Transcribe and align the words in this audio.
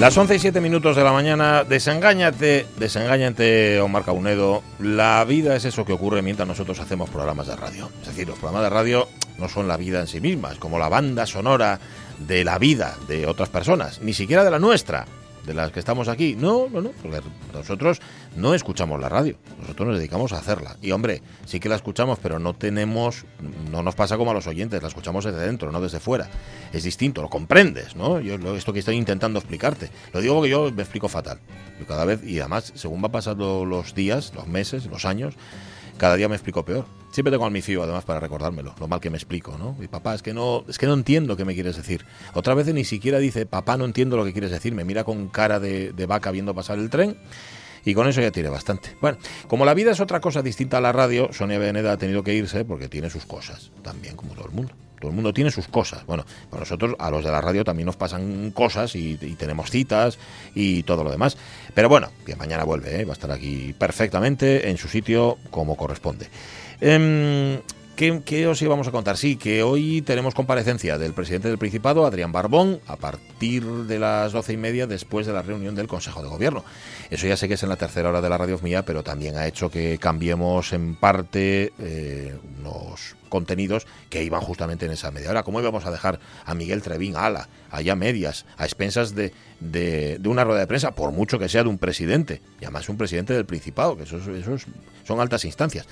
Las 0.00 0.16
11 0.16 0.36
y 0.36 0.38
7 0.38 0.62
minutos 0.62 0.96
de 0.96 1.04
la 1.04 1.12
mañana, 1.12 1.62
desengáñate, 1.62 2.66
desengáñate, 2.78 3.78
Omar 3.82 4.02
Caunedo. 4.02 4.62
La 4.78 5.22
vida 5.26 5.54
es 5.54 5.66
eso 5.66 5.84
que 5.84 5.92
ocurre 5.92 6.22
mientras 6.22 6.48
nosotros 6.48 6.80
hacemos 6.80 7.10
programas 7.10 7.48
de 7.48 7.56
radio. 7.56 7.90
Es 8.00 8.08
decir, 8.08 8.26
los 8.26 8.38
programas 8.38 8.62
de 8.62 8.70
radio 8.70 9.08
no 9.36 9.50
son 9.50 9.68
la 9.68 9.76
vida 9.76 10.00
en 10.00 10.06
sí 10.06 10.22
misma, 10.22 10.52
es 10.52 10.58
como 10.58 10.78
la 10.78 10.88
banda 10.88 11.26
sonora 11.26 11.78
de 12.18 12.44
la 12.44 12.58
vida 12.58 12.96
de 13.08 13.26
otras 13.26 13.50
personas, 13.50 14.00
ni 14.00 14.14
siquiera 14.14 14.42
de 14.42 14.50
la 14.50 14.58
nuestra 14.58 15.04
de 15.46 15.54
las 15.54 15.72
que 15.72 15.80
estamos 15.80 16.08
aquí. 16.08 16.36
No, 16.36 16.68
no, 16.68 16.80
no, 16.80 16.90
porque 17.02 17.20
nosotros 17.52 18.00
no 18.36 18.54
escuchamos 18.54 19.00
la 19.00 19.08
radio, 19.08 19.36
nosotros 19.60 19.88
nos 19.88 19.98
dedicamos 19.98 20.32
a 20.32 20.38
hacerla. 20.38 20.76
Y 20.82 20.92
hombre, 20.92 21.22
sí 21.46 21.60
que 21.60 21.68
la 21.68 21.76
escuchamos, 21.76 22.18
pero 22.20 22.38
no 22.38 22.54
tenemos, 22.54 23.24
no 23.70 23.82
nos 23.82 23.94
pasa 23.94 24.16
como 24.16 24.30
a 24.30 24.34
los 24.34 24.46
oyentes, 24.46 24.82
la 24.82 24.88
escuchamos 24.88 25.24
desde 25.24 25.40
dentro, 25.40 25.72
no 25.72 25.80
desde 25.80 26.00
fuera. 26.00 26.28
Es 26.72 26.84
distinto, 26.84 27.22
lo 27.22 27.28
comprendes, 27.28 27.96
¿no? 27.96 28.20
Yo 28.20 28.36
esto 28.54 28.72
que 28.72 28.80
estoy 28.80 28.96
intentando 28.96 29.38
explicarte. 29.38 29.90
Lo 30.12 30.20
digo 30.20 30.34
porque 30.34 30.50
yo 30.50 30.70
me 30.70 30.82
explico 30.82 31.08
fatal. 31.08 31.40
Cada 31.88 32.04
vez, 32.04 32.22
y 32.22 32.40
además, 32.40 32.72
según 32.74 33.02
va 33.02 33.08
pasando 33.10 33.64
los 33.64 33.94
días, 33.94 34.32
los 34.34 34.46
meses, 34.46 34.86
los 34.86 35.04
años, 35.04 35.34
cada 36.00 36.16
día 36.16 36.30
me 36.30 36.34
explico 36.34 36.64
peor. 36.64 36.86
Siempre 37.10 37.30
tengo 37.30 37.44
al 37.44 37.50
mi 37.52 37.60
fío, 37.60 37.82
además, 37.82 38.06
para 38.06 38.20
recordármelo, 38.20 38.74
lo 38.80 38.88
mal 38.88 39.00
que 39.00 39.10
me 39.10 39.18
explico, 39.18 39.58
¿no? 39.58 39.76
Y 39.82 39.86
papá, 39.86 40.14
es 40.14 40.22
que 40.22 40.32
no, 40.32 40.64
es 40.66 40.78
que 40.78 40.86
no 40.86 40.94
entiendo 40.94 41.36
qué 41.36 41.44
me 41.44 41.52
quieres 41.52 41.76
decir. 41.76 42.06
Otra 42.32 42.54
vez 42.54 42.72
ni 42.72 42.84
siquiera 42.84 43.18
dice, 43.18 43.44
papá, 43.44 43.76
no 43.76 43.84
entiendo 43.84 44.16
lo 44.16 44.24
que 44.24 44.32
quieres 44.32 44.50
decir. 44.50 44.74
Me 44.74 44.82
mira 44.82 45.04
con 45.04 45.28
cara 45.28 45.60
de, 45.60 45.92
de 45.92 46.06
vaca 46.06 46.30
viendo 46.30 46.54
pasar 46.54 46.78
el 46.78 46.88
tren. 46.88 47.18
Y 47.84 47.92
con 47.92 48.08
eso 48.08 48.22
ya 48.22 48.30
tiene 48.30 48.48
bastante. 48.48 48.96
Bueno, 49.02 49.18
como 49.46 49.66
la 49.66 49.74
vida 49.74 49.90
es 49.90 50.00
otra 50.00 50.20
cosa 50.20 50.40
distinta 50.40 50.78
a 50.78 50.80
la 50.80 50.92
radio, 50.92 51.34
Sonia 51.34 51.58
Beneda 51.58 51.92
ha 51.92 51.98
tenido 51.98 52.22
que 52.22 52.32
irse 52.32 52.64
porque 52.64 52.88
tiene 52.88 53.10
sus 53.10 53.26
cosas, 53.26 53.70
también 53.82 54.16
como 54.16 54.32
todo 54.32 54.46
el 54.46 54.52
mundo. 54.52 54.72
Todo 55.00 55.10
el 55.10 55.14
mundo 55.14 55.32
tiene 55.32 55.50
sus 55.50 55.66
cosas. 55.66 56.04
Bueno, 56.06 56.24
para 56.50 56.60
nosotros, 56.60 56.94
a 56.98 57.10
los 57.10 57.24
de 57.24 57.32
la 57.32 57.40
radio, 57.40 57.64
también 57.64 57.86
nos 57.86 57.96
pasan 57.96 58.50
cosas 58.50 58.94
y, 58.94 59.16
tenemos 59.38 59.70
citas 59.70 60.18
y 60.54 60.82
todo 60.82 61.02
lo 61.02 61.10
demás. 61.10 61.38
Pero 61.74 61.88
bueno, 61.88 62.10
que 62.26 62.36
mañana 62.36 62.64
vuelve, 62.64 63.00
¿eh? 63.00 63.04
va 63.04 63.12
a 63.12 63.14
estar 63.14 63.30
aquí 63.32 63.74
perfectamente 63.78 64.68
en 64.68 64.76
su 64.76 64.88
sitio 64.88 65.38
como 65.50 65.76
corresponde. 65.76 66.28
Em, 66.80 67.60
¿Qué, 68.00 68.46
os 68.46 68.62
íbamos 68.62 68.88
a 68.88 68.92
contar? 68.92 69.18
Sí, 69.18 69.36
que 69.36 69.62
hoy 69.62 70.00
tenemos 70.00 70.34
comparecencia 70.34 70.96
del 70.96 71.12
presidente 71.12 71.48
del 71.48 71.58
Principado, 71.58 72.06
Adrián 72.06 72.32
Barbón, 72.32 72.80
a 72.86 72.96
partir 72.96 73.62
de 73.62 73.98
las 73.98 74.32
doce 74.32 74.54
y 74.54 74.56
media 74.56 74.86
después 74.86 75.26
de 75.26 75.34
la 75.34 75.42
reunión 75.42 75.74
del 75.74 75.86
Consejo 75.86 76.22
de 76.22 76.30
Gobierno. 76.30 76.64
Eso 77.10 77.26
ya 77.26 77.36
sé 77.36 77.46
que 77.46 77.54
es 77.54 77.62
en 77.62 77.68
la 77.68 77.76
tercera 77.76 78.08
hora 78.08 78.22
de 78.22 78.30
la 78.30 78.38
radio 78.38 78.58
mía, 78.62 78.86
pero 78.86 79.02
también 79.02 79.36
ha 79.36 79.46
hecho 79.46 79.70
que 79.70 79.98
cambiemos 79.98 80.72
en 80.72 80.94
parte 80.94 81.74
eh, 81.78 82.38
unos 82.58 83.16
contenidos 83.28 83.86
que 84.08 84.24
iban 84.24 84.40
justamente 84.40 84.86
en 84.86 84.92
esa 84.92 85.10
media 85.10 85.28
hora. 85.28 85.42
¿Cómo 85.42 85.60
íbamos 85.60 85.84
a 85.84 85.90
dejar 85.90 86.20
a 86.46 86.54
Miguel 86.54 86.80
Trevín 86.80 87.16
ala, 87.16 87.50
allá 87.70 87.96
medias, 87.96 88.46
a 88.56 88.64
expensas 88.64 89.14
de, 89.14 89.34
de, 89.60 90.20
una 90.24 90.44
rueda 90.44 90.60
de 90.60 90.66
prensa, 90.66 90.92
por 90.92 91.12
mucho 91.12 91.38
que 91.38 91.48
sea 91.48 91.62
de 91.62 91.68
un 91.68 91.78
presidente, 91.78 92.42
y 92.60 92.64
además 92.64 92.88
un 92.88 92.96
presidente 92.96 93.34
del 93.34 93.44
Principado, 93.44 93.96
que 93.96 94.04
esos, 94.04 94.26
esos 94.26 94.66
son 95.04 95.20
altas 95.20 95.44
instancias? 95.44 95.86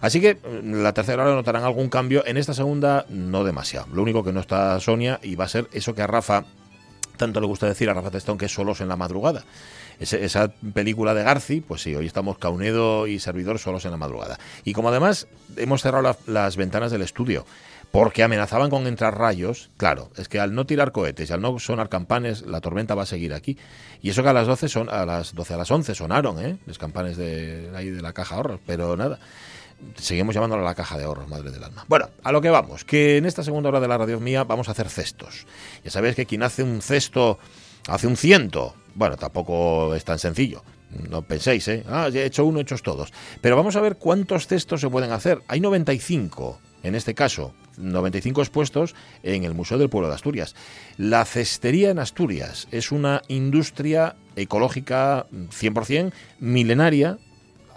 Así 0.00 0.20
que 0.20 0.34
mm, 0.34 0.82
la 0.82 0.92
tercera 0.92 1.24
hora 1.24 1.34
notarán 1.34 1.64
algún 1.64 1.88
cambio, 1.88 2.24
en 2.26 2.36
esta 2.36 2.54
segunda 2.54 3.06
no 3.08 3.44
demasiado. 3.44 3.86
Lo 3.92 4.02
único 4.02 4.22
que 4.22 4.32
no 4.32 4.40
está 4.40 4.78
Sonia 4.80 5.20
y 5.22 5.34
va 5.34 5.44
a 5.44 5.48
ser 5.48 5.68
eso 5.72 5.94
que 5.94 6.02
a 6.02 6.06
Rafa 6.06 6.44
tanto 7.16 7.40
le 7.40 7.46
gusta 7.46 7.66
decir 7.66 7.88
a 7.88 7.94
Rafa 7.94 8.10
Testón 8.10 8.36
que 8.36 8.46
es 8.46 8.52
solos 8.52 8.80
en 8.80 8.88
la 8.88 8.96
madrugada 8.96 9.44
esa 9.98 10.48
película 10.48 11.14
de 11.14 11.22
Garci, 11.22 11.60
pues 11.60 11.82
sí, 11.82 11.94
hoy 11.94 12.06
estamos 12.06 12.38
Caunedo 12.38 13.06
y 13.06 13.18
Servidor 13.18 13.58
solos 13.58 13.84
en 13.84 13.92
la 13.92 13.96
madrugada. 13.96 14.38
Y 14.64 14.72
como 14.72 14.88
además 14.88 15.28
hemos 15.56 15.82
cerrado 15.82 16.16
las 16.26 16.56
ventanas 16.56 16.90
del 16.90 17.02
estudio, 17.02 17.46
porque 17.94 18.24
amenazaban 18.24 18.70
con 18.70 18.88
entrar 18.88 19.16
rayos, 19.16 19.70
claro, 19.76 20.10
es 20.16 20.28
que 20.28 20.40
al 20.40 20.52
no 20.52 20.66
tirar 20.66 20.90
cohetes 20.90 21.30
y 21.30 21.32
al 21.32 21.40
no 21.40 21.56
sonar 21.60 21.88
campanes, 21.88 22.42
la 22.42 22.60
tormenta 22.60 22.96
va 22.96 23.04
a 23.04 23.06
seguir 23.06 23.32
aquí. 23.32 23.56
Y 24.02 24.10
eso 24.10 24.24
que 24.24 24.30
a 24.30 24.32
las 24.32 24.48
12 24.48 24.68
son 24.68 24.90
a 24.90 25.06
las 25.06 25.32
12 25.32 25.54
a 25.54 25.56
las 25.58 25.70
11 25.70 25.94
sonaron, 25.94 26.44
¿eh? 26.44 26.56
Los 26.66 26.76
campanes 26.76 27.16
de 27.16 27.70
ahí 27.72 27.90
de 27.90 28.02
la 28.02 28.12
caja 28.12 28.34
ahorros, 28.34 28.58
pero 28.66 28.96
nada. 28.96 29.20
Seguimos 29.94 30.34
llamándolo 30.34 30.64
la 30.64 30.74
caja 30.74 30.98
de 30.98 31.04
ahorros, 31.04 31.28
madre 31.28 31.52
del 31.52 31.62
alma. 31.62 31.84
Bueno, 31.86 32.10
a 32.24 32.32
lo 32.32 32.40
que 32.40 32.50
vamos, 32.50 32.84
que 32.84 33.16
en 33.18 33.26
esta 33.26 33.44
segunda 33.44 33.68
hora 33.68 33.78
de 33.78 33.86
la 33.86 33.96
radio 33.96 34.18
mía 34.18 34.42
vamos 34.42 34.68
a 34.68 34.72
hacer 34.72 34.88
cestos. 34.88 35.46
Ya 35.84 35.92
sabéis 35.92 36.16
que 36.16 36.26
quien 36.26 36.42
hace 36.42 36.64
un 36.64 36.82
cesto 36.82 37.38
hace 37.86 38.08
un 38.08 38.16
ciento. 38.16 38.74
Bueno, 38.96 39.16
tampoco 39.16 39.94
es 39.94 40.04
tan 40.04 40.18
sencillo. 40.18 40.64
No 41.08 41.22
penséis, 41.22 41.68
¿eh? 41.68 41.84
Ah, 41.88 42.08
he 42.12 42.24
hecho 42.24 42.44
uno, 42.44 42.60
hechos 42.60 42.82
todos. 42.82 43.12
Pero 43.40 43.56
vamos 43.56 43.76
a 43.76 43.80
ver 43.80 43.96
cuántos 43.96 44.46
cestos 44.46 44.80
se 44.80 44.88
pueden 44.88 45.12
hacer. 45.12 45.42
Hay 45.48 45.60
95, 45.60 46.58
en 46.82 46.94
este 46.94 47.14
caso, 47.14 47.54
95 47.78 48.40
expuestos 48.42 48.94
en 49.22 49.44
el 49.44 49.54
Museo 49.54 49.78
del 49.78 49.90
Pueblo 49.90 50.08
de 50.08 50.14
Asturias. 50.14 50.54
La 50.96 51.24
cestería 51.24 51.90
en 51.90 51.98
Asturias 51.98 52.68
es 52.70 52.92
una 52.92 53.22
industria 53.28 54.16
ecológica 54.36 55.26
100% 55.30 56.12
milenaria 56.40 57.18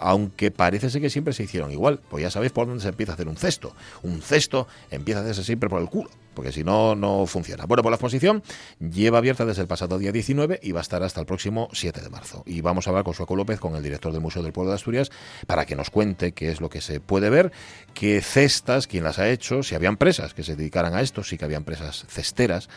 aunque 0.00 0.50
parece 0.50 0.90
ser 0.90 1.00
que 1.00 1.10
siempre 1.10 1.34
se 1.34 1.42
hicieron 1.42 1.72
igual. 1.72 2.00
Pues 2.08 2.22
ya 2.22 2.30
sabéis 2.30 2.52
por 2.52 2.66
dónde 2.66 2.82
se 2.82 2.88
empieza 2.88 3.12
a 3.12 3.14
hacer 3.14 3.28
un 3.28 3.36
cesto. 3.36 3.74
Un 4.02 4.22
cesto 4.22 4.68
empieza 4.90 5.20
a 5.20 5.22
hacerse 5.22 5.44
siempre 5.44 5.68
por 5.68 5.82
el 5.82 5.88
culo, 5.88 6.10
porque 6.38 6.52
si 6.52 6.62
no, 6.62 6.94
no 6.94 7.26
funciona. 7.26 7.66
Bueno, 7.66 7.82
pues 7.82 7.90
la 7.90 7.96
exposición 7.96 8.44
lleva 8.78 9.18
abierta 9.18 9.44
desde 9.44 9.62
el 9.62 9.66
pasado 9.66 9.98
día 9.98 10.12
19 10.12 10.60
y 10.62 10.70
va 10.70 10.78
a 10.78 10.82
estar 10.82 11.02
hasta 11.02 11.18
el 11.18 11.26
próximo 11.26 11.68
7 11.72 12.00
de 12.00 12.08
marzo. 12.10 12.44
Y 12.46 12.60
vamos 12.60 12.86
a 12.86 12.90
hablar 12.90 13.02
con 13.02 13.12
Sueco 13.12 13.34
López, 13.34 13.58
con 13.58 13.74
el 13.74 13.82
director 13.82 14.12
del 14.12 14.20
Museo 14.20 14.44
del 14.44 14.52
Pueblo 14.52 14.70
de 14.70 14.76
Asturias, 14.76 15.10
para 15.48 15.66
que 15.66 15.74
nos 15.74 15.90
cuente 15.90 16.30
qué 16.30 16.52
es 16.52 16.60
lo 16.60 16.68
que 16.70 16.80
se 16.80 17.00
puede 17.00 17.28
ver, 17.28 17.50
qué 17.92 18.20
cestas, 18.20 18.86
quién 18.86 19.02
las 19.02 19.18
ha 19.18 19.28
hecho, 19.28 19.64
si 19.64 19.74
había 19.74 19.88
empresas 19.88 20.32
que 20.32 20.44
se 20.44 20.54
dedicaran 20.54 20.94
a 20.94 21.00
esto, 21.00 21.24
sí 21.24 21.38
que 21.38 21.44
había 21.44 21.56
empresas 21.56 22.06
cesteras. 22.06 22.68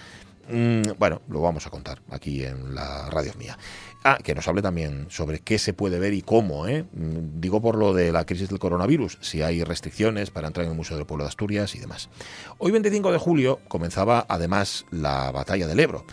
Mm, 0.51 0.97
bueno, 0.99 1.21
lo 1.29 1.41
vamos 1.41 1.65
a 1.65 1.69
contar 1.69 2.01
aquí 2.11 2.43
en 2.43 2.75
la 2.75 3.09
radio 3.09 3.31
mía. 3.37 3.57
Ah, 4.03 4.17
que 4.21 4.35
nos 4.35 4.47
hable 4.47 4.61
también 4.61 5.07
sobre 5.09 5.39
qué 5.39 5.57
se 5.57 5.73
puede 5.73 5.99
ver 5.99 6.13
y 6.13 6.21
cómo. 6.21 6.67
¿eh? 6.67 6.83
Mm, 6.91 7.39
digo 7.39 7.61
por 7.61 7.75
lo 7.75 7.93
de 7.93 8.11
la 8.11 8.25
crisis 8.25 8.49
del 8.49 8.59
coronavirus, 8.59 9.17
si 9.21 9.41
hay 9.41 9.63
restricciones 9.63 10.29
para 10.29 10.47
entrar 10.47 10.65
en 10.65 10.71
el 10.71 10.77
Museo 10.77 10.97
del 10.97 11.05
Pueblo 11.05 11.23
de 11.23 11.29
Asturias 11.29 11.75
y 11.75 11.79
demás. 11.79 12.09
Hoy 12.57 12.71
25 12.71 13.11
de 13.11 13.17
julio 13.17 13.59
comenzaba 13.67 14.25
además 14.27 14.85
la 14.91 15.31
batalla 15.31 15.67
del 15.67 15.79
Ebro. 15.79 16.05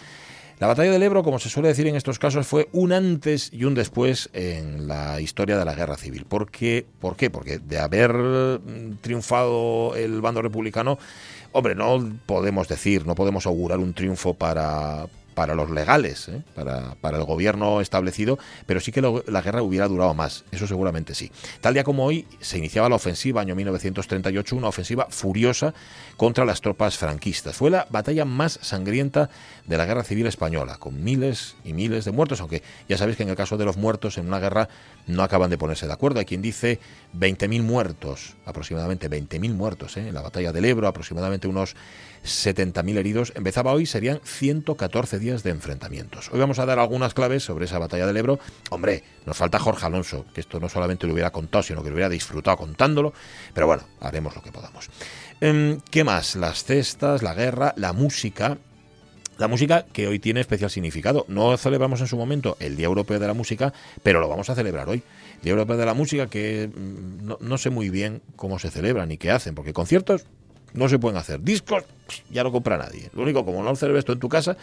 La 0.61 0.67
batalla 0.67 0.91
del 0.91 1.03
Ebro, 1.05 1.23
como 1.23 1.39
se 1.39 1.49
suele 1.49 1.69
decir 1.69 1.87
en 1.87 1.95
estos 1.95 2.19
casos, 2.19 2.45
fue 2.45 2.69
un 2.73 2.93
antes 2.93 3.49
y 3.53 3.63
un 3.63 3.75
después 3.75 4.29
en 4.33 4.89
la 4.89 5.21
historia 5.21 5.57
de 5.57 5.65
la 5.65 5.77
guerra 5.77 5.97
civil. 5.97 6.25
¿Por 6.25 6.51
qué? 6.51 6.85
¿Por 6.99 7.15
qué? 7.15 7.31
Porque 7.31 7.61
de 7.61 7.79
haber 7.79 8.13
mm, 8.13 8.97
triunfado 9.01 9.95
el 9.95 10.21
bando 10.21 10.43
republicano, 10.43 10.99
hombre, 11.53 11.75
no 11.75 11.99
podemos 12.27 12.69
decir, 12.69 13.07
no 13.07 13.15
podemos 13.15 13.47
augurar 13.47 13.79
un 13.79 13.95
triunfo 13.95 14.35
para, 14.35 15.07
para 15.39 15.55
los 15.55 15.71
legales, 15.71 16.27
¿eh? 16.27 16.43
para, 16.57 16.97
para, 16.97 17.17
el 17.17 17.23
gobierno 17.23 17.81
establecido, 17.81 18.41
pero 18.67 18.81
sí 18.81 18.91
que 18.91 19.01
la 19.01 19.41
guerra 19.41 19.63
hubiera 19.63 19.87
durado 19.87 20.13
más, 20.13 20.45
eso 20.51 20.67
seguramente 20.67 21.15
sí. 21.15 21.31
Tal 21.61 21.75
día 21.75 21.85
como 21.85 22.05
hoy 22.05 22.27
se 22.41 22.59
iniciaba 22.59 22.89
la 22.89 22.97
ofensiva, 22.97 23.41
año 23.41 23.55
1938, 23.55 24.57
una 24.57 24.67
ofensiva 24.67 25.07
furiosa 25.11 25.75
contra 26.17 26.45
las 26.45 26.61
tropas 26.61 26.99
franquistas. 26.99 27.55
Fue 27.55 27.71
la 27.71 27.87
batalla 27.89 28.25
más 28.25 28.59
sangrienta 28.63 29.31
de 29.65 29.79
la 29.79 29.87
guerra 29.87 30.03
civil 30.03 30.27
española, 30.27 30.77
con 30.77 31.05
miles 31.05 31.55
y 31.65 31.73
miles 31.73 32.05
de 32.05 32.11
muertos, 32.11 32.41
aunque 32.41 32.65
ya 32.89 32.99
sabéis 32.99 33.17
que 33.17 33.23
en 33.23 33.29
el 33.29 33.37
caso 33.37 33.57
de 33.57 33.65
los 33.65 33.77
muertos 33.77 34.19
en 34.19 34.27
una 34.27 34.41
guerra 34.41 34.69
no 35.07 35.23
acaban 35.23 35.51
de 35.51 35.57
ponerse 35.57 35.87
de 35.87 35.93
acuerdo. 35.93 36.19
Hay 36.19 36.27
quien 36.27 36.43
dice 36.43 36.81
20.000 37.17 37.63
muertos, 37.63 38.35
aproximadamente 38.45 39.09
20.000 39.09 39.55
muertos, 39.55 39.97
¿eh? 39.99 40.09
en 40.09 40.15
la 40.15 40.23
batalla 40.23 40.51
del 40.51 40.65
Ebro, 40.65 40.89
aproximadamente 40.89 41.47
unos 41.47 41.77
70.000 42.29 42.97
heridos. 42.97 43.33
Empezaba 43.35 43.73
hoy, 43.73 43.87
serían 43.87 44.21
114 44.25 45.19
días 45.19 45.43
de 45.43 45.51
enfrentamientos. 45.51 46.31
Hoy 46.33 46.39
vamos 46.39 46.59
a 46.59 46.67
dar 46.67 46.79
algunas 46.79 47.15
claves 47.15 47.43
sobre 47.43 47.65
esa 47.65 47.79
batalla 47.79 48.07
del 48.07 48.17
Ebro. 48.17 48.39
Hombre, 48.71 49.03
nos 49.27 49.37
falta 49.37 49.59
Jorge 49.59 49.87
Alonso, 49.87 50.25
que 50.35 50.41
esto 50.41 50.61
no 50.61 50.69
solamente 50.69 51.07
lo 51.07 51.13
hubiera 51.13 51.31
contado, 51.31 51.63
sino 51.63 51.83
que 51.83 51.89
lo 51.89 51.95
hubiera 51.95 52.09
disfrutado 52.09 52.57
contándolo. 52.57 53.13
Pero 53.55 53.67
bueno, 53.67 53.83
haremos 54.01 54.35
lo 54.35 54.43
que 54.43 54.53
podamos. 54.53 54.89
Em, 55.41 55.81
¿Qué 55.91 56.05
más? 56.05 56.37
Las 56.37 56.65
cestas, 56.65 57.23
la 57.23 57.35
guerra, 57.35 57.75
la 57.77 57.93
música. 57.93 58.59
La 59.39 59.47
música 59.47 59.87
que 59.93 60.09
hoy 60.09 60.19
tiene 60.19 60.41
especial 60.41 60.71
significado. 60.71 61.25
No 61.29 61.57
celebramos 61.57 62.01
en 62.01 62.09
su 62.09 62.17
momento 62.17 62.57
el 62.59 62.77
Día 62.77 62.87
Europeo 62.87 63.21
de 63.21 63.27
la 63.27 63.35
Música, 63.35 63.73
pero 64.03 64.21
lo 64.21 64.29
vamos 64.29 64.51
a 64.51 64.55
celebrar 64.55 64.89
hoy. 64.89 65.03
Día 65.43 65.53
Europeo 65.53 65.77
de 65.77 65.87
la 65.87 65.95
Música 65.95 66.29
que 66.29 66.69
mm, 66.75 67.27
no, 67.27 67.39
no 67.41 67.59
sé 67.59 67.71
muy 67.71 67.89
bien 67.89 68.21
cómo 68.35 68.59
se 68.59 68.71
celebran 68.71 69.09
ni 69.09 69.17
qué 69.17 69.31
hacen, 69.31 69.55
porque 69.55 69.73
conciertos 69.73 70.27
no 70.73 70.89
se 70.89 70.99
pueden 70.99 71.17
hacer. 71.17 71.41
Discos 71.41 71.85
ya 72.31 72.43
no 72.43 72.53
compra 72.53 72.79
nadie. 72.79 73.11
Lo 73.15 73.23
único, 73.23 73.45
como 73.45 73.63
no 73.63 73.71
observes 73.71 74.01
esto 74.01 74.13
en 74.13 74.19
tu 74.19 74.29
casa, 74.29 74.57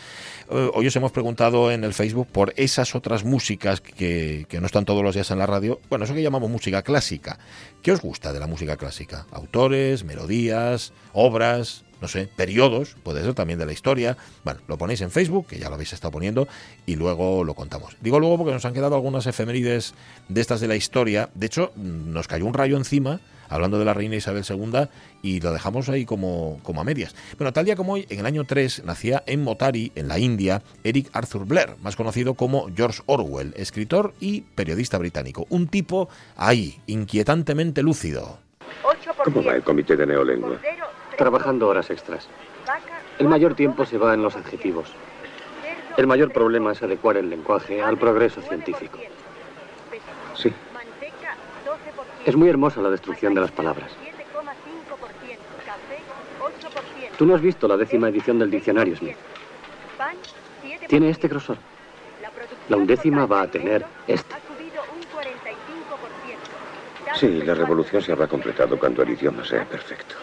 eh, 0.49 0.69
hoy 0.73 0.87
os 0.87 0.95
hemos 0.95 1.11
preguntado 1.11 1.71
en 1.71 1.83
el 1.83 1.93
Facebook 1.93 2.27
por 2.31 2.53
esas 2.57 2.95
otras 2.95 3.23
músicas 3.23 3.81
que, 3.81 4.45
que 4.49 4.59
no 4.59 4.65
están 4.65 4.85
todos 4.85 5.03
los 5.03 5.15
días 5.15 5.29
en 5.31 5.39
la 5.39 5.45
radio. 5.45 5.79
Bueno, 5.89 6.05
eso 6.05 6.13
que 6.13 6.21
llamamos 6.21 6.49
música 6.49 6.81
clásica. 6.81 7.37
¿Qué 7.81 7.91
os 7.91 8.01
gusta 8.01 8.33
de 8.33 8.39
la 8.39 8.47
música 8.47 8.77
clásica? 8.77 9.27
Autores, 9.31 10.03
melodías, 10.03 10.93
obras, 11.13 11.85
no 12.01 12.07
sé, 12.07 12.27
periodos, 12.35 12.95
puede 13.03 13.23
ser 13.23 13.33
también 13.33 13.59
de 13.59 13.65
la 13.65 13.73
historia. 13.73 14.17
Bueno, 14.43 14.59
lo 14.67 14.77
ponéis 14.77 15.01
en 15.01 15.11
Facebook, 15.11 15.47
que 15.47 15.59
ya 15.59 15.69
lo 15.69 15.75
habéis 15.75 15.93
estado 15.93 16.11
poniendo, 16.11 16.47
y 16.85 16.95
luego 16.95 17.43
lo 17.43 17.53
contamos. 17.53 17.95
Digo 18.01 18.19
luego 18.19 18.37
porque 18.37 18.53
nos 18.53 18.65
han 18.65 18.73
quedado 18.73 18.95
algunas 18.95 19.25
efemérides 19.27 19.93
de 20.27 20.41
estas 20.41 20.61
de 20.61 20.67
la 20.67 20.75
historia. 20.75 21.29
De 21.33 21.45
hecho, 21.45 21.71
nos 21.75 22.27
cayó 22.27 22.45
un 22.45 22.53
rayo 22.53 22.77
encima 22.77 23.21
hablando 23.49 23.79
de 23.79 23.85
la 23.85 23.93
reina 23.93 24.15
Isabel 24.15 24.43
II, 24.47 24.87
y 25.21 25.39
lo 25.39 25.51
dejamos 25.51 25.89
ahí 25.89 26.05
como, 26.05 26.59
como 26.63 26.81
a 26.81 26.83
medias. 26.83 27.15
Bueno, 27.37 27.53
tal 27.53 27.65
día 27.65 27.75
como 27.75 27.93
hoy, 27.93 28.05
en 28.09 28.19
el 28.19 28.25
año 28.25 28.43
3, 28.43 28.83
nacía 28.85 29.23
en 29.25 29.43
Motari, 29.43 29.91
en 29.95 30.07
la 30.07 30.19
India, 30.19 30.61
Eric 30.83 31.09
Arthur 31.13 31.45
Blair, 31.45 31.75
más 31.81 31.95
conocido 31.95 32.35
como 32.35 32.69
George 32.75 33.01
Orwell, 33.05 33.53
escritor 33.57 34.13
y 34.19 34.41
periodista 34.41 34.97
británico. 34.97 35.45
Un 35.49 35.67
tipo 35.67 36.09
ahí, 36.35 36.79
inquietantemente 36.87 37.81
lúcido. 37.81 38.39
¿Cómo 39.23 39.43
va 39.43 39.55
el 39.55 39.63
comité 39.63 39.95
de 39.95 40.05
neolengua? 40.05 40.59
Trabajando 41.17 41.67
horas 41.67 41.89
extras. 41.89 42.27
El 43.17 43.27
mayor 43.27 43.55
tiempo 43.55 43.85
se 43.85 43.97
va 43.97 44.13
en 44.13 44.21
los 44.21 44.35
adjetivos. 44.35 44.89
El 45.97 46.07
mayor 46.07 46.33
problema 46.33 46.73
es 46.73 46.83
adecuar 46.83 47.15
el 47.17 47.29
lenguaje 47.29 47.81
al 47.81 47.97
progreso 47.97 48.41
científico. 48.41 48.99
Sí. 50.35 50.53
Es 52.25 52.35
muy 52.35 52.49
hermosa 52.49 52.81
la 52.81 52.89
destrucción 52.89 53.35
de 53.35 53.41
las 53.41 53.51
palabras. 53.51 53.91
Tú 57.17 57.25
no 57.25 57.35
has 57.35 57.41
visto 57.41 57.67
la 57.67 57.77
décima 57.77 58.09
edición 58.09 58.39
del 58.39 58.49
diccionario, 58.49 58.95
Smith. 58.97 59.15
Tiene 60.87 61.09
este 61.09 61.27
grosor. 61.27 61.57
La 62.67 62.77
undécima 62.77 63.27
va 63.27 63.43
a 63.43 63.47
tener 63.47 63.85
este. 64.07 64.35
Sí, 67.15 67.43
la 67.43 67.53
revolución 67.53 68.01
se 68.01 68.11
habrá 68.11 68.27
completado 68.27 68.77
cuando 68.77 69.03
el 69.03 69.11
idioma 69.11 69.45
sea 69.45 69.63
perfecto. 69.63 70.15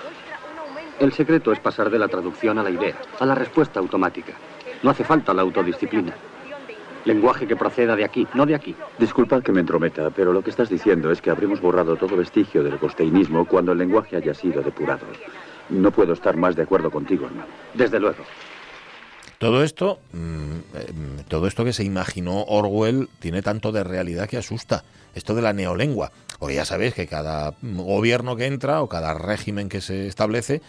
El 0.98 1.12
secreto 1.12 1.52
es 1.52 1.60
pasar 1.60 1.88
de 1.88 1.98
la 1.98 2.08
traducción 2.08 2.58
a 2.58 2.62
la 2.62 2.70
idea, 2.70 2.96
a 3.18 3.24
la 3.24 3.34
respuesta 3.34 3.80
automática. 3.80 4.32
No 4.82 4.90
hace 4.90 5.04
falta 5.04 5.32
la 5.32 5.42
autodisciplina. 5.42 6.14
Lenguaje 7.04 7.46
que 7.46 7.56
proceda 7.56 7.96
de 7.96 8.04
aquí, 8.04 8.26
no 8.34 8.46
de 8.46 8.54
aquí. 8.54 8.74
Disculpad 8.98 9.42
que 9.42 9.52
me 9.52 9.60
entrometa, 9.60 10.10
pero 10.10 10.32
lo 10.32 10.42
que 10.42 10.50
estás 10.50 10.68
diciendo 10.68 11.10
es 11.10 11.20
que 11.20 11.30
habremos 11.30 11.60
borrado 11.60 11.96
todo 11.96 12.16
vestigio 12.16 12.62
del 12.62 12.78
costeinismo 12.78 13.44
cuando 13.44 13.72
el 13.72 13.78
lenguaje 13.78 14.16
haya 14.16 14.34
sido 14.34 14.62
depurado. 14.62 15.06
No 15.68 15.90
puedo 15.90 16.12
estar 16.12 16.36
más 16.36 16.54
de 16.54 16.62
acuerdo 16.62 16.90
contigo, 16.90 17.26
hermano. 17.26 17.48
Desde 17.74 17.98
luego. 17.98 18.24
Todo 19.38 19.64
esto, 19.64 19.98
mm, 20.12 20.56
eh, 20.74 20.92
todo 21.26 21.48
esto 21.48 21.64
que 21.64 21.72
se 21.72 21.82
imaginó 21.82 22.44
Orwell 22.44 23.08
tiene 23.18 23.42
tanto 23.42 23.72
de 23.72 23.82
realidad 23.82 24.28
que 24.28 24.36
asusta. 24.36 24.84
Esto 25.16 25.34
de 25.34 25.42
la 25.42 25.52
neolengua. 25.52 26.12
Porque 26.42 26.56
ya 26.56 26.64
sabéis 26.64 26.92
que 26.92 27.06
cada 27.06 27.54
gobierno 27.62 28.34
que 28.34 28.46
entra 28.46 28.82
o 28.82 28.88
cada 28.88 29.14
régimen 29.14 29.68
que 29.68 29.80
se 29.80 30.08
establece 30.08 30.60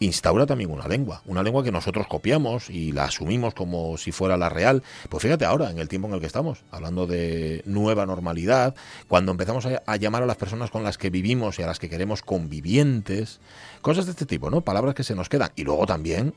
instaura 0.00 0.46
también 0.46 0.70
una 0.70 0.88
lengua, 0.88 1.22
una 1.26 1.42
lengua 1.42 1.62
que 1.62 1.70
nosotros 1.70 2.06
copiamos 2.06 2.70
y 2.70 2.90
la 2.92 3.04
asumimos 3.04 3.54
como 3.54 3.96
si 3.98 4.12
fuera 4.12 4.36
la 4.36 4.48
real. 4.48 4.82
Pues 5.08 5.22
fíjate 5.22 5.44
ahora, 5.44 5.70
en 5.70 5.78
el 5.78 5.88
tiempo 5.88 6.08
en 6.08 6.14
el 6.14 6.20
que 6.20 6.26
estamos, 6.26 6.64
hablando 6.70 7.06
de 7.06 7.62
nueva 7.66 8.06
normalidad, 8.06 8.74
cuando 9.08 9.30
empezamos 9.32 9.66
a, 9.66 9.96
llamar 9.96 10.22
a 10.22 10.26
las 10.26 10.36
personas 10.36 10.70
con 10.70 10.82
las 10.82 10.96
que 10.96 11.10
vivimos 11.10 11.58
y 11.58 11.62
a 11.62 11.66
las 11.66 11.78
que 11.78 11.90
queremos 11.90 12.22
convivientes, 12.22 13.40
cosas 13.82 14.06
de 14.06 14.12
este 14.12 14.24
tipo, 14.24 14.50
¿no? 14.50 14.62
Palabras 14.62 14.94
que 14.94 15.04
se 15.04 15.14
nos 15.14 15.28
quedan. 15.28 15.50
Y 15.54 15.64
luego 15.64 15.84
también, 15.84 16.34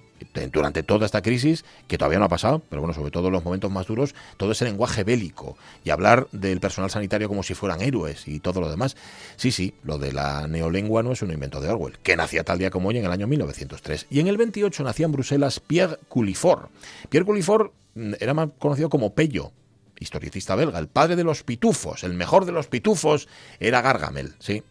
durante 0.52 0.84
toda 0.84 1.06
esta 1.06 1.22
crisis, 1.22 1.64
que 1.88 1.98
todavía 1.98 2.20
no 2.20 2.26
ha 2.26 2.30
pasado, 2.30 2.62
pero 2.70 2.82
bueno, 2.82 2.94
sobre 2.94 3.12
todo 3.12 3.28
en 3.28 3.34
los 3.34 3.46
momentos 3.46 3.72
más 3.72 3.88
duros, 3.88 4.14
todo 4.36 4.52
ese 4.52 4.66
lenguaje 4.66 5.06
bélico 5.06 5.58
y 5.86 5.90
hablar 5.90 6.28
del 6.34 6.60
personal 6.60 6.92
sanitario 6.92 7.30
como 7.30 7.44
si 7.44 7.54
fueran 7.54 7.82
héroes 7.82 8.28
y 8.28 8.42
todo 8.42 8.60
lo 8.60 8.70
demás. 8.70 8.83
Sí, 9.36 9.52
sí, 9.52 9.74
lo 9.84 9.98
de 9.98 10.12
la 10.12 10.48
neolengua 10.48 11.04
no 11.04 11.12
es 11.12 11.22
un 11.22 11.32
invento 11.32 11.62
de 11.62 11.70
Orwell, 11.70 11.98
que 12.00 12.16
nacía 12.16 12.44
tal 12.44 12.60
día 12.60 12.70
como 12.70 12.90
hoy 12.90 12.98
en 12.98 13.06
el 13.06 13.12
año 13.12 13.28
1900. 13.28 14.08
Y 14.10 14.20
en 14.20 14.28
el 14.28 14.38
28 14.38 14.84
nacía 14.84 15.06
en 15.06 15.12
Bruselas 15.12 15.60
Pierre 15.60 15.98
Culifort. 16.08 16.70
Pierre 17.10 17.26
Culifort 17.26 17.74
mm, 17.96 18.14
era 18.20 18.34
más 18.34 18.50
conocido 18.60 18.90
como 18.90 19.14
Pello, 19.14 19.52
historietista 20.00 20.56
belga, 20.56 20.80
el 20.80 20.88
padre 20.88 21.16
de 21.16 21.24
los 21.24 21.44
pitufos, 21.44 22.04
el 22.04 22.14
mejor 22.14 22.46
de 22.46 22.52
los 22.52 22.68
pitufos 22.68 23.28
era 23.60 23.82
Gargamel, 23.82 24.36
¿sí? 24.40 24.64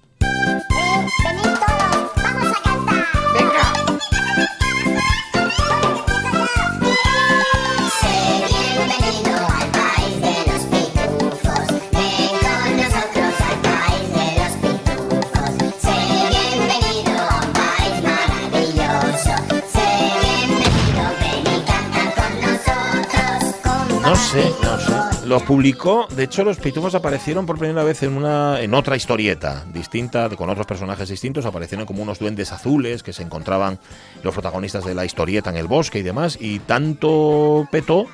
No 25.23 25.39
sé. 25.39 25.45
Lo 25.45 25.47
publicó, 25.47 26.07
de 26.15 26.25
hecho 26.25 26.45
los 26.45 26.59
pitufos 26.59 26.95
aparecieron 26.95 27.47
por 27.47 27.59
primera 27.59 27.85
vez 27.85 28.03
en 28.03 28.17
una 28.17 28.61
en 28.61 28.75
otra 28.75 28.97
historieta 28.97 29.65
distinta, 29.73 30.29
con 30.31 30.51
otros 30.51 30.67
personajes 30.67 31.09
distintos, 31.09 31.47
aparecieron 31.47 31.87
como 31.87 32.03
unos 32.03 32.19
duendes 32.19 32.53
azules 32.53 33.03
que 33.03 33.13
se 33.13 33.23
encontraban 33.23 33.79
los 34.23 34.35
protagonistas 34.35 34.85
de 34.85 34.95
la 34.95 35.05
historieta 35.05 35.51
en 35.51 35.57
el 35.57 35.67
bosque 35.67 35.99
y 35.99 36.03
demás, 36.03 36.39
y 36.41 36.59
tanto 36.61 37.67
petó 37.71 38.07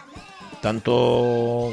tanto 0.61 1.73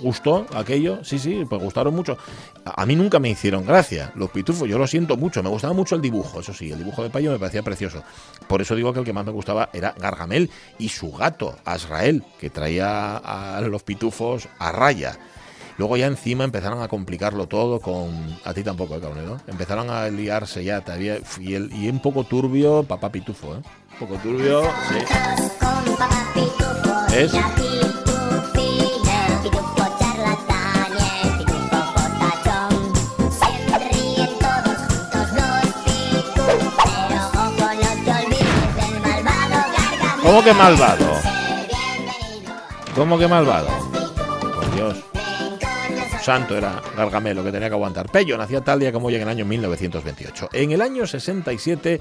gustó 0.00 0.46
aquello, 0.54 1.04
sí, 1.04 1.18
sí, 1.18 1.44
pues 1.48 1.62
gustaron 1.62 1.94
mucho. 1.94 2.16
A 2.64 2.86
mí 2.86 2.96
nunca 2.96 3.18
me 3.18 3.30
hicieron 3.30 3.64
gracia 3.64 4.12
los 4.14 4.30
pitufos, 4.30 4.68
yo 4.68 4.78
lo 4.78 4.86
siento 4.86 5.16
mucho, 5.16 5.42
me 5.42 5.48
gustaba 5.48 5.74
mucho 5.74 5.94
el 5.94 6.02
dibujo, 6.02 6.40
eso 6.40 6.52
sí, 6.52 6.70
el 6.70 6.78
dibujo 6.78 7.02
de 7.02 7.10
Payo 7.10 7.30
me 7.30 7.38
parecía 7.38 7.62
precioso. 7.62 8.02
Por 8.48 8.62
eso 8.62 8.74
digo 8.74 8.92
que 8.92 9.00
el 9.00 9.04
que 9.04 9.12
más 9.12 9.24
me 9.24 9.32
gustaba 9.32 9.70
era 9.72 9.94
Gargamel 9.98 10.50
y 10.78 10.88
su 10.88 11.12
gato, 11.12 11.56
Azrael, 11.64 12.24
que 12.38 12.50
traía 12.50 13.16
a 13.16 13.60
los 13.62 13.82
pitufos 13.82 14.48
a 14.58 14.72
raya. 14.72 15.18
Luego 15.76 15.96
ya 15.96 16.06
encima 16.06 16.44
empezaron 16.44 16.82
a 16.82 16.88
complicarlo 16.88 17.48
todo 17.48 17.80
con... 17.80 18.38
A 18.44 18.54
ti 18.54 18.62
tampoco, 18.62 18.94
¿eh, 18.94 19.00
¿no? 19.00 19.40
Empezaron 19.48 19.90
a 19.90 20.08
liarse 20.08 20.62
ya, 20.62 20.82
todavía, 20.82 21.18
y, 21.40 21.54
y 21.54 21.88
un 21.88 22.00
poco 22.00 22.24
turbio 22.24 22.84
papá 22.84 23.10
pitufo, 23.10 23.54
¿eh? 23.54 23.62
Un 23.92 23.98
poco 23.98 24.14
turbio, 24.18 24.62
sí. 24.88 24.98
Es... 27.16 27.32
¿Cómo 40.24 40.42
que 40.42 40.54
malvado? 40.54 41.20
¿Cómo 42.94 43.18
que 43.18 43.28
malvado? 43.28 43.68
Por 44.40 44.74
Dios. 44.74 45.04
Santo 46.22 46.56
era 46.56 46.80
Gargamelo 46.96 47.44
que 47.44 47.52
tenía 47.52 47.68
que 47.68 47.74
aguantar. 47.74 48.10
Pello 48.10 48.38
nacía 48.38 48.62
tal 48.62 48.80
día 48.80 48.90
como 48.90 49.08
hoy 49.08 49.16
en 49.16 49.20
el 49.22 49.28
año 49.28 49.44
1928. 49.44 50.48
En 50.54 50.72
el 50.72 50.80
año 50.80 51.06
67 51.06 52.00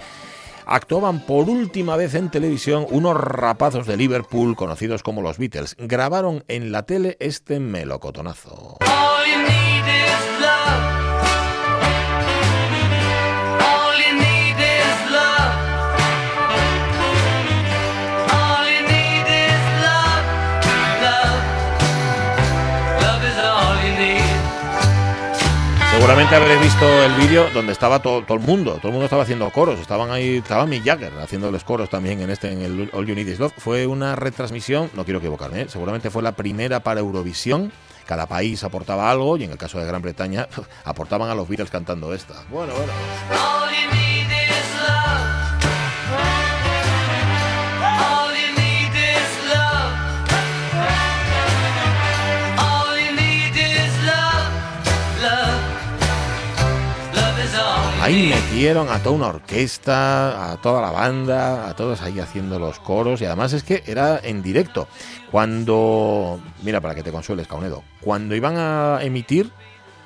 actuaban 0.65 1.25
por 1.25 1.49
última 1.49 1.97
vez 1.97 2.15
en 2.15 2.31
televisión 2.31 2.87
unos 2.89 3.17
rapazos 3.17 3.85
de 3.85 3.97
Liverpool 3.97 4.55
conocidos 4.55 5.03
como 5.03 5.21
los 5.21 5.37
Beatles. 5.37 5.75
Grabaron 5.77 6.45
en 6.47 6.71
la 6.71 6.83
tele 6.83 7.17
este 7.19 7.59
melocotonazo. 7.59 8.77
Seguramente 26.03 26.35
habréis 26.35 26.59
visto 26.59 26.85
el 26.85 27.13
vídeo 27.13 27.49
donde 27.53 27.71
estaba 27.71 27.99
todo, 28.01 28.25
el 28.27 28.39
mundo, 28.41 28.73
todo 28.73 28.89
el 28.89 28.91
mundo 28.91 29.05
estaba 29.05 29.23
haciendo 29.23 29.49
coros, 29.51 29.79
estaban 29.79 30.11
ahí, 30.11 30.39
estaba 30.39 30.65
Mick 30.65 30.83
Jagger 30.83 31.13
haciéndoles 31.17 31.63
coros 31.63 31.89
también 31.89 32.19
en 32.19 32.29
este, 32.29 32.51
en 32.51 32.61
el 32.61 32.89
All 32.91 33.05
You 33.05 33.15
Need 33.15 33.29
Is 33.29 33.39
Love. 33.39 33.53
Fue 33.57 33.87
una 33.87 34.13
retransmisión, 34.17 34.91
no 34.95 35.05
quiero 35.05 35.19
equivocarme, 35.19 35.61
¿eh? 35.61 35.67
seguramente 35.69 36.09
fue 36.09 36.21
la 36.21 36.33
primera 36.33 36.81
para 36.81 36.99
Eurovisión. 36.99 37.71
Cada 38.05 38.25
país 38.27 38.65
aportaba 38.65 39.09
algo 39.09 39.37
y 39.37 39.45
en 39.45 39.51
el 39.51 39.57
caso 39.57 39.79
de 39.79 39.85
Gran 39.85 40.01
Bretaña 40.01 40.49
aportaban 40.83 41.29
a 41.29 41.35
los 41.35 41.47
Beatles 41.47 41.69
cantando 41.69 42.13
esta. 42.13 42.33
Bueno, 42.49 42.73
bueno. 42.73 44.12
Ahí 58.03 58.27
metieron 58.27 58.89
a 58.89 58.99
toda 58.99 59.15
una 59.15 59.27
orquesta, 59.27 60.51
a 60.51 60.57
toda 60.57 60.81
la 60.81 60.91
banda, 60.91 61.69
a 61.69 61.73
todos 61.73 62.01
ahí 62.01 62.19
haciendo 62.19 62.59
los 62.59 62.77
coros 62.79 63.21
y 63.21 63.25
además 63.25 63.53
es 63.53 63.63
que 63.63 63.81
era 63.87 64.19
en 64.21 64.43
directo. 64.43 64.89
Cuando, 65.31 66.41
mira, 66.63 66.81
para 66.81 66.95
que 66.95 67.03
te 67.03 67.13
consueles, 67.13 67.47
Caunedo, 67.47 67.81
cuando 68.01 68.35
iban 68.35 68.57
a 68.57 68.99
emitir 69.01 69.53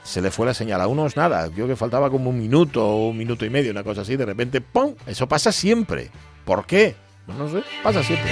se 0.04 0.22
le 0.22 0.30
fue 0.30 0.46
la 0.46 0.54
señal. 0.54 0.80
A 0.80 0.88
unos 0.88 1.18
nada, 1.18 1.50
creo 1.50 1.66
que 1.66 1.76
faltaba 1.76 2.12
como 2.12 2.30
un 2.30 2.38
minuto 2.38 2.88
o 2.88 3.10
un 3.10 3.18
minuto 3.18 3.46
y 3.46 3.50
medio, 3.50 3.72
una 3.72 3.84
cosa 3.84 4.02
así, 4.02 4.16
de 4.16 4.28
repente, 4.28 4.62
¡pum! 4.62 4.94
Eso 5.08 5.28
pasa 5.28 5.52
siempre. 5.52 6.12
¿Por 6.46 6.68
qué? 6.68 6.96
Pues 7.26 7.36
no 7.36 7.50
sé, 7.50 7.64
pasa 7.82 8.04
siempre. 8.04 8.32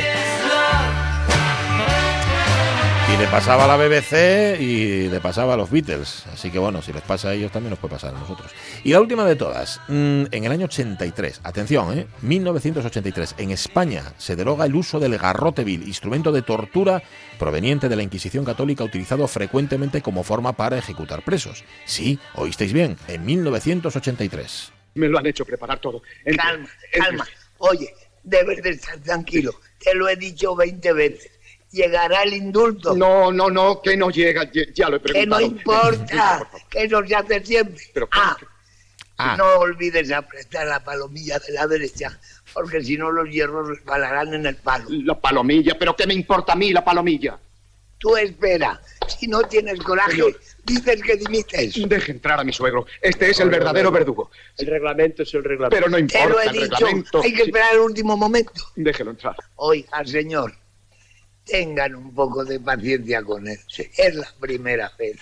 Le 3.25 3.31
pasaba 3.31 3.65
a 3.65 3.67
la 3.67 3.75
BBC 3.75 4.61
y 4.61 5.09
le 5.09 5.19
pasaba 5.19 5.55
a 5.55 5.57
los 5.57 5.71
Beatles. 5.71 6.27
Así 6.31 6.51
que 6.51 6.59
bueno, 6.59 6.83
si 6.83 6.93
les 6.93 7.01
pasa 7.01 7.29
a 7.29 7.33
ellos 7.33 7.51
también 7.51 7.71
nos 7.71 7.79
puede 7.79 7.95
pasar 7.95 8.13
a 8.13 8.19
nosotros. 8.19 8.51
Y 8.83 8.91
la 8.91 9.01
última 9.01 9.25
de 9.25 9.35
todas, 9.35 9.81
mm, 9.87 10.25
en 10.29 10.43
el 10.43 10.51
año 10.51 10.65
83, 10.65 11.41
atención, 11.43 11.97
¿eh? 11.97 12.05
1983, 12.21 13.33
en 13.39 13.49
España 13.49 14.13
se 14.19 14.35
deroga 14.35 14.67
el 14.67 14.75
uso 14.75 14.99
del 14.99 15.17
garrote 15.17 15.63
vil, 15.63 15.87
instrumento 15.87 16.31
de 16.31 16.43
tortura 16.43 17.01
proveniente 17.39 17.89
de 17.89 17.95
la 17.95 18.03
Inquisición 18.03 18.45
católica 18.45 18.83
utilizado 18.83 19.27
frecuentemente 19.27 20.03
como 20.03 20.23
forma 20.23 20.53
para 20.53 20.77
ejecutar 20.77 21.23
presos. 21.23 21.63
Sí, 21.85 22.19
oísteis 22.35 22.73
bien, 22.73 22.95
en 23.07 23.25
1983. 23.25 24.71
Me 24.93 25.07
lo 25.07 25.17
han 25.17 25.25
hecho 25.25 25.45
preparar 25.45 25.79
todo. 25.79 26.03
Calma, 26.37 26.69
calma. 26.93 27.27
Oye, 27.57 27.91
debes 28.23 28.61
de 28.61 28.69
estar 28.69 28.99
tranquilo. 28.99 29.51
Te 29.79 29.95
lo 29.95 30.07
he 30.07 30.15
dicho 30.15 30.55
20 30.55 30.93
veces 30.93 31.34
llegará 31.75 32.23
el 32.23 32.33
indulto. 32.33 32.95
No, 32.95 33.31
no, 33.31 33.49
no, 33.49 33.81
que 33.81 33.95
no 33.95 34.09
llega, 34.09 34.49
ya, 34.51 34.89
lo 34.89 34.95
he 34.95 34.99
preguntado. 34.99 35.13
Que 35.13 35.25
no 35.25 35.39
importa, 35.41 36.49
que 36.69 36.89
se 36.89 37.15
hace 37.15 37.45
siempre. 37.45 37.83
Pero, 37.93 38.09
ah, 38.11 38.37
ah. 39.17 39.35
no 39.37 39.45
olvides 39.59 40.11
apretar 40.11 40.65
la 40.67 40.83
palomilla 40.83 41.37
de 41.39 41.53
la 41.53 41.67
derecha, 41.67 42.17
porque 42.53 42.81
si 42.81 42.97
no 42.97 43.11
los 43.11 43.29
hierros 43.29 43.67
resbalarán 43.67 44.33
en 44.33 44.45
el 44.47 44.55
palo. 44.55 44.85
La 44.89 45.19
palomilla, 45.19 45.77
pero 45.77 45.95
¿qué 45.95 46.07
me 46.07 46.13
importa 46.13 46.53
a 46.53 46.55
mí 46.55 46.71
la 46.71 46.83
palomilla? 46.83 47.37
Tú 47.97 48.17
espera, 48.17 48.79
si 49.07 49.27
no 49.27 49.41
tienes 49.43 49.79
coraje, 49.79 50.21
dices 50.65 51.01
que 51.01 51.15
dimites. 51.15 51.87
Deje 51.87 52.11
entrar 52.11 52.39
a 52.39 52.43
mi 52.43 52.51
suegro. 52.51 52.85
Este 53.01 53.29
es 53.29 53.39
el 53.39 53.49
verdadero 53.49 53.89
verdugo. 53.89 54.31
El 54.57 54.67
reglamento 54.67 55.23
es 55.23 55.33
el 55.33 55.43
reglamento. 55.43 55.75
Pero 55.75 55.89
no 55.89 55.97
importa. 55.97 56.27
Te 56.27 56.29
lo 56.29 56.41
he 56.41 56.67
dicho. 56.67 57.21
Hay 57.23 57.33
que 57.33 57.43
esperar 57.43 57.73
el 57.73 57.79
último 57.79 58.17
momento. 58.17 58.61
Déjelo 58.75 59.11
entrar. 59.11 59.35
Oiga, 59.55 60.05
señor 60.05 60.53
tengan 61.45 61.95
un 61.95 62.13
poco 62.13 62.43
de 62.43 62.59
paciencia 62.59 63.23
con 63.23 63.47
él. 63.47 63.59
Es 63.97 64.15
la 64.15 64.27
primera 64.39 64.91
vez. 64.97 65.17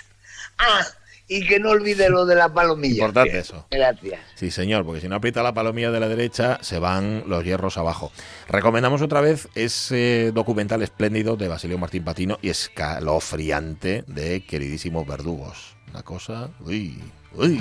Ah, 0.58 0.86
y 1.27 1.46
que 1.48 1.60
no 1.60 1.70
olvide 1.70 2.10
lo 2.10 2.25
de 2.25 2.36
la 2.36 2.53
palomilla. 2.53 3.06
Importante 3.06 3.39
eso. 3.39 3.65
Gracias. 3.72 4.20
Sí, 4.36 4.51
señor, 4.51 4.86
porque 4.86 5.01
si 5.01 5.08
no 5.08 5.15
aprieta 5.15 5.42
la 5.42 5.53
palomilla 5.53 5.92
de 5.92 6.00
la 6.00 6.08
derecha, 6.08 6.60
se 6.62 6.80
van 6.80 7.24
los 7.27 7.44
hierros 7.44 7.77
abajo. 7.77 8.12
Recomendamos 8.48 9.01
otra 9.01 9.22
vez 9.22 9.48
ese 9.56 10.32
documental 10.34 10.82
espléndido 10.82 11.36
de 11.36 11.48
Basilio 11.48 11.77
Martín 11.77 12.03
Patino 12.03 12.38
y 12.42 12.50
escalofriante 12.50 14.03
de 14.08 14.46
Queridísimos 14.46 15.08
Verdugos. 15.08 15.75
Una 15.89 16.03
cosa. 16.03 16.50
Uy, 16.60 17.00
uy. 17.34 17.60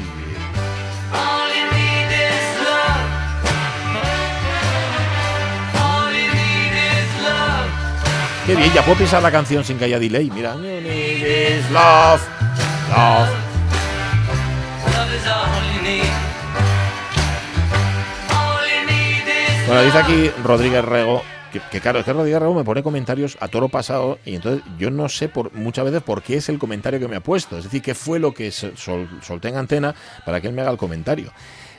Qué 8.52 8.58
bien, 8.58 8.72
ya 8.74 8.84
puedo 8.84 8.98
pisar 8.98 9.22
la 9.22 9.32
canción 9.32 9.64
sin 9.64 9.78
que 9.78 9.86
haya 9.86 9.98
delay. 9.98 10.30
Mira. 10.30 10.54
love, 10.54 12.20
love. 12.90 13.30
Bueno, 19.66 19.82
dice 19.84 19.98
aquí 19.98 20.30
Rodríguez 20.44 20.84
Rego 20.84 21.22
que, 21.70 21.80
claro, 21.80 22.00
es 22.00 22.04
que 22.04 22.12
Rodríguez 22.12 22.40
Rego 22.40 22.52
me 22.52 22.64
pone 22.64 22.82
comentarios 22.82 23.38
a 23.40 23.48
toro 23.48 23.70
pasado 23.70 24.18
y 24.26 24.34
entonces 24.34 24.62
yo 24.78 24.90
no 24.90 25.08
sé 25.08 25.30
por, 25.30 25.54
muchas 25.54 25.86
veces 25.86 26.02
por 26.02 26.22
qué 26.22 26.36
es 26.36 26.50
el 26.50 26.58
comentario 26.58 27.00
que 27.00 27.08
me 27.08 27.16
ha 27.16 27.20
puesto. 27.20 27.56
Es 27.56 27.64
decir, 27.64 27.80
qué 27.80 27.94
fue 27.94 28.18
lo 28.18 28.34
que 28.34 28.50
solté 28.50 29.48
en 29.48 29.56
antena 29.56 29.94
para 30.26 30.42
que 30.42 30.48
él 30.48 30.52
me 30.52 30.60
haga 30.60 30.72
el 30.72 30.76
comentario. 30.76 31.32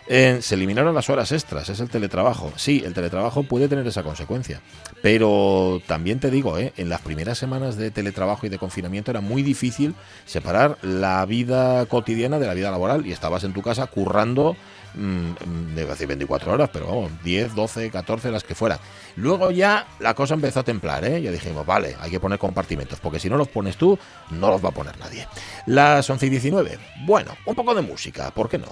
Se 0.07 0.55
eliminaron 0.55 0.93
las 0.93 1.09
horas 1.09 1.31
extras, 1.31 1.69
es 1.69 1.79
el 1.79 1.89
teletrabajo. 1.89 2.51
Sí, 2.55 2.83
el 2.85 2.93
teletrabajo 2.93 3.43
puede 3.43 3.67
tener 3.67 3.87
esa 3.87 4.03
consecuencia. 4.03 4.61
Pero 5.01 5.81
también 5.87 6.19
te 6.19 6.29
digo, 6.29 6.57
eh, 6.57 6.73
en 6.77 6.89
las 6.89 7.01
primeras 7.01 7.37
semanas 7.37 7.77
de 7.77 7.91
teletrabajo 7.91 8.45
y 8.45 8.49
de 8.49 8.57
confinamiento 8.57 9.11
era 9.11 9.21
muy 9.21 9.43
difícil 9.43 9.95
separar 10.25 10.77
la 10.81 11.25
vida 11.25 11.85
cotidiana 11.85 12.39
de 12.39 12.47
la 12.47 12.53
vida 12.53 12.71
laboral. 12.71 13.05
Y 13.05 13.11
estabas 13.11 13.43
en 13.43 13.53
tu 13.53 13.61
casa 13.61 13.87
currando, 13.87 14.55
mmm, 14.95 15.75
decir 15.75 16.07
24 16.07 16.51
horas, 16.51 16.69
pero 16.71 16.87
vamos, 16.87 17.11
10, 17.23 17.55
12, 17.55 17.89
14, 17.89 18.31
las 18.31 18.43
que 18.43 18.55
fueran. 18.55 18.79
Luego 19.15 19.51
ya 19.51 19.87
la 19.99 20.13
cosa 20.13 20.33
empezó 20.33 20.59
a 20.59 20.63
templar, 20.63 21.05
¿eh? 21.05 21.21
Ya 21.21 21.31
dijimos, 21.31 21.65
vale, 21.65 21.95
hay 21.99 22.11
que 22.11 22.19
poner 22.19 22.39
compartimentos, 22.39 22.99
porque 22.99 23.19
si 23.19 23.29
no 23.29 23.37
los 23.37 23.47
pones 23.47 23.77
tú, 23.77 23.97
no 24.31 24.49
los 24.49 24.63
va 24.63 24.69
a 24.69 24.73
poner 24.73 24.97
nadie. 24.99 25.27
Las 25.65 26.09
11 26.09 26.25
y 26.25 26.29
19. 26.29 26.79
Bueno, 27.05 27.31
un 27.45 27.55
poco 27.55 27.73
de 27.73 27.81
música, 27.81 28.31
¿por 28.31 28.49
qué 28.49 28.57
no? 28.57 28.67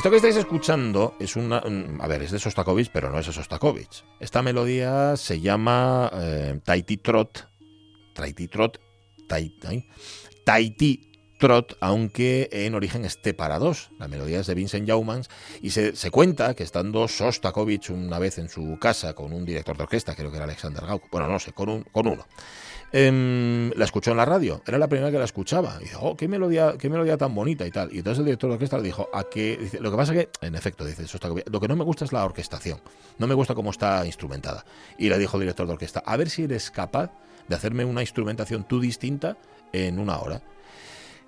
Esto 0.00 0.08
que 0.08 0.16
estáis 0.16 0.36
escuchando 0.36 1.14
es 1.20 1.36
una. 1.36 1.58
A 1.58 2.06
ver, 2.08 2.22
es 2.22 2.30
de 2.30 2.38
Sostakovich, 2.38 2.90
pero 2.90 3.10
no 3.10 3.18
es 3.18 3.26
de 3.26 3.34
Sostakovich. 3.34 4.02
Esta 4.18 4.40
melodía 4.40 5.14
se 5.18 5.42
llama 5.42 6.10
eh, 6.14 6.58
Taiti 6.64 6.96
Trot. 6.96 7.46
Taiti 8.14 8.48
Trot. 8.48 8.80
Taiti, 10.46 11.09
Trot, 11.40 11.78
aunque 11.80 12.50
en 12.52 12.74
origen 12.74 13.06
esté 13.06 13.32
para 13.32 13.58
dos. 13.58 13.90
La 13.98 14.08
melodía 14.08 14.40
es 14.40 14.46
de 14.46 14.54
Vincent 14.54 14.86
Yaumans 14.86 15.30
y 15.62 15.70
se, 15.70 16.10
cuenta 16.10 16.54
que 16.54 16.62
estando 16.62 17.08
Sostakovich 17.08 17.88
una 17.90 18.18
vez 18.18 18.36
en 18.38 18.50
su 18.50 18.78
casa 18.78 19.14
con 19.14 19.32
un 19.32 19.46
director 19.46 19.74
de 19.74 19.84
orquesta, 19.84 20.14
creo 20.14 20.30
que 20.30 20.36
era 20.36 20.44
Alexander 20.44 20.84
Gauck, 20.84 21.10
bueno, 21.10 21.28
no 21.28 21.38
sé, 21.38 21.52
con, 21.52 21.70
un, 21.70 21.82
con 21.84 22.06
uno. 22.06 22.26
Em, 22.92 23.70
la 23.70 23.84
escuchó 23.86 24.10
en 24.10 24.18
la 24.18 24.26
radio, 24.26 24.62
era 24.66 24.76
la 24.76 24.86
primera 24.86 25.10
que 25.10 25.18
la 25.18 25.24
escuchaba. 25.24 25.78
Y 25.80 25.84
dijo, 25.84 26.00
oh, 26.00 26.16
qué 26.16 26.28
melodía, 26.28 26.74
qué 26.78 26.90
melodía 26.90 27.16
tan 27.16 27.34
bonita 27.34 27.66
y 27.66 27.70
tal. 27.70 27.90
Y 27.90 27.98
entonces 27.98 28.18
el 28.18 28.26
director 28.26 28.50
de 28.50 28.54
orquesta 28.54 28.76
le 28.76 28.82
dijo, 28.82 29.08
a 29.14 29.24
que, 29.24 29.70
lo 29.80 29.90
que 29.90 29.96
pasa 29.96 30.12
que, 30.12 30.28
en 30.42 30.54
efecto, 30.54 30.84
dice, 30.84 31.04
está, 31.04 31.28
lo 31.28 31.60
que 31.60 31.68
no 31.68 31.76
me 31.76 31.84
gusta 31.84 32.04
es 32.04 32.12
la 32.12 32.22
orquestación, 32.22 32.82
no 33.16 33.26
me 33.26 33.34
gusta 33.34 33.54
cómo 33.54 33.70
está 33.70 34.04
instrumentada. 34.04 34.66
Y 34.98 35.08
le 35.08 35.18
dijo 35.18 35.38
el 35.38 35.40
director 35.42 35.66
de 35.66 35.72
orquesta, 35.72 36.02
a 36.04 36.16
ver 36.18 36.28
si 36.28 36.44
eres 36.44 36.70
capaz 36.70 37.10
de 37.48 37.56
hacerme 37.56 37.86
una 37.86 38.02
instrumentación 38.02 38.64
tú 38.64 38.78
distinta 38.78 39.38
en 39.72 39.98
una 39.98 40.18
hora. 40.18 40.42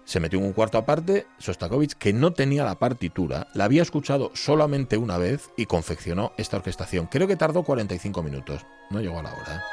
Se 0.04 0.20
metió 0.20 0.38
en 0.38 0.46
un 0.46 0.52
cuarto 0.52 0.78
aparte, 0.78 1.26
Sostakovich, 1.38 1.94
que 1.94 2.12
no 2.12 2.32
tenía 2.32 2.64
la 2.64 2.78
partitura, 2.78 3.48
la 3.54 3.64
había 3.64 3.82
escuchado 3.82 4.30
solamente 4.34 4.96
una 4.96 5.18
vez 5.18 5.50
y 5.56 5.66
confeccionó 5.66 6.32
esta 6.36 6.56
orquestación. 6.56 7.06
Creo 7.06 7.28
que 7.28 7.36
tardó 7.36 7.62
45 7.62 8.22
minutos, 8.22 8.66
no 8.90 9.00
llegó 9.00 9.20
a 9.20 9.22
la 9.22 9.32
hora. 9.32 9.64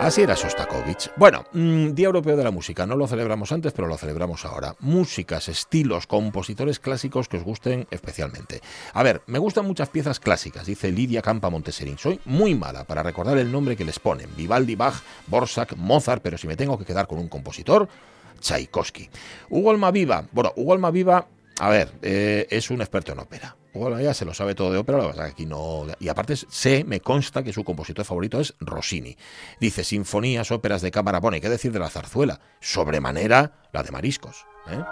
Así 0.00 0.22
era 0.22 0.34
Sostakovich. 0.34 1.10
Bueno, 1.16 1.44
mm, 1.52 1.90
Día 1.90 2.06
Europeo 2.06 2.34
de 2.34 2.42
la 2.42 2.50
Música. 2.50 2.86
No 2.86 2.96
lo 2.96 3.06
celebramos 3.06 3.52
antes, 3.52 3.74
pero 3.74 3.86
lo 3.86 3.98
celebramos 3.98 4.46
ahora. 4.46 4.74
Músicas, 4.80 5.50
estilos, 5.50 6.06
compositores 6.06 6.80
clásicos 6.80 7.28
que 7.28 7.36
os 7.36 7.44
gusten 7.44 7.86
especialmente. 7.90 8.62
A 8.94 9.02
ver, 9.02 9.20
me 9.26 9.38
gustan 9.38 9.66
muchas 9.66 9.90
piezas 9.90 10.18
clásicas, 10.18 10.64
dice 10.64 10.90
Lidia 10.90 11.20
Campa 11.20 11.50
Monteserín. 11.50 11.98
Soy 11.98 12.18
muy 12.24 12.54
mala 12.54 12.84
para 12.84 13.02
recordar 13.02 13.36
el 13.36 13.52
nombre 13.52 13.76
que 13.76 13.84
les 13.84 13.98
ponen. 13.98 14.34
Vivaldi, 14.38 14.74
Bach, 14.74 15.02
Borsak, 15.26 15.76
Mozart, 15.76 16.22
pero 16.22 16.38
si 16.38 16.46
me 16.46 16.56
tengo 16.56 16.78
que 16.78 16.86
quedar 16.86 17.06
con 17.06 17.18
un 17.18 17.28
compositor, 17.28 17.86
Tchaikovsky. 18.40 19.10
Hugo 19.50 19.70
Almaviva. 19.70 20.24
Bueno, 20.32 20.54
Hugo 20.56 20.72
Almaviva, 20.72 21.26
a 21.60 21.68
ver, 21.68 21.92
eh, 22.00 22.46
es 22.48 22.70
un 22.70 22.80
experto 22.80 23.12
en 23.12 23.18
ópera. 23.18 23.54
Bueno, 23.74 24.00
ya 24.00 24.14
se 24.14 24.24
lo 24.24 24.32
sabe 24.32 24.54
todo 24.54 24.72
de 24.72 24.78
ópera, 24.78 24.96
lo 24.96 25.12
que 25.12 25.20
aquí 25.20 25.44
no. 25.44 25.86
Y 25.98 26.08
aparte, 26.08 26.34
sé, 26.34 26.84
me 26.84 27.00
consta 27.00 27.42
que 27.42 27.52
su 27.52 27.64
compositor 27.64 28.06
favorito 28.06 28.40
es 28.40 28.54
Rossini. 28.60 29.14
Dice: 29.60 29.84
Sinfonías, 29.84 30.50
óperas 30.52 30.80
de 30.80 30.90
cámara. 30.90 31.20
Bueno, 31.20 31.36
¿y 31.36 31.42
qué 31.42 31.50
decir 31.50 31.70
de 31.70 31.78
la 31.78 31.90
zarzuela? 31.90 32.40
Sobremanera 32.60 33.68
la 33.74 33.82
de 33.82 33.90
mariscos. 33.90 34.46
¿eh? 34.70 34.82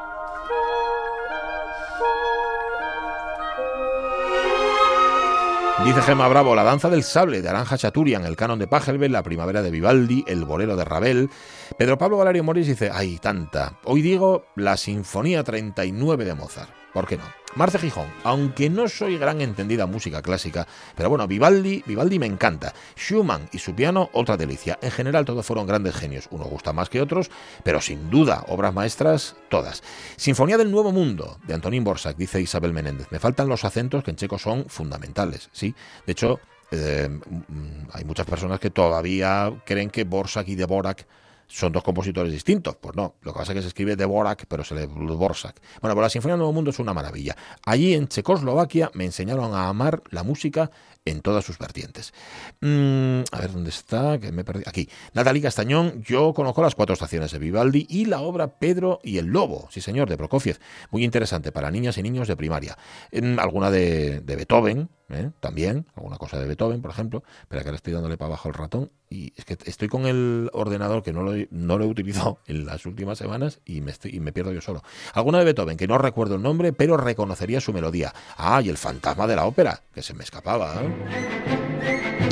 Dice 5.85 6.03
Gemma 6.03 6.27
Bravo, 6.29 6.55
la 6.55 6.65
danza 6.65 6.91
del 6.91 7.05
sable 7.05 7.41
de 7.41 7.49
Aranja 7.49 7.79
Chaturian, 7.79 8.27
el 8.27 8.37
canon 8.37 8.59
de 8.59 8.67
Pachelbel, 8.67 9.13
la 9.13 9.23
primavera 9.23 9.63
de 9.63 9.71
Vivaldi, 9.71 10.25
el 10.27 10.45
bolero 10.45 10.77
de 10.77 10.85
Ravel. 10.85 11.31
Pedro 11.79 11.97
Pablo 11.97 12.19
Valerio 12.19 12.43
Moris 12.45 12.67
dice, 12.67 12.91
ay, 12.93 13.19
tanta. 13.19 13.79
Hoy 13.85 14.03
digo 14.03 14.45
la 14.57 14.77
Sinfonía 14.77 15.45
39 15.45 16.25
de 16.25 16.35
Mozart. 16.35 16.79
¿por 16.93 17.07
qué 17.07 17.17
no? 17.17 17.25
Marce 17.59 17.81
Gijón, 17.81 18.07
aunque 18.23 18.71
no 18.71 18.87
soy 18.87 19.19
gran 19.19 19.41
entendida 19.41 19.87
música 19.87 20.23
clásica, 20.23 20.69
pero 20.95 21.09
bueno, 21.09 21.27
Vivaldi, 21.27 21.83
Vivaldi 21.85 22.21
me 22.21 22.27
encanta. 22.27 22.73
Schumann 22.97 23.49
y 23.51 23.59
su 23.59 23.75
piano, 23.75 24.11
otra 24.13 24.37
delicia. 24.37 24.79
En 24.81 24.93
general 24.93 25.25
todos 25.25 25.45
fueron 25.45 25.67
grandes 25.67 25.97
genios, 25.97 26.29
unos 26.31 26.47
gustan 26.47 26.77
más 26.77 26.89
que 26.89 27.01
otros, 27.01 27.33
pero 27.65 27.81
sin 27.81 28.11
duda, 28.11 28.45
obras 28.47 28.73
maestras, 28.73 29.35
todas. 29.49 29.83
Sinfonía 30.15 30.57
del 30.57 30.71
Nuevo 30.71 30.93
Mundo, 30.93 31.39
de 31.49 31.55
Antonín 31.55 31.83
Borsak, 31.83 32.17
dice 32.17 32.41
Isabel 32.41 32.73
Menéndez. 32.73 33.09
Me 33.11 33.19
faltan 33.19 33.49
los 33.49 33.65
acentos 33.65 34.05
que 34.05 34.13
en 34.13 34.17
checo 34.19 34.39
son 34.39 34.67
fundamentales, 34.69 35.51
¿sí? 35.51 35.75
De 36.07 36.13
hecho, 36.13 36.39
eh, 36.71 37.09
mm, 37.09 37.89
hay 37.93 38.05
muchas 38.05 38.27
personas 38.27 38.61
que 38.61 38.71
todavía 38.71 39.53
creen 39.65 39.91
que 39.91 40.05
Borsak 40.05 40.47
y 40.47 40.55
Dvorak 40.55 41.09
son 41.49 41.73
dos 41.73 41.83
compositores 41.83 42.33
distintos. 42.33 42.77
Pues 42.77 42.95
no, 42.95 43.17
lo 43.23 43.33
que 43.33 43.39
pasa 43.39 43.53
es 43.53 43.57
que 43.57 43.63
se 43.63 43.69
escribe 43.69 43.97
Dvorak, 43.97 44.47
pero 44.47 44.65
se 44.65 44.75
lee 44.75 44.87
Borsak. 44.87 45.61
Bueno, 45.81 45.95
pues 45.95 46.05
la 46.05 46.11
Sinfonía 46.11 46.35
del 46.35 46.41
Nuevo 46.41 46.53
Mundo 46.53 46.71
es 46.71 46.79
una 46.79 46.95
maravilla. 46.95 47.37
Allí 47.65 47.95
en 47.95 48.09
Checoslovaquia 48.09 48.91
me 48.95 49.05
enseñaron 49.05 49.55
a 49.55 49.69
amar 49.69 50.03
la 50.11 50.23
música 50.23 50.71
en 51.05 51.21
todas 51.21 51.45
sus 51.45 51.59
vertientes. 51.59 52.13
Mm, 52.61 53.23
a 53.33 53.41
ver, 53.41 53.53
¿dónde 53.53 53.71
está? 53.71 54.19
Que 54.19 54.31
me 54.33 54.45
perdí. 54.45 54.63
Aquí. 54.67 54.89
Natalie 55.15 55.43
Castañón, 55.43 56.03
yo 56.03 56.33
conozco 56.35 56.63
las 56.63 56.75
cuatro 56.75 56.93
estaciones 56.93 57.33
de 57.33 57.39
Vivaldi 57.39 57.87
y 57.89 58.05
la 58.05 58.21
obra 58.21 58.59
Pedro 58.59 59.01
y 59.03 59.19
el 59.19 59.27
Lobo, 59.27 59.69
sí 59.71 59.81
señor, 59.81 60.09
de 60.09 60.17
Prokofiev. 60.17 60.59
Muy 60.91 61.05
interesante 61.05 61.53
para 61.53 61.71
niñas 61.71 61.99
y 61.99 62.03
niños 62.03 62.29
de 62.29 62.37
primaria. 62.37 62.77
En 63.11 63.41
alguna 63.41 63.71
de, 63.71 64.23
Beethoven, 64.25 64.91
¿eh? 65.11 65.31
también, 65.41 65.87
alguna 65.95 66.17
cosa 66.17 66.39
de 66.39 66.47
Beethoven, 66.47 66.83
por 66.83 66.91
ejemplo. 66.91 67.23
Espera 67.43 67.63
que 67.63 67.69
ahora 67.69 67.77
estoy 67.77 67.93
dándole 67.93 68.17
para 68.17 68.29
abajo 68.29 68.49
el 68.49 68.55
ratón 68.55 68.91
y 69.11 69.33
es 69.37 69.45
que 69.45 69.57
estoy 69.65 69.89
con 69.89 70.07
el 70.07 70.51
ordenador 70.53 71.03
que 71.03 71.13
no 71.13 71.23
lo, 71.23 71.33
no 71.51 71.79
lo 71.79 71.85
he 71.85 71.89
utilizado 71.89 72.41
en 72.47 72.67
las 72.67 72.87
últimas 72.87 73.19
semanas 73.19 73.61
y 73.65 73.81
me, 73.81 73.91
estoy, 73.91 74.15
y 74.15 74.21
me 74.21 74.33
pierdo 74.33 74.53
yo 74.53 74.61
solo. 74.61 74.83
Alguna 75.15 75.39
de 75.39 75.45
Beethoven, 75.47 75.77
que 75.77 75.89
no 75.89 75.99
recuerdo 75.99 76.37
el 76.37 76.43
nombre, 76.43 76.73
pero 76.73 76.97
reconocería 76.97 77.61
su 77.61 77.73
melodía. 77.73 78.13
Ah, 78.37 78.61
y 78.63 78.69
el 78.69 78.77
fantasma 78.77 79.27
de 79.27 79.37
la 79.37 79.47
ópera, 79.47 79.83
que 79.93 80.03
se 80.03 80.15
me 80.15 80.25
escapaba. 80.25 80.83
¿eh? 80.83 82.29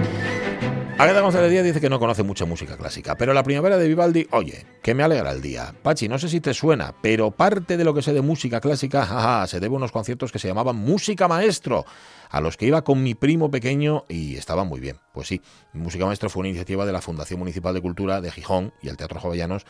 Agatha 0.98 1.20
González 1.20 1.50
Díaz 1.50 1.62
dice 1.62 1.78
que 1.78 1.90
no 1.90 1.98
conoce 1.98 2.22
mucha 2.22 2.46
música 2.46 2.74
clásica, 2.78 3.16
pero 3.16 3.34
la 3.34 3.42
primavera 3.42 3.76
de 3.76 3.86
Vivaldi, 3.86 4.28
oye, 4.30 4.64
que 4.82 4.94
me 4.94 5.02
alegra 5.02 5.30
el 5.30 5.42
día. 5.42 5.74
Pachi, 5.82 6.08
no 6.08 6.18
sé 6.18 6.30
si 6.30 6.40
te 6.40 6.54
suena, 6.54 6.94
pero 7.02 7.32
parte 7.32 7.76
de 7.76 7.84
lo 7.84 7.92
que 7.92 8.00
sé 8.00 8.14
de 8.14 8.22
música 8.22 8.62
clásica, 8.62 9.46
se 9.46 9.60
debe 9.60 9.74
a 9.74 9.76
unos 9.76 9.92
conciertos 9.92 10.32
que 10.32 10.38
se 10.38 10.48
llamaban 10.48 10.76
Música 10.76 11.28
Maestro 11.28 11.84
a 12.30 12.40
los 12.40 12.56
que 12.56 12.66
iba 12.66 12.82
con 12.84 13.02
mi 13.02 13.14
primo 13.14 13.50
pequeño 13.50 14.04
y 14.08 14.36
estaba 14.36 14.64
muy 14.64 14.80
bien. 14.80 14.98
Pues 15.12 15.28
sí, 15.28 15.40
Música 15.72 16.04
Maestro 16.04 16.28
fue 16.28 16.40
una 16.40 16.48
iniciativa 16.48 16.84
de 16.84 16.92
la 16.92 17.00
Fundación 17.00 17.38
Municipal 17.38 17.74
de 17.74 17.80
Cultura 17.80 18.20
de 18.20 18.30
Gijón 18.30 18.72
y 18.82 18.88
el 18.88 18.96
Teatro 18.96 19.20
Jovellanos 19.20 19.64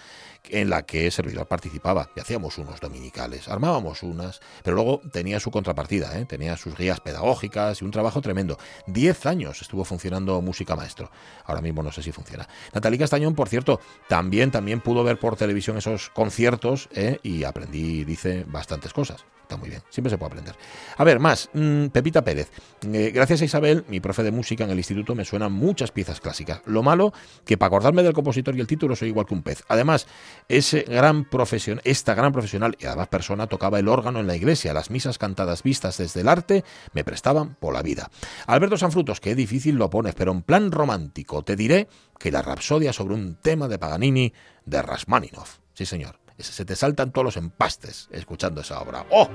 en 0.50 0.70
la 0.70 0.82
que 0.82 1.10
Servidor 1.10 1.46
participaba 1.48 2.10
y 2.16 2.20
hacíamos 2.20 2.58
unos 2.58 2.80
dominicales, 2.80 3.48
armábamos 3.48 4.02
unas, 4.02 4.40
pero 4.62 4.76
luego 4.76 5.00
tenía 5.12 5.40
su 5.40 5.50
contrapartida, 5.50 6.18
¿eh? 6.18 6.25
tenía 6.25 6.56
sus 6.56 6.76
guías 6.76 7.00
pedagógicas 7.00 7.82
y 7.82 7.84
un 7.84 7.90
trabajo 7.90 8.20
tremendo. 8.20 8.58
Diez 8.86 9.26
años 9.26 9.62
estuvo 9.62 9.84
funcionando 9.84 10.40
Música 10.40 10.76
Maestro. 10.76 11.10
Ahora 11.44 11.60
mismo 11.60 11.82
no 11.82 11.92
sé 11.92 12.02
si 12.02 12.12
funciona. 12.12 12.48
Natalie 12.72 12.98
Castañón, 12.98 13.34
por 13.34 13.48
cierto, 13.48 13.80
también, 14.08 14.50
también 14.50 14.80
pudo 14.80 15.04
ver 15.04 15.18
por 15.18 15.36
televisión 15.36 15.76
esos 15.76 16.10
conciertos 16.10 16.88
¿eh? 16.94 17.18
y 17.22 17.44
aprendí, 17.44 18.04
dice, 18.04 18.44
bastantes 18.46 18.92
cosas. 18.92 19.25
Está 19.46 19.56
muy 19.56 19.68
bien, 19.68 19.80
siempre 19.90 20.10
se 20.10 20.18
puede 20.18 20.32
aprender. 20.32 20.56
A 20.96 21.04
ver, 21.04 21.20
más, 21.20 21.50
mm, 21.52 21.86
Pepita 21.86 22.24
Pérez. 22.24 22.50
Eh, 22.82 23.12
gracias 23.14 23.42
a 23.42 23.44
Isabel, 23.44 23.84
mi 23.86 24.00
profe 24.00 24.24
de 24.24 24.32
música 24.32 24.64
en 24.64 24.70
el 24.70 24.76
instituto, 24.76 25.14
me 25.14 25.24
suenan 25.24 25.52
muchas 25.52 25.92
piezas 25.92 26.20
clásicas. 26.20 26.62
Lo 26.64 26.82
malo, 26.82 27.12
que 27.44 27.56
para 27.56 27.68
acordarme 27.68 28.02
del 28.02 28.12
compositor 28.12 28.56
y 28.56 28.60
el 28.60 28.66
título 28.66 28.96
soy 28.96 29.10
igual 29.10 29.24
que 29.24 29.34
un 29.34 29.44
pez. 29.44 29.62
Además, 29.68 30.08
ese 30.48 30.82
gran 30.82 31.26
profesión, 31.26 31.80
esta 31.84 32.16
gran 32.16 32.32
profesional 32.32 32.76
y 32.80 32.86
además 32.86 33.06
persona 33.06 33.46
tocaba 33.46 33.78
el 33.78 33.86
órgano 33.86 34.18
en 34.18 34.26
la 34.26 34.34
iglesia. 34.34 34.74
Las 34.74 34.90
misas 34.90 35.16
cantadas 35.16 35.62
vistas 35.62 35.98
desde 35.98 36.22
el 36.22 36.28
arte 36.28 36.64
me 36.92 37.04
prestaban 37.04 37.54
por 37.54 37.72
la 37.72 37.82
vida. 37.82 38.10
Alberto 38.48 38.76
Sanfrutos, 38.76 39.20
qué 39.20 39.36
difícil 39.36 39.76
lo 39.76 39.88
pones, 39.90 40.16
pero 40.16 40.32
en 40.32 40.42
plan 40.42 40.72
romántico, 40.72 41.44
te 41.44 41.54
diré 41.54 41.86
que 42.18 42.32
la 42.32 42.42
rapsodia 42.42 42.92
sobre 42.92 43.14
un 43.14 43.36
tema 43.36 43.68
de 43.68 43.78
Paganini 43.78 44.32
de 44.64 44.82
Rasmaninov. 44.82 45.46
Sí, 45.72 45.86
señor 45.86 46.25
se 46.42 46.64
te 46.64 46.76
saltan 46.76 47.12
todos 47.12 47.24
los 47.24 47.36
empastes 47.36 48.08
escuchando 48.10 48.60
esa 48.60 48.80
obra. 48.80 49.06
¡Oh! 49.10 49.28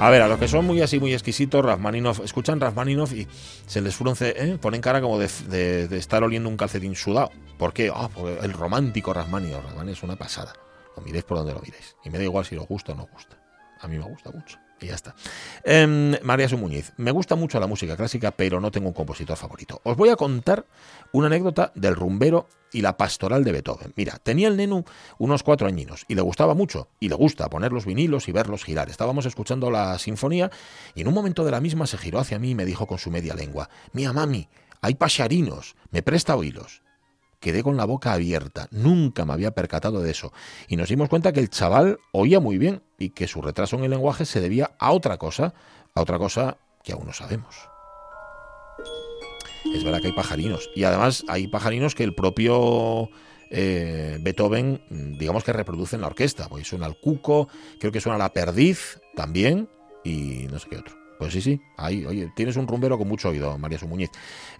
A 0.00 0.10
ver, 0.10 0.22
a 0.22 0.28
los 0.28 0.38
que 0.38 0.46
son 0.46 0.64
muy 0.64 0.80
así, 0.80 1.00
muy 1.00 1.12
exquisitos, 1.12 1.64
Rasmaninov, 1.64 2.22
escuchan 2.22 2.60
Rasmaninov 2.60 3.12
y 3.14 3.26
se 3.66 3.80
les 3.80 3.96
frunce, 3.96 4.32
¿eh? 4.36 4.56
ponen 4.56 4.80
cara 4.80 5.00
como 5.00 5.18
de, 5.18 5.88
estar 5.98 6.22
oliendo 6.22 6.48
un 6.48 6.56
calcetín 6.56 6.94
sudado. 6.94 7.32
¿Por 7.58 7.72
qué? 7.72 7.90
Ah, 7.92 8.08
porque 8.12 8.38
el 8.44 8.52
romántico 8.52 9.12
Rasmaninov. 9.12 9.64
Rasmaninov 9.64 9.92
es 9.92 10.02
una 10.04 10.14
pasada. 10.14 10.52
Lo 10.96 11.02
miréis 11.02 11.24
por 11.24 11.38
donde 11.38 11.52
lo 11.52 11.60
miréis. 11.60 11.96
Y 12.04 12.10
me 12.10 12.18
da 12.18 12.24
igual 12.24 12.44
si 12.44 12.56
os 12.56 12.68
gusta 12.68 12.92
o 12.92 12.94
no 12.94 13.08
gusta. 13.12 13.38
A 13.80 13.88
mí 13.88 13.98
me 13.98 14.04
gusta 14.04 14.30
mucho. 14.30 14.58
Y 14.80 14.86
ya 14.86 14.94
está. 14.94 15.14
Em, 15.64 16.16
María 16.22 16.48
Sumuñiz, 16.48 16.92
me 16.96 17.10
gusta 17.10 17.34
mucho 17.34 17.58
la 17.58 17.66
música 17.66 17.96
clásica, 17.96 18.30
pero 18.30 18.60
no 18.60 18.70
tengo 18.70 18.88
un 18.88 18.94
compositor 18.94 19.36
favorito. 19.36 19.80
Os 19.84 19.96
voy 19.96 20.08
a 20.10 20.16
contar 20.16 20.66
una 21.12 21.26
anécdota 21.26 21.72
del 21.74 21.96
rumbero 21.96 22.48
y 22.72 22.82
la 22.82 22.96
pastoral 22.96 23.44
de 23.44 23.52
Beethoven. 23.52 23.92
Mira, 23.96 24.18
tenía 24.22 24.48
el 24.48 24.56
nenu 24.56 24.84
unos 25.18 25.42
cuatro 25.42 25.66
añinos 25.66 26.04
y 26.06 26.14
le 26.14 26.22
gustaba 26.22 26.54
mucho, 26.54 26.88
y 27.00 27.08
le 27.08 27.14
gusta 27.14 27.48
poner 27.48 27.72
los 27.72 27.86
vinilos 27.86 28.28
y 28.28 28.32
verlos 28.32 28.64
girar. 28.64 28.90
Estábamos 28.90 29.26
escuchando 29.26 29.70
la 29.70 29.98
sinfonía 29.98 30.50
y 30.94 31.00
en 31.00 31.08
un 31.08 31.14
momento 31.14 31.44
de 31.44 31.50
la 31.50 31.60
misma 31.60 31.86
se 31.86 31.98
giró 31.98 32.18
hacia 32.18 32.38
mí 32.38 32.50
y 32.50 32.54
me 32.54 32.64
dijo 32.64 32.86
con 32.86 32.98
su 32.98 33.10
media 33.10 33.34
lengua, 33.34 33.70
Mía 33.92 34.12
mami, 34.12 34.48
hay 34.80 34.94
pasharinos, 34.94 35.76
¿me 35.90 36.02
presta 36.02 36.36
oílos? 36.36 36.82
Quedé 37.40 37.62
con 37.62 37.76
la 37.76 37.84
boca 37.84 38.12
abierta, 38.12 38.66
nunca 38.72 39.24
me 39.24 39.32
había 39.32 39.52
percatado 39.52 40.02
de 40.02 40.10
eso, 40.10 40.32
y 40.66 40.76
nos 40.76 40.88
dimos 40.88 41.08
cuenta 41.08 41.32
que 41.32 41.40
el 41.40 41.50
chaval 41.50 41.98
oía 42.12 42.40
muy 42.40 42.58
bien 42.58 42.82
y 42.98 43.10
que 43.10 43.28
su 43.28 43.40
retraso 43.42 43.76
en 43.76 43.84
el 43.84 43.90
lenguaje 43.90 44.24
se 44.24 44.40
debía 44.40 44.72
a 44.78 44.90
otra 44.90 45.18
cosa, 45.18 45.54
a 45.94 46.00
otra 46.00 46.18
cosa 46.18 46.56
que 46.82 46.92
aún 46.92 47.06
no 47.06 47.12
sabemos. 47.12 47.54
Es 49.74 49.84
verdad 49.84 50.00
que 50.00 50.08
hay 50.08 50.14
pajarinos, 50.14 50.68
y 50.74 50.82
además 50.84 51.24
hay 51.28 51.46
pajarinos 51.46 51.94
que 51.94 52.02
el 52.02 52.14
propio 52.14 53.08
eh, 53.50 54.18
Beethoven, 54.20 54.82
digamos 55.18 55.44
que 55.44 55.52
reproduce 55.52 55.94
en 55.94 56.02
la 56.02 56.08
orquesta, 56.08 56.48
porque 56.48 56.64
suena 56.64 56.86
el 56.86 56.98
cuco, 56.98 57.48
creo 57.78 57.92
que 57.92 58.00
suena 58.00 58.18
la 58.18 58.32
perdiz 58.32 59.00
también, 59.14 59.68
y 60.02 60.48
no 60.50 60.58
sé 60.58 60.68
qué 60.68 60.78
otro. 60.78 60.97
Pues 61.18 61.32
sí, 61.32 61.40
sí, 61.40 61.60
ahí, 61.76 62.06
oye, 62.06 62.30
tienes 62.36 62.56
un 62.56 62.68
rumbero 62.68 62.96
con 62.96 63.08
mucho 63.08 63.30
oído, 63.30 63.58
María 63.58 63.78
Sumuñiz. 63.78 64.10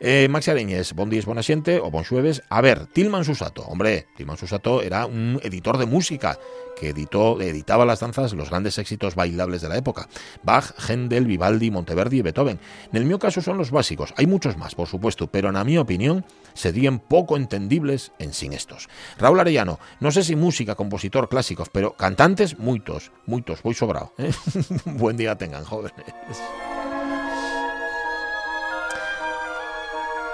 Eh, 0.01 0.27
Maxi 0.29 0.51
Areñez, 0.51 0.92
bon 0.92 1.09
días, 1.09 1.25
buena 1.25 1.42
o 1.81 1.90
bon. 1.90 2.05
A 2.49 2.61
ver, 2.61 2.87
Tilman 2.87 3.25
Susato, 3.25 3.62
hombre, 3.62 4.07
Tilman 4.16 4.37
Susato 4.37 4.83
era 4.83 5.07
un 5.07 5.40
editor 5.44 5.79
de 5.79 5.87
música 5.87 6.37
que 6.79 6.91
editó, 6.91 7.41
editaba 7.41 7.85
las 7.85 8.01
danzas, 8.01 8.33
los 8.33 8.51
grandes 8.51 8.79
éxitos 8.79 9.14
bailables 9.14 9.62
de 9.62 9.69
la 9.69 9.77
época. 9.77 10.09
Bach, 10.43 10.73
Händel, 10.88 11.27
Vivaldi, 11.27 11.71
Monteverdi 11.71 12.19
y 12.19 12.23
Beethoven. 12.23 12.61
En 12.91 12.97
el 12.97 13.05
mío 13.05 13.19
caso 13.19 13.41
son 13.41 13.59
los 13.59 13.71
básicos, 13.71 14.14
hay 14.17 14.27
muchos 14.27 14.57
más, 14.57 14.75
por 14.75 14.88
supuesto, 14.88 15.27
pero 15.27 15.49
en 15.49 15.67
mi 15.67 15.79
opinión 15.79 16.25
serían 16.55 16.99
poco 16.99 17.37
entendibles 17.37 18.12
en 18.19 18.33
sin 18.33 18.53
estos. 18.53 18.88
Raúl 19.19 19.41
Arellano, 19.41 19.79
no 20.01 20.11
sé 20.11 20.23
si 20.23 20.37
música, 20.37 20.75
compositor, 20.75 21.29
clásicos, 21.29 21.69
pero 21.71 21.95
cantantes, 21.95 22.59
muchos, 22.59 23.12
muchos, 23.27 23.62
voy 23.62 23.75
sobrado. 23.75 24.12
¿eh? 24.19 24.31
Buen 24.85 25.17
día 25.17 25.37
tengan, 25.37 25.64
jóvenes. 25.64 25.93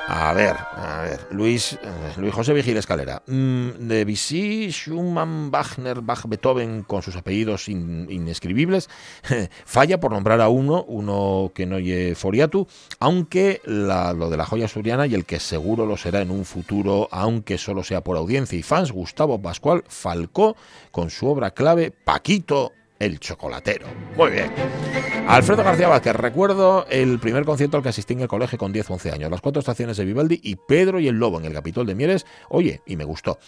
A 0.07 0.35
ver, 0.35 0.55
a 0.77 1.01
ver, 1.03 1.27
Luis, 1.31 1.73
eh, 1.73 1.79
Luis 2.19 2.35
José 2.35 2.53
Vigil 2.53 2.77
Escalera. 2.77 3.23
Mm, 3.27 3.89
de 3.89 4.05
Vichy, 4.05 4.71
Schumann, 4.71 5.51
Wagner, 5.51 6.03
Bach, 6.03 6.27
Beethoven, 6.27 6.83
con 6.83 7.01
sus 7.01 7.17
apellidos 7.17 7.71
inescribibles, 7.71 8.91
falla 9.65 10.01
por 10.01 10.13
nombrar 10.13 10.43
a 10.43 10.51
uno, 10.51 10.85
uno 10.85 11.53
que 11.55 11.65
no 11.65 11.77
oye 11.77 12.15
Foriatu, 12.15 12.67
aunque 13.01 13.63
lo 13.65 14.29
de 14.29 14.37
la 14.37 14.45
joya 14.45 14.67
asturiana 14.67 15.07
y 15.07 15.15
el 15.15 15.25
que 15.25 15.41
seguro 15.41 15.87
lo 15.87 15.97
será 15.97 16.21
en 16.21 16.31
un 16.31 16.45
futuro, 16.45 17.09
aunque 17.11 17.57
solo 17.57 17.83
sea 17.83 18.03
por 18.03 18.19
audiencia 18.19 18.59
y 18.59 18.63
fans, 18.63 18.93
Gustavo 18.93 19.41
Pascual 19.41 19.85
Falcó, 19.89 20.55
con 20.91 21.09
su 21.09 21.29
obra 21.29 21.53
clave 21.53 21.91
Paquito 21.91 22.73
el 23.05 23.21
chocolatero. 23.21 23.87
Muy 24.17 24.31
bien. 24.31 24.51
Alfredo 25.29 25.63
García 25.63 25.89
Vázquez, 25.89 26.17
recuerdo 26.17 26.87
el 26.89 27.19
primer 27.19 27.45
concierto 27.45 27.77
al 27.77 27.83
que 27.83 27.91
asistí 27.91 28.15
en 28.15 28.21
el 28.21 28.29
colegio 28.29 28.59
con 28.59 28.73
10 28.73 28.91
11 28.91 29.11
años. 29.13 29.31
Las 29.31 29.41
cuatro 29.41 29.61
estaciones 29.61 29.97
de 29.97 30.05
Vivaldi 30.05 30.41
y 30.43 30.57
Pedro 30.57 31.01
y 31.01 31.09
el 31.09 31.17
Lobo 31.17 31.39
en 31.39 31.45
el 31.45 31.53
Capitol 31.53 31.87
de 31.87 31.95
Mieres. 31.95 32.27
Oye, 32.49 32.83
y 32.87 32.97
me 32.97 33.05
gustó. 33.05 33.39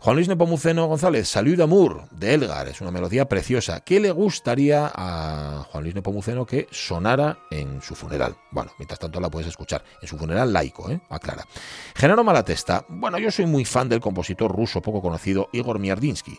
Juan 0.00 0.16
Luis 0.16 0.28
Nepomuceno 0.28 0.86
González, 0.86 1.28
Salud 1.28 1.56
d'Amour, 1.56 2.10
de 2.10 2.34
Elgar, 2.34 2.68
es 2.68 2.82
una 2.82 2.90
melodía 2.90 3.26
preciosa. 3.26 3.80
¿Qué 3.80 4.00
le 4.00 4.10
gustaría 4.10 4.92
a 4.94 5.66
Juan 5.70 5.82
Luis 5.82 5.94
Nepomuceno 5.94 6.44
que 6.44 6.66
sonara 6.70 7.38
en 7.50 7.80
su 7.80 7.94
funeral? 7.94 8.36
Bueno, 8.50 8.72
mientras 8.78 9.00
tanto 9.00 9.18
la 9.18 9.30
puedes 9.30 9.48
escuchar. 9.48 9.82
En 10.02 10.08
su 10.08 10.18
funeral 10.18 10.52
laico, 10.52 10.90
¿eh? 10.90 11.00
Aclara. 11.08 11.46
Genaro 11.94 12.22
Malatesta, 12.22 12.84
bueno, 12.90 13.18
yo 13.18 13.30
soy 13.30 13.46
muy 13.46 13.64
fan 13.64 13.88
del 13.88 14.00
compositor 14.00 14.54
ruso 14.54 14.82
poco 14.82 15.00
conocido 15.00 15.48
Igor 15.52 15.78
Miardinsky. 15.78 16.38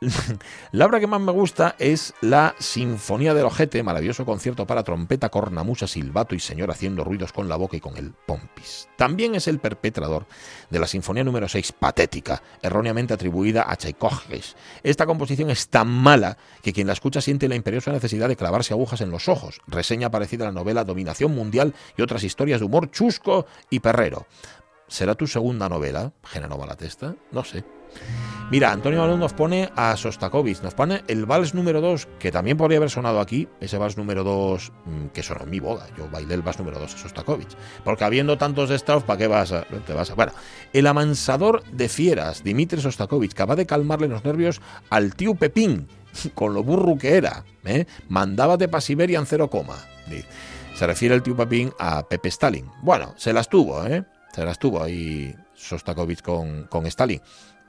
la 0.72 0.86
obra 0.86 1.00
que 1.00 1.06
más 1.06 1.20
me 1.20 1.32
gusta 1.32 1.74
es 1.78 2.14
la 2.20 2.54
Sinfonía 2.58 3.34
del 3.34 3.46
Ojete, 3.46 3.82
maravilloso 3.82 4.24
concierto 4.24 4.66
para 4.66 4.84
trompeta, 4.84 5.28
cornamusa, 5.28 5.88
silbato 5.88 6.34
y 6.34 6.40
señor 6.40 6.70
haciendo 6.70 7.02
ruidos 7.02 7.32
con 7.32 7.48
la 7.48 7.56
boca 7.56 7.76
y 7.76 7.80
con 7.80 7.96
el 7.96 8.12
pompis. 8.12 8.88
También 8.96 9.34
es 9.34 9.48
el 9.48 9.58
perpetrador 9.58 10.26
de 10.70 10.78
la 10.78 10.86
Sinfonía 10.86 11.24
número 11.24 11.48
6, 11.48 11.72
patética, 11.72 12.42
erróneamente 12.62 13.14
atribuida 13.14 13.64
a 13.68 13.76
Tchaikovsky. 13.76 14.40
Esta 14.82 15.06
composición 15.06 15.50
es 15.50 15.68
tan 15.68 15.88
mala 15.88 16.38
que 16.62 16.72
quien 16.72 16.86
la 16.86 16.92
escucha 16.92 17.20
siente 17.20 17.48
la 17.48 17.56
imperiosa 17.56 17.92
necesidad 17.92 18.28
de 18.28 18.36
clavarse 18.36 18.74
agujas 18.74 19.00
en 19.00 19.10
los 19.10 19.28
ojos. 19.28 19.60
Reseña 19.66 20.10
parecida 20.10 20.44
a 20.44 20.48
la 20.48 20.52
novela 20.52 20.84
Dominación 20.84 21.34
Mundial 21.34 21.74
y 21.96 22.02
otras 22.02 22.22
historias 22.22 22.60
de 22.60 22.66
humor 22.66 22.90
chusco 22.90 23.46
y 23.70 23.80
perrero. 23.80 24.26
¿Será 24.86 25.14
tu 25.14 25.26
segunda 25.26 25.68
novela, 25.68 26.12
Genova 26.24 26.66
la 26.66 26.76
Testa? 26.76 27.14
No 27.30 27.44
sé. 27.44 27.64
Mira, 28.50 28.72
Antonio 28.72 29.00
Balón 29.00 29.20
nos 29.20 29.34
pone 29.34 29.70
a 29.76 29.94
Sostakovich, 29.94 30.62
nos 30.62 30.72
pone 30.72 31.04
el 31.06 31.26
vals 31.26 31.52
número 31.52 31.82
2, 31.82 32.08
que 32.18 32.32
también 32.32 32.56
podría 32.56 32.78
haber 32.78 32.88
sonado 32.88 33.20
aquí, 33.20 33.46
ese 33.60 33.76
vals 33.76 33.98
número 33.98 34.24
2 34.24 34.72
mm, 34.86 35.06
que 35.08 35.22
sonó 35.22 35.42
en 35.42 35.50
mi 35.50 35.60
boda. 35.60 35.86
Yo 35.98 36.08
bailé 36.08 36.32
el 36.32 36.40
vals 36.40 36.58
número 36.58 36.78
2 36.78 36.94
a 36.94 36.96
Sostakovich. 36.96 37.54
Porque 37.84 38.04
habiendo 38.04 38.38
tantos 38.38 38.70
estados, 38.70 39.02
¿para 39.02 39.18
qué 39.18 39.26
vas 39.26 39.52
a, 39.52 39.66
vas 39.94 40.10
a? 40.10 40.14
Bueno, 40.14 40.32
el 40.72 40.86
amansador 40.86 41.62
de 41.72 41.90
fieras, 41.90 42.42
Dimitri 42.42 42.80
Sostakovich, 42.80 43.34
capaz 43.34 43.56
de 43.56 43.66
calmarle 43.66 44.08
los 44.08 44.24
nervios 44.24 44.62
al 44.88 45.14
tío 45.14 45.34
Pepín, 45.34 45.86
con 46.34 46.54
lo 46.54 46.62
burro 46.64 46.96
que 46.96 47.16
era. 47.16 47.44
¿eh? 47.66 47.84
Mandábate 48.08 48.66
para 48.68 48.80
Siberia 48.80 49.18
en 49.18 49.26
cero 49.26 49.50
coma. 49.50 49.76
Se 50.74 50.86
refiere 50.86 51.14
el 51.14 51.22
tío 51.22 51.36
Pepín 51.36 51.70
a 51.78 52.08
Pepe 52.08 52.30
Stalin. 52.30 52.64
Bueno, 52.80 53.12
se 53.18 53.34
las 53.34 53.50
tuvo, 53.50 53.84
¿eh? 53.86 54.04
Se 54.32 54.42
las 54.42 54.58
tuvo 54.58 54.82
ahí 54.82 55.36
Sostakovich 55.54 56.22
con, 56.22 56.64
con 56.64 56.86
Stalin. 56.86 57.20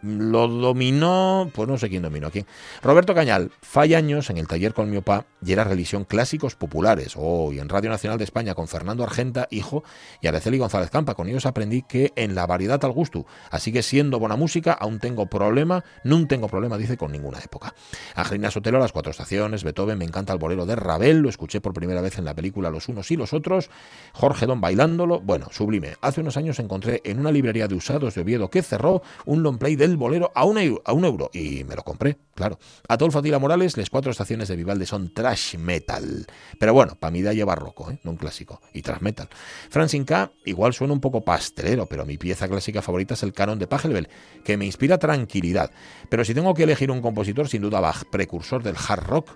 Lo 0.02 0.48
dominó, 0.48 1.50
pues 1.54 1.68
no 1.68 1.78
sé 1.78 1.90
quién 1.90 2.04
dominó 2.04 2.32
quién. 2.32 2.46
Roberto 2.82 3.14
Cañal, 3.14 3.52
falla 3.62 3.98
años 3.98 4.30
en 4.30 4.38
el 4.38 4.48
taller 4.48 4.74
con 4.74 4.90
mi 4.90 4.98
opa 4.98 5.26
y 5.46 5.52
era 5.52 5.66
religión 5.66 6.06
clásicos 6.06 6.56
populares. 6.56 7.16
Hoy 7.18 7.60
en 7.60 7.68
Radio 7.68 7.90
Nacional 7.90 8.18
de 8.18 8.24
España 8.24 8.56
con 8.56 8.68
Fernando 8.68 9.04
Argenta, 9.04 9.48
hijo, 9.52 9.84
y 10.22 10.28
Araceli 10.28 10.58
González 10.58 10.90
Campa. 10.90 11.16
Con 11.16 11.28
ellos 11.28 11.46
aprendí 11.46 11.82
que 11.82 12.14
en 12.16 12.34
la 12.34 12.48
variedad 12.48 12.84
al 12.86 12.92
gusto. 12.92 13.26
Así 13.52 13.74
que 13.74 13.84
siendo 13.84 14.20
buena 14.20 14.38
música, 14.38 14.72
aún 14.72 15.00
tengo 15.00 15.26
problema, 15.26 15.84
no 16.04 16.26
tengo 16.28 16.48
problema, 16.48 16.78
dice, 16.78 16.98
con 16.98 17.12
ninguna 17.12 17.40
época. 17.40 17.74
Angelina 18.16 18.52
Sotelo, 18.52 18.80
Las 18.80 18.92
Cuatro 18.92 19.12
Estaciones, 19.12 19.64
Beethoven, 19.64 19.98
me 19.98 20.06
encanta 20.06 20.34
el 20.34 20.40
bolero 20.40 20.66
de 20.66 20.76
Ravel, 20.76 21.20
lo 21.20 21.30
escuché 21.30 21.62
por 21.62 21.74
primera 21.74 22.02
vez 22.02 22.18
en 22.18 22.26
la 22.26 22.34
película 22.34 22.70
Los 22.70 22.88
Unos 22.88 23.12
y 23.12 23.18
los 23.18 23.34
Otros, 23.34 23.70
Jorge 24.14 24.46
Don 24.46 24.62
bailándolo, 24.62 25.20
bueno, 25.20 25.48
sublime. 25.52 25.96
Hace 26.02 26.22
unos 26.22 26.38
años 26.38 26.60
encontré 26.60 27.02
en 27.04 27.20
una 27.20 27.32
librería 27.32 27.68
de 27.68 27.76
usados 27.76 28.16
de 28.16 28.22
Oviedo 28.22 28.50
que 28.50 28.62
cerró 28.62 29.02
un 29.26 29.44
long 29.44 29.58
play 29.58 29.76
del 29.76 29.89
bolero 29.98 30.32
a 30.36 30.46
un, 30.46 30.58
euro, 30.58 30.82
a 30.86 30.94
un 30.94 31.06
euro 31.06 31.30
y 31.34 31.64
me 31.64 31.76
lo 31.76 31.84
compré, 31.84 32.18
claro. 32.36 32.60
Adolfo 32.88 33.20
Atila 33.20 33.40
Morales, 33.40 33.78
las 33.78 33.90
cuatro 33.90 34.12
estaciones 34.12 34.48
de 34.48 34.56
Vivaldi 34.56 34.86
son 34.86 35.14
trash 35.14 35.58
metal. 35.58 36.28
Pero 36.60 36.74
bueno, 36.74 36.96
para 36.96 37.12
mí 37.12 37.22
da 37.22 37.34
lleva 37.34 37.56
barroco, 37.56 37.92
¿eh? 37.92 38.00
no 38.04 38.12
un 38.12 38.18
clásico, 38.18 38.62
y 38.74 38.82
trash 38.82 39.02
metal. 39.02 39.30
Francine 39.70 40.06
K 40.06 40.32
igual 40.46 40.74
suena 40.74 40.94
un 40.94 41.02
poco 41.02 41.22
pastelero, 41.22 41.88
pero 41.88 42.06
mi 42.06 42.18
pieza 42.18 42.48
clásica 42.48 42.82
favorita 42.82 43.14
es 43.14 43.24
el 43.24 43.34
canon 43.34 43.60
de 43.60 43.68
Pachelbel, 43.68 44.10
que 44.44 44.58
me 44.58 44.66
inspira 44.66 44.98
tranquilidad. 44.98 45.72
Pero 46.10 46.24
si 46.26 46.34
tengo 46.34 46.54
que 46.54 46.64
elegir 46.64 46.92
un 46.92 47.02
compositor, 47.02 47.48
sin 47.48 47.62
duda 47.62 47.80
Bach, 47.80 48.04
precursor 48.12 48.64
del 48.64 48.76
hard 48.76 49.04
rock, 49.06 49.30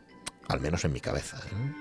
al 0.47 0.59
menos 0.59 0.85
en 0.85 0.93
mi 0.93 0.99
cabeza. 0.99 1.37
¿eh? 1.37 1.72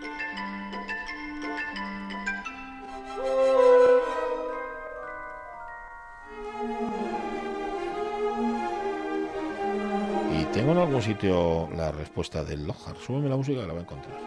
Tengo 10.53 10.73
en 10.73 10.79
algún 10.79 11.01
sitio 11.01 11.71
la 11.75 11.91
respuesta 11.93 12.45
del 12.45 12.67
Lojar. 12.67 12.95
Súbeme 12.97 13.31
la 13.31 13.37
música 13.37 13.62
y 13.62 13.67
la 13.67 13.73
voy 13.73 13.79
a 13.79 13.81
encontrar. 13.81 14.21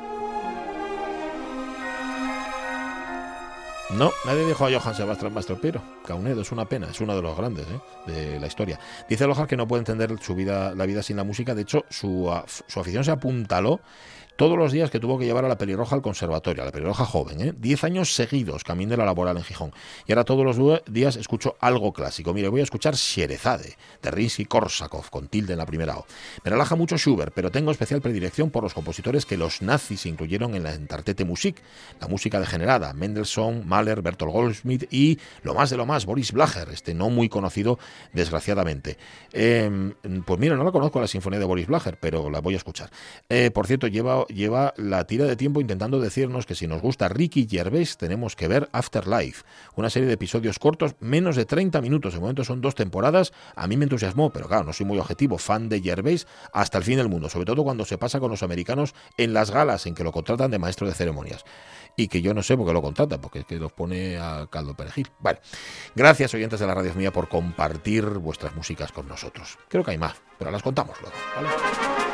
No, 3.92 4.12
nadie 4.26 4.48
dijo 4.48 4.66
a 4.66 4.72
Johann 4.72 4.96
Sebastian 4.96 5.32
Mastropero. 5.32 5.84
Caunedo 6.04 6.42
es 6.42 6.52
una 6.52 6.66
pena, 6.66 6.88
es 6.90 7.00
uno 7.00 7.16
de 7.16 7.22
los 7.22 7.38
grandes 7.38 7.68
¿eh? 7.68 8.12
de 8.12 8.40
la 8.40 8.48
historia. 8.48 8.80
Dice 9.08 9.28
Lojar 9.28 9.46
que 9.46 9.56
no 9.56 9.68
puede 9.68 9.82
entender 9.82 10.18
su 10.20 10.34
vida, 10.34 10.74
la 10.74 10.88
vida 10.88 11.04
sin 11.04 11.16
la 11.16 11.24
música. 11.24 11.54
De 11.54 11.62
hecho, 11.62 11.86
su, 11.90 12.28
su 12.68 12.80
afición 12.80 13.04
se 13.04 13.12
apuntaló 13.12 13.80
todos 14.36 14.58
los 14.58 14.72
días 14.72 14.92
que 14.92 15.00
tuvo 15.00 15.18
que 15.18 15.26
llevar 15.26 15.46
a 15.46 15.48
la 15.48 15.58
pelirroja 15.58 15.96
al 15.96 16.02
conservatorio, 16.02 16.64
a 16.64 16.66
la 16.66 16.72
pelirroja 16.72 17.06
joven, 17.06 17.42
¿eh? 17.42 17.54
Diez 17.58 17.84
años 17.84 18.14
seguidos 18.14 18.64
camino 18.64 18.92
de 18.92 18.98
la 18.98 19.06
laboral 19.06 19.38
en 19.38 19.44
Gijón. 19.44 19.72
Y 20.06 20.12
ahora 20.12 20.24
todos 20.24 20.44
los 20.44 20.84
días 20.86 21.16
escucho 21.16 21.56
algo 21.60 21.94
clásico. 21.94 22.34
Mire, 22.34 22.50
voy 22.50 22.60
a 22.60 22.64
escuchar 22.64 22.96
Sherezade, 22.96 23.78
de 24.02 24.12
Rinsky-Korsakov, 24.12 25.10
con 25.10 25.28
tilde 25.28 25.54
en 25.54 25.60
la 25.60 25.66
primera 25.66 25.98
O. 25.98 26.06
Me 26.44 26.52
relaja 26.52 26.76
mucho 26.76 26.98
Schubert, 26.98 27.34
pero 27.34 27.52
tengo 27.52 27.72
especial 27.72 28.02
predilección 28.02 28.50
por 28.50 28.64
los 28.64 28.74
compositores 28.74 29.26
que 29.26 29.38
los 29.38 29.62
nazis 29.62 30.06
incluyeron 30.06 30.56
en 30.56 30.64
la 30.64 30.74
Entartete 30.74 31.24
Musik, 31.24 31.62
la 32.00 32.08
música 32.08 32.40
degenerada, 32.40 32.94
Mendelssohn, 32.94 33.68
Mahler, 33.68 34.02
Bertolt 34.02 34.34
Goldschmidt 34.34 34.92
y, 34.92 35.20
lo 35.44 35.54
más 35.54 35.70
de 35.70 35.78
lo 35.78 35.86
más, 35.86 36.06
Boris 36.06 36.32
Blacher, 36.32 36.70
este 36.70 36.94
no 36.94 37.10
muy 37.10 37.30
conocido, 37.30 37.80
desgraciadamente. 38.14 38.98
Em, 39.32 39.94
pues 40.26 40.40
mira, 40.40 40.56
no 40.56 40.64
la 40.64 40.72
conozco 40.72 41.00
la 41.00 41.08
sinfonía 41.08 41.40
de 41.40 41.46
Boris 41.46 41.68
Blacher, 41.68 41.98
pero 42.00 42.30
la 42.30 42.42
voy 42.42 42.56
a 42.56 42.58
escuchar. 42.58 42.90
Eh, 43.30 43.52
por 43.52 43.68
cierto, 43.68 43.88
lleva 43.88 44.25
lleva 44.28 44.74
la 44.78 45.06
tira 45.06 45.26
de 45.26 45.36
tiempo 45.36 45.62
intentando 45.62 46.00
decirnos 46.00 46.46
que 46.46 46.56
si 46.56 46.68
nos 46.68 46.82
gusta 46.82 47.10
Ricky 47.10 47.48
Gervais 47.50 47.98
tenemos 47.98 48.36
que 48.36 48.48
ver 48.48 48.70
Afterlife, 48.72 49.44
una 49.76 49.90
serie 49.90 50.08
de 50.08 50.14
episodios 50.14 50.60
cortos, 50.60 50.96
menos 51.00 51.36
de 51.36 51.46
30 51.46 51.82
minutos, 51.82 52.14
de 52.14 52.20
momento 52.20 52.44
son 52.44 52.62
dos 52.62 52.76
temporadas, 52.76 53.34
a 53.56 53.68
mí 53.68 53.78
me 53.78 53.86
entusiasmó, 53.86 54.32
pero 54.32 54.48
claro, 54.48 54.64
no 54.64 54.74
soy 54.74 54.86
muy 54.86 55.00
objetivo, 55.00 55.38
fan 55.38 55.70
de 55.70 55.82
Gervais 55.82 56.28
hasta 56.54 56.78
el 56.78 56.84
fin 56.84 56.98
del 56.98 57.10
mundo, 57.10 57.30
sobre 57.30 57.46
todo 57.46 57.64
cuando 57.64 57.86
se 57.86 57.98
pasa 57.98 58.20
con 58.20 58.32
los 58.32 58.44
americanos 58.44 58.94
en 59.18 59.34
las 59.34 59.52
galas 59.52 59.86
en 59.86 59.96
que 59.96 60.04
lo 60.04 60.12
contratan 60.12 60.52
de 60.52 60.60
maestro 60.60 60.88
de 60.88 60.94
ceremonias. 60.94 61.44
Y 61.98 62.10
que 62.10 62.22
yo 62.22 62.34
no 62.34 62.44
sé 62.44 62.58
por 62.58 62.68
qué 62.68 62.74
lo 62.74 62.82
contratan, 62.82 63.22
porque 63.22 63.40
es 63.40 63.46
que 63.46 63.58
los 63.58 63.72
pone 63.72 64.18
a 64.18 64.48
caldo 64.50 64.76
perejil. 64.76 65.10
Vale. 65.20 65.40
Gracias, 65.96 66.34
oyentes 66.34 66.60
de 66.60 66.68
la 66.68 66.76
radio 66.76 66.94
mía, 66.94 67.12
por 67.12 67.30
compartir 67.30 68.06
vuestras 68.06 68.54
músicas 68.56 68.92
con 68.92 69.08
nosotros. 69.08 69.58
Creo 69.70 69.84
que 69.84 69.92
hay 69.92 69.98
más, 69.98 70.16
pero 70.38 70.52
las 70.52 70.62
contamos 70.62 70.98
luego. 71.02 72.05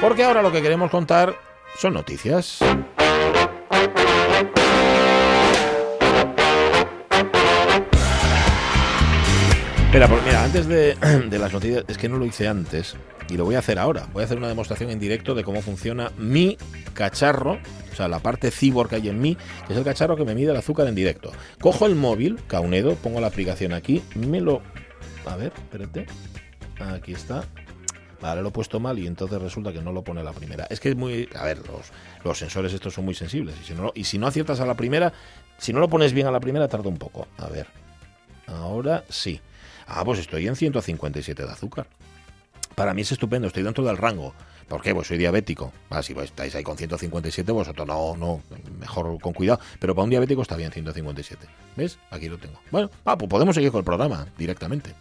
Porque 0.00 0.24
ahora 0.24 0.40
lo 0.40 0.50
que 0.50 0.62
queremos 0.62 0.90
contar 0.90 1.34
son 1.76 1.92
noticias. 1.92 2.60
Espera, 9.84 10.08
pues 10.08 10.22
mira, 10.24 10.44
antes 10.44 10.68
de, 10.68 11.38
las 11.38 11.52
noticias, 11.52 11.84
es 11.86 11.98
que 11.98 12.08
no 12.08 12.16
lo 12.16 12.24
hice 12.24 12.48
antes 12.48 12.96
y 13.28 13.36
lo 13.36 13.44
voy 13.44 13.56
a 13.56 13.58
hacer 13.58 13.78
ahora. 13.78 14.06
Voy 14.14 14.22
a 14.22 14.24
hacer 14.24 14.38
una 14.38 14.48
demostración 14.48 14.88
en 14.88 14.98
directo 14.98 15.34
de 15.34 15.44
cómo 15.44 15.60
funciona 15.60 16.10
mi 16.16 16.56
cacharro, 16.94 17.58
o 17.92 17.94
sea, 17.94 18.08
la 18.08 18.20
parte 18.20 18.50
cyborg 18.50 18.88
que 18.88 18.96
hay 18.96 19.08
en 19.10 19.20
mí, 19.20 19.36
que 19.66 19.74
es 19.74 19.78
el 19.78 19.84
cacharro 19.84 20.16
que 20.16 20.24
me 20.24 20.34
mide 20.34 20.52
el 20.52 20.56
azúcar 20.56 20.86
en 20.86 20.94
directo. 20.94 21.30
Cojo 21.60 21.84
el 21.84 21.94
móvil, 21.94 22.38
Caunedo, 22.46 22.94
pongo 22.94 23.20
la 23.20 23.26
aplicación 23.26 23.74
aquí, 23.74 24.02
me 24.14 24.40
lo... 24.40 24.62
A 25.26 25.36
ver, 25.36 25.52
espérate. 25.58 26.06
Aquí 26.78 27.12
está. 27.12 27.44
Vale, 28.20 28.42
lo 28.42 28.48
he 28.48 28.52
puesto 28.52 28.80
mal 28.80 28.98
y 28.98 29.06
entonces 29.06 29.40
resulta 29.40 29.72
que 29.72 29.80
no 29.80 29.92
lo 29.92 30.02
pone 30.02 30.22
la 30.22 30.32
primera. 30.32 30.66
Es 30.68 30.78
que 30.78 30.90
es 30.90 30.96
muy... 30.96 31.28
A 31.34 31.44
ver, 31.44 31.58
los, 31.58 31.90
los 32.22 32.38
sensores 32.38 32.72
estos 32.72 32.92
son 32.92 33.04
muy 33.04 33.14
sensibles. 33.14 33.56
Y 33.62 33.64
si, 33.64 33.74
no, 33.74 33.92
y 33.94 34.04
si 34.04 34.18
no 34.18 34.26
aciertas 34.26 34.60
a 34.60 34.66
la 34.66 34.74
primera, 34.74 35.12
si 35.56 35.72
no 35.72 35.80
lo 35.80 35.88
pones 35.88 36.12
bien 36.12 36.26
a 36.26 36.30
la 36.30 36.40
primera, 36.40 36.68
tarda 36.68 36.88
un 36.88 36.98
poco. 36.98 37.28
A 37.38 37.48
ver. 37.48 37.66
Ahora 38.46 39.04
sí. 39.08 39.40
Ah, 39.86 40.04
pues 40.04 40.18
estoy 40.20 40.46
en 40.46 40.56
157 40.56 41.42
de 41.42 41.50
azúcar. 41.50 41.86
Para 42.74 42.94
mí 42.94 43.02
es 43.02 43.12
estupendo, 43.12 43.48
estoy 43.48 43.62
dentro 43.62 43.84
del 43.84 43.96
rango. 43.96 44.34
¿Por 44.70 44.82
qué? 44.82 44.94
Pues 44.94 45.08
soy 45.08 45.18
diabético. 45.18 45.72
Ah, 45.90 46.00
si 46.00 46.12
estáis 46.12 46.54
ahí 46.54 46.62
con 46.62 46.76
157, 46.76 47.50
vosotros 47.50 47.88
no, 47.88 48.14
no, 48.16 48.40
mejor 48.78 49.20
con 49.20 49.32
cuidado. 49.32 49.58
Pero 49.80 49.96
para 49.96 50.04
un 50.04 50.10
diabético 50.10 50.42
está 50.42 50.54
bien 50.54 50.70
157. 50.70 51.44
¿Ves? 51.74 51.98
Aquí 52.12 52.28
lo 52.28 52.38
tengo. 52.38 52.60
Bueno, 52.70 52.88
ah, 53.04 53.18
pues 53.18 53.28
podemos 53.28 53.56
seguir 53.56 53.72
con 53.72 53.80
el 53.80 53.84
programa 53.84 54.28
directamente. 54.38 54.94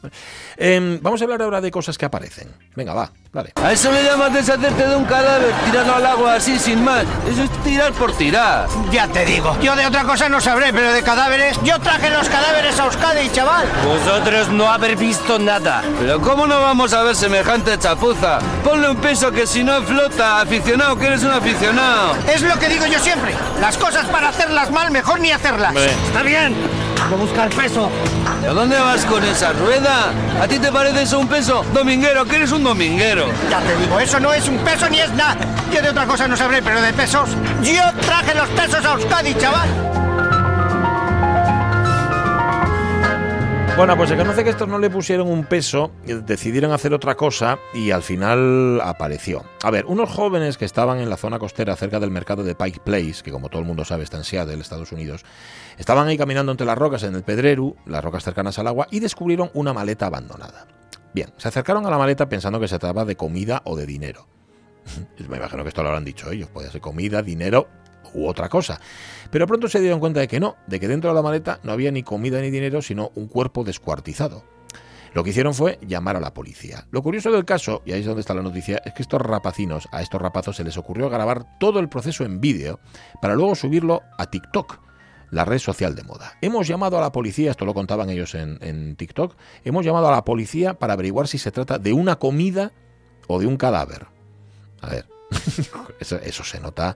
Em, 0.58 1.00
vamos 1.04 1.22
a 1.22 1.26
hablar 1.26 1.44
ahora 1.44 1.62
de 1.62 1.70
cosas 1.70 2.00
que 2.00 2.06
aparecen. 2.06 2.48
Venga, 2.76 2.96
va, 2.96 3.12
dale. 3.32 3.52
A 3.56 3.72
eso 3.72 3.92
le 3.92 4.04
llamas 4.04 4.34
deshacerte 4.34 4.88
de 4.88 4.96
un 4.96 5.06
cadáver 5.06 5.54
tirando 5.66 5.94
al 5.94 6.06
agua 6.06 6.34
así 6.34 6.58
sin 6.58 6.84
más. 6.84 7.06
Eso 7.30 7.44
es 7.44 7.64
tirar 7.64 7.94
por 7.94 8.12
tirar. 8.14 8.68
Ya 8.92 9.08
te 9.08 9.24
digo. 9.24 9.56
Yo 9.62 9.76
de 9.76 9.86
otra 9.86 10.04
cosa 10.04 10.30
no 10.30 10.42
sabré, 10.42 10.74
pero 10.74 10.92
de 10.92 11.04
cadáveres. 11.04 11.60
Yo 11.64 11.78
traje 11.80 12.10
los 12.10 12.28
cadáveres 12.28 12.80
a 12.80 12.86
Euskadi, 12.86 13.30
chaval. 13.30 13.68
Vosotros 13.86 14.50
no 14.50 14.68
habéis 14.68 15.00
visto 15.00 15.38
nada. 15.38 15.84
Pero 16.00 16.20
¿cómo 16.22 16.48
no 16.48 16.60
vamos 16.60 16.92
a 16.94 17.04
ver 17.04 17.16
semejante 17.16 17.78
chapuza? 17.78 18.40
Ponle 18.64 18.90
un 18.90 18.98
peso 18.98 19.32
que 19.32 19.46
si 19.46 19.59
si 19.60 19.65
no 19.65 19.84
flota, 19.84 20.39
aficionado, 20.39 20.98
que 20.98 21.08
eres 21.08 21.22
un 21.22 21.32
aficionado. 21.32 22.15
Es 22.34 22.41
lo 22.43 22.58
que 22.58 22.69
digo 22.69 22.86
yo 22.86 22.98
siempre. 22.98 23.36
Las 23.60 23.78
cosas 23.78 24.06
para 24.06 24.30
hacerlas 24.30 24.72
mal, 24.72 24.89
mejor 24.89 25.19
ni 25.19 25.32
hacerlas. 25.32 25.76
Está 25.76 26.24
bien. 26.24 26.56
Voy 27.10 27.19
a 27.19 27.22
buscar 27.24 27.50
peso. 27.50 27.89
¿A 28.41 28.54
dónde 28.54 28.80
vas 28.80 29.04
con 29.04 29.22
esa 29.22 29.52
rueda? 29.52 30.13
¿A 30.41 30.48
ti 30.48 30.60
te 30.60 30.72
parece 30.72 31.02
eso 31.02 31.19
un 31.19 31.28
peso? 31.28 31.65
Dominguero, 31.74 32.24
que 32.24 32.38
eres 32.38 32.54
un 32.54 32.63
dominguero. 32.63 33.28
Ya 33.50 33.60
te 33.60 33.76
digo, 33.76 34.00
eso 34.00 34.17
no 34.22 34.34
es 34.34 34.48
un 34.48 34.60
peso 34.60 34.89
ni 34.89 35.02
es 35.02 35.12
nada. 35.12 35.36
Yo 35.74 35.82
de 35.82 35.89
otra 35.89 36.06
cosa 36.06 36.26
no 36.26 36.38
sabré, 36.38 36.62
pero 36.62 36.82
de 36.82 36.93
pesos. 36.93 37.32
Yo 37.62 37.84
traje 38.00 38.36
los 38.36 38.48
pesos 38.50 38.86
a 38.86 38.93
Euskadi, 38.93 39.34
chaval. 39.34 39.67
Bueno, 43.80 43.96
pues 43.96 44.10
se 44.10 44.18
conoce 44.18 44.44
que 44.44 44.50
estos 44.50 44.68
no 44.68 44.78
le 44.78 44.89
pusieron 44.89 45.30
un 45.30 45.46
peso, 45.46 45.92
decidieron 46.04 46.74
hacer 46.74 46.94
otra 46.94 47.15
cosa 47.15 47.60
y 47.74 47.92
al 47.92 48.04
final 48.04 48.82
apareció. 48.84 49.46
A 49.63 49.72
ver, 49.72 49.86
unos 49.86 50.10
jóvenes 50.10 50.58
que 50.58 50.65
estaban 50.65 51.00
en 51.00 51.10
la 51.10 51.15
zona 51.15 51.39
costera 51.39 51.78
cerca 51.78 51.98
del 52.02 52.12
mercado 52.12 52.44
de 52.44 52.56
Pike 52.56 52.82
Place, 52.84 53.24
que 53.24 53.32
como 53.32 53.48
todo 53.48 53.62
el 53.62 53.68
mundo 53.70 53.86
sabe 53.86 54.04
está 54.04 54.18
en 54.18 54.26
Seattle, 54.26 54.60
Estados 54.60 54.92
Unidos, 54.92 55.24
estaban 55.78 56.10
ahí 56.10 56.18
caminando 56.18 56.52
entre 56.52 56.68
las 56.68 56.78
rocas 56.78 57.04
en 57.04 57.15
el 57.15 57.24
Pedreru, 57.24 57.78
las 57.86 58.04
rocas 58.04 58.26
cercanas 58.26 58.60
al 58.60 58.68
agua, 58.68 58.86
y 58.92 59.00
descubrieron 59.00 59.50
una 59.54 59.72
maleta 59.72 60.08
abandonada. 60.08 60.68
Bien, 61.13 61.32
se 61.38 61.48
acercaron 61.48 61.86
a 61.86 61.89
la 61.89 61.98
maleta 61.98 62.28
pensando 62.28 62.60
que 62.60 62.68
se 62.68 62.80
trataba 62.80 63.06
de 63.06 63.15
comida 63.15 63.62
o 63.63 63.78
de 63.78 63.86
dinero. 63.86 64.28
Me 65.30 65.38
imagino 65.38 65.63
que 65.63 65.70
esto 65.70 65.84
lo 65.84 65.88
habrán 65.88 66.04
dicho 66.04 66.30
ellos, 66.30 66.50
puede 66.50 66.70
ser 66.70 66.82
comida, 66.82 67.22
dinero 67.22 67.70
u 68.13 68.28
otra 68.28 68.50
cosa. 68.50 68.80
Pero 69.32 69.48
pronto 69.48 69.67
se 69.67 69.80
dieron 69.80 70.00
cuenta 70.00 70.19
de 70.19 70.28
que 70.28 70.39
no, 70.39 70.58
de 70.67 70.80
que 70.80 70.88
dentro 70.88 71.10
de 71.10 71.15
la 71.15 71.22
maleta 71.22 71.60
no 71.63 71.72
había 71.72 71.91
ni 71.91 72.04
comida 72.04 72.41
ni 72.41 72.50
dinero, 72.50 72.82
sino 72.82 73.12
un 73.15 73.28
cuerpo 73.28 73.63
descuartizado. 73.63 74.43
Lo 75.13 75.24
que 75.24 75.32
hicieron 75.32 75.54
fue 75.54 75.80
llamar 75.82 76.15
a 76.15 76.19
la 76.19 76.34
policía. 76.34 76.86
Lo 76.91 77.02
curioso 77.02 77.32
del 77.32 77.45
caso, 77.45 77.82
y 77.86 77.93
ahí 77.93 78.02
es 78.02 78.06
donde 78.06 78.22
está 78.22 78.34
la 78.34 78.41
noticia, 78.41 78.82
es 78.86 78.93
que 78.93 79.02
estos 79.02 79.22
rapacinos, 79.22 79.88
a 79.91 80.02
estos 80.02 80.22
rapazos 80.22 80.56
se 80.56 80.63
les 80.63 80.78
ocurrió 80.78 81.10
grabar 81.10 81.58
todo 81.60 81.80
el 81.80 81.89
proceso 81.89 82.24
en 82.24 82.39
vídeo 82.39 82.80
para 83.22 83.36
luego 83.36 83.56
subirlo 83.56 84.02
a 84.17 84.28
TikTok, 84.28 84.80
la 85.32 85.45
red 85.45 85.60
social 85.60 85.95
de 85.95 86.04
moda. 86.04 86.34
Hemos 86.41 86.67
llamado 86.67 86.98
a 86.98 87.02
la 87.02 87.12
policía, 87.12 87.52
esto 87.52 87.65
lo 87.65 87.74
contaban 87.74 88.10
ellos 88.10 88.36
en, 88.36 88.95
TikTok, 88.95 89.36
hemos 89.63 89.86
llamado 89.86 90.08
a 90.08 90.12
la 90.12 90.26
policía 90.26 90.76
para 90.76 90.93
averiguar 90.93 91.28
si 91.28 91.38
se 91.38 91.52
trata 91.52 91.78
de 91.78 91.93
una 91.93 92.17
comida 92.17 92.72
o 93.28 93.39
de 93.39 93.48
un 93.48 93.58
cadáver. 93.58 94.08
A 94.82 94.89
ver, 94.89 95.06
eso 96.00 96.43
se 96.43 96.60
nota 96.60 96.95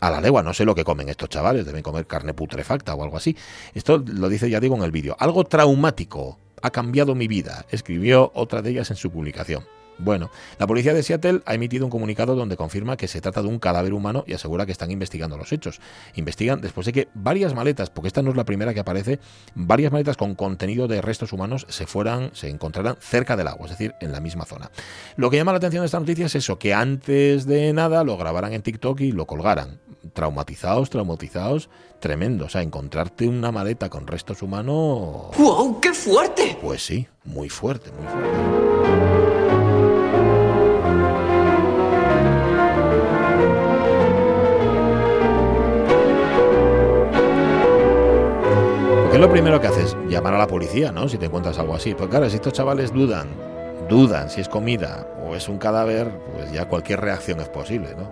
a 0.00 0.10
la 0.10 0.20
legua. 0.20 0.42
No 0.42 0.54
sé 0.54 0.64
lo 0.64 0.74
que 0.74 0.84
comen 0.84 1.08
estos 1.08 1.28
chavales, 1.28 1.66
deben 1.66 1.82
comer 1.82 2.06
carne 2.06 2.34
putrefacta 2.34 2.94
o 2.94 3.02
algo 3.02 3.16
así. 3.16 3.36
Esto 3.74 3.98
lo 3.98 4.28
dice, 4.28 4.50
ya 4.50 4.60
digo, 4.60 4.76
en 4.76 4.82
el 4.82 4.90
vídeo. 4.90 5.16
Algo 5.18 5.44
traumático 5.44 6.38
ha 6.62 6.70
cambiado 6.70 7.14
mi 7.14 7.28
vida, 7.28 7.66
escribió 7.70 8.32
otra 8.34 8.62
de 8.62 8.70
ellas 8.70 8.90
en 8.90 8.96
su 8.96 9.10
publicación. 9.10 9.64
Bueno, 9.98 10.30
la 10.58 10.66
policía 10.66 10.92
de 10.92 11.02
Seattle 11.02 11.42
ha 11.46 11.54
emitido 11.54 11.84
un 11.84 11.90
comunicado 11.90 12.34
donde 12.34 12.56
confirma 12.56 12.96
que 12.96 13.08
se 13.08 13.20
trata 13.20 13.42
de 13.42 13.48
un 13.48 13.58
cadáver 13.58 13.92
humano 13.92 14.24
y 14.26 14.32
asegura 14.32 14.66
que 14.66 14.72
están 14.72 14.90
investigando 14.90 15.36
los 15.36 15.52
hechos. 15.52 15.80
Investigan 16.14 16.60
después 16.60 16.86
de 16.86 16.92
que 16.92 17.08
varias 17.14 17.54
maletas, 17.54 17.90
porque 17.90 18.08
esta 18.08 18.22
no 18.22 18.30
es 18.30 18.36
la 18.36 18.44
primera 18.44 18.74
que 18.74 18.80
aparece, 18.80 19.20
varias 19.54 19.92
maletas 19.92 20.16
con 20.16 20.34
contenido 20.34 20.88
de 20.88 21.00
restos 21.00 21.32
humanos 21.32 21.66
se 21.68 21.86
fueran, 21.86 22.30
se 22.34 22.48
encontraran 22.48 22.96
cerca 23.00 23.36
del 23.36 23.48
agua, 23.48 23.66
es 23.66 23.72
decir, 23.72 23.94
en 24.00 24.12
la 24.12 24.20
misma 24.20 24.44
zona. 24.44 24.70
Lo 25.16 25.30
que 25.30 25.36
llama 25.36 25.52
la 25.52 25.58
atención 25.58 25.82
de 25.82 25.86
esta 25.86 26.00
noticia 26.00 26.26
es 26.26 26.34
eso, 26.34 26.58
que 26.58 26.74
antes 26.74 27.46
de 27.46 27.72
nada 27.72 28.04
lo 28.04 28.16
grabaran 28.16 28.52
en 28.52 28.62
TikTok 28.62 29.00
y 29.00 29.12
lo 29.12 29.26
colgaran. 29.26 29.80
Traumatizados, 30.12 30.90
traumatizados, 30.90 31.70
tremendo. 32.00 32.44
O 32.44 32.48
sea, 32.48 32.62
encontrarte 32.62 33.26
una 33.26 33.50
maleta 33.50 33.88
con 33.88 34.06
restos 34.06 34.42
humanos. 34.42 35.36
¡Wow! 35.38 35.80
¡Qué 35.80 35.92
fuerte! 35.92 36.58
Pues 36.60 36.84
sí, 36.84 37.06
muy 37.24 37.48
fuerte, 37.48 37.90
muy 37.92 38.06
fuerte. 38.06 39.13
¿Qué 49.14 49.18
es 49.18 49.22
lo 49.24 49.30
primero 49.30 49.60
que 49.60 49.68
haces? 49.68 49.96
Llamar 50.08 50.34
a 50.34 50.38
la 50.38 50.48
policía, 50.48 50.90
¿no? 50.90 51.08
Si 51.08 51.18
te 51.18 51.26
encuentras 51.26 51.56
algo 51.60 51.76
así. 51.76 51.94
Pues 51.94 52.10
claro, 52.10 52.28
si 52.28 52.34
estos 52.34 52.52
chavales 52.52 52.92
dudan, 52.92 53.28
dudan 53.88 54.28
si 54.28 54.40
es 54.40 54.48
comida 54.48 55.06
o 55.24 55.36
es 55.36 55.48
un 55.48 55.56
cadáver, 55.56 56.10
pues 56.34 56.50
ya 56.50 56.64
cualquier 56.66 57.00
reacción 57.00 57.38
es 57.38 57.48
posible, 57.48 57.90
¿no? 57.96 58.10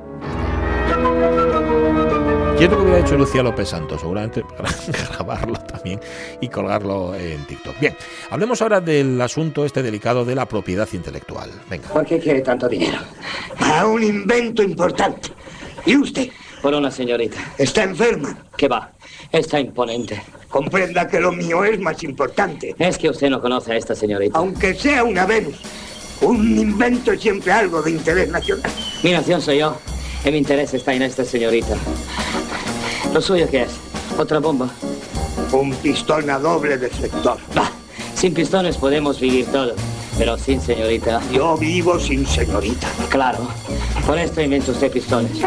¿Qué 2.57 2.69
que 2.69 2.75
hubiera 2.77 3.01
hecho 3.01 3.19
Lucía 3.19 3.43
López 3.43 3.71
Santos? 3.71 4.01
Seguramente 4.01 4.45
grabarlo 5.09 5.59
también 5.59 5.99
y 6.41 6.47
colgarlo 6.47 7.17
en 7.17 7.45
TikTok. 7.47 7.81
Bien, 7.81 7.97
hablemos 8.31 8.62
ahora 8.62 8.81
del 8.81 9.21
asunto 9.21 9.65
este 9.65 9.83
delicado 9.83 10.25
de 10.25 10.37
la 10.37 10.47
propiedad 10.47 10.87
intelectual. 10.93 11.51
Venga. 11.69 11.88
¿Por 11.88 12.07
qué 12.07 12.21
quiere 12.21 12.43
tanto 12.43 12.69
dinero? 12.69 12.99
Para 13.59 13.88
un 13.88 14.05
invento 14.05 14.62
importante. 14.62 15.31
¿Y 15.85 15.97
usted? 15.97 16.29
Por 16.62 16.75
una 16.75 16.92
señorita. 16.92 17.38
¿Está 17.59 17.83
enferma? 17.83 18.38
¿Qué 18.57 18.68
va? 18.68 18.92
Está 19.33 19.59
imponente. 19.59 20.22
Comprenda 20.48 21.09
que 21.09 21.18
lo 21.18 21.33
mío 21.33 21.64
es 21.64 21.81
más 21.81 22.03
importante. 22.05 22.77
Es 22.79 22.96
que 22.98 23.11
usted 23.11 23.31
no 23.31 23.40
conoce 23.40 23.72
a 23.72 23.77
esta 23.77 23.96
señorita. 23.96 24.38
Aunque 24.38 24.72
sea 24.75 25.03
una 25.03 25.27
Venus, 25.27 25.57
un 26.20 26.57
invento 26.57 27.11
es 27.11 27.20
siempre 27.20 27.51
algo 27.51 27.83
de 27.83 27.90
interés 27.90 28.29
nacional. 28.29 28.70
Mi 29.03 29.11
nación 29.11 29.42
soy 29.42 29.59
yo. 29.59 29.77
Y 30.25 30.31
mi 30.31 30.38
interés 30.38 30.72
está 30.72 30.94
en 30.94 31.03
esta 31.03 31.25
señorita. 31.25 31.77
¿Lo 33.12 33.20
suyo 33.20 33.48
qué 33.51 33.62
es? 33.62 33.72
¿Otra 34.16 34.38
bomba? 34.38 34.70
Un 35.51 35.75
pistón 35.75 36.31
a 36.31 36.38
doble 36.38 36.79
deflector. 36.79 37.38
Bah, 37.57 37.72
sin 38.14 38.33
pistones 38.33 38.77
podemos 38.77 39.18
vivir 39.18 39.46
todo. 39.46 39.75
Pero 40.23 40.39
sin 40.39 40.61
señorita. 40.61 41.21
Yo 41.33 41.57
vivo 41.57 41.99
sin 41.99 42.25
señorita. 42.25 42.87
Claro. 43.09 43.41
Por 44.07 44.17
esto 44.21 44.41
invento 44.41 44.71
usted 44.71 44.89
pistones. 44.93 45.43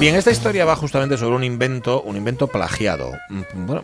Bien, 0.00 0.14
esta 0.14 0.30
historia 0.30 0.64
va 0.64 0.76
justamente 0.76 1.18
sobre 1.18 1.36
un 1.36 1.44
invento, 1.44 2.00
un 2.00 2.16
invento 2.16 2.46
plagiado. 2.46 3.12
Mm, 3.28 3.66
Bueno, 3.66 3.82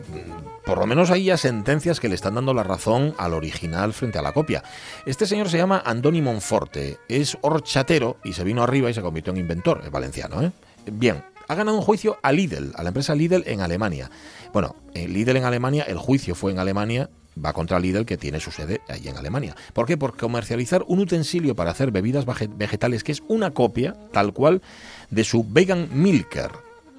por 0.65 0.79
lo 0.79 0.87
menos 0.87 1.11
hay 1.11 1.25
ya 1.25 1.37
sentencias 1.37 2.01
que 2.01 2.09
le 2.09 2.15
están 2.15 2.35
dando 2.35 2.55
la 2.55 2.63
razón 2.63 3.15
al 3.19 3.35
original 3.35 3.93
frente 3.93 4.19
a 4.19 4.23
la 4.23 4.33
copia. 4.33 4.63
Este 5.07 5.27
señor 5.27 5.49
se 5.49 5.59
llama 5.59 5.83
Andoni 5.85 6.23
Monforte, 6.23 6.99
es 7.09 7.37
horchatero 7.43 8.17
y 8.25 8.33
se 8.33 8.45
vino 8.45 8.63
arriba 8.63 8.91
y 8.91 8.95
se 8.95 9.03
convirtió 9.03 9.33
en 9.33 9.41
inventor, 9.41 9.83
es 9.85 9.91
valenciano, 9.91 10.43
¿eh? 10.43 10.51
Bien, 10.91 11.23
ha 11.49 11.55
ganado 11.55 11.77
un 11.77 11.83
juicio 11.83 12.19
a 12.23 12.33
Lidl, 12.33 12.73
a 12.77 12.83
la 12.83 12.89
empresa 12.89 13.15
Lidl 13.15 13.45
en 13.47 13.61
Alemania. 13.61 14.11
Bueno, 14.53 14.77
en 14.95 15.13
Lidl 15.13 15.37
en 15.37 15.45
Alemania, 15.45 15.85
el 15.85 15.99
juicio 15.99 16.35
fue 16.35 16.53
en 16.53 16.59
Alemania, 16.59 17.11
va 17.43 17.53
contra 17.53 17.81
Lidl 17.81 18.07
que 18.07 18.17
tiene 18.17 18.39
su 18.41 18.51
sede 18.51 18.81
allí 18.89 19.09
en 19.09 19.17
Alemania. 19.17 19.57
¿Por 19.73 19.87
qué? 19.87 19.97
Por 19.97 20.17
comercializar 20.17 20.85
un 20.87 21.01
utensilio 21.01 21.57
para 21.57 21.73
hacer 21.73 21.91
bebidas 21.91 22.27
vege- 22.27 22.51
vegetales 22.57 23.03
que 23.03 23.13
es 23.13 23.23
una 23.29 23.51
copia, 23.51 23.95
tal 24.13 24.33
cual, 24.33 24.63
de 25.11 25.25
su 25.25 25.45
Vegan 25.47 25.89
Milker, 25.93 26.51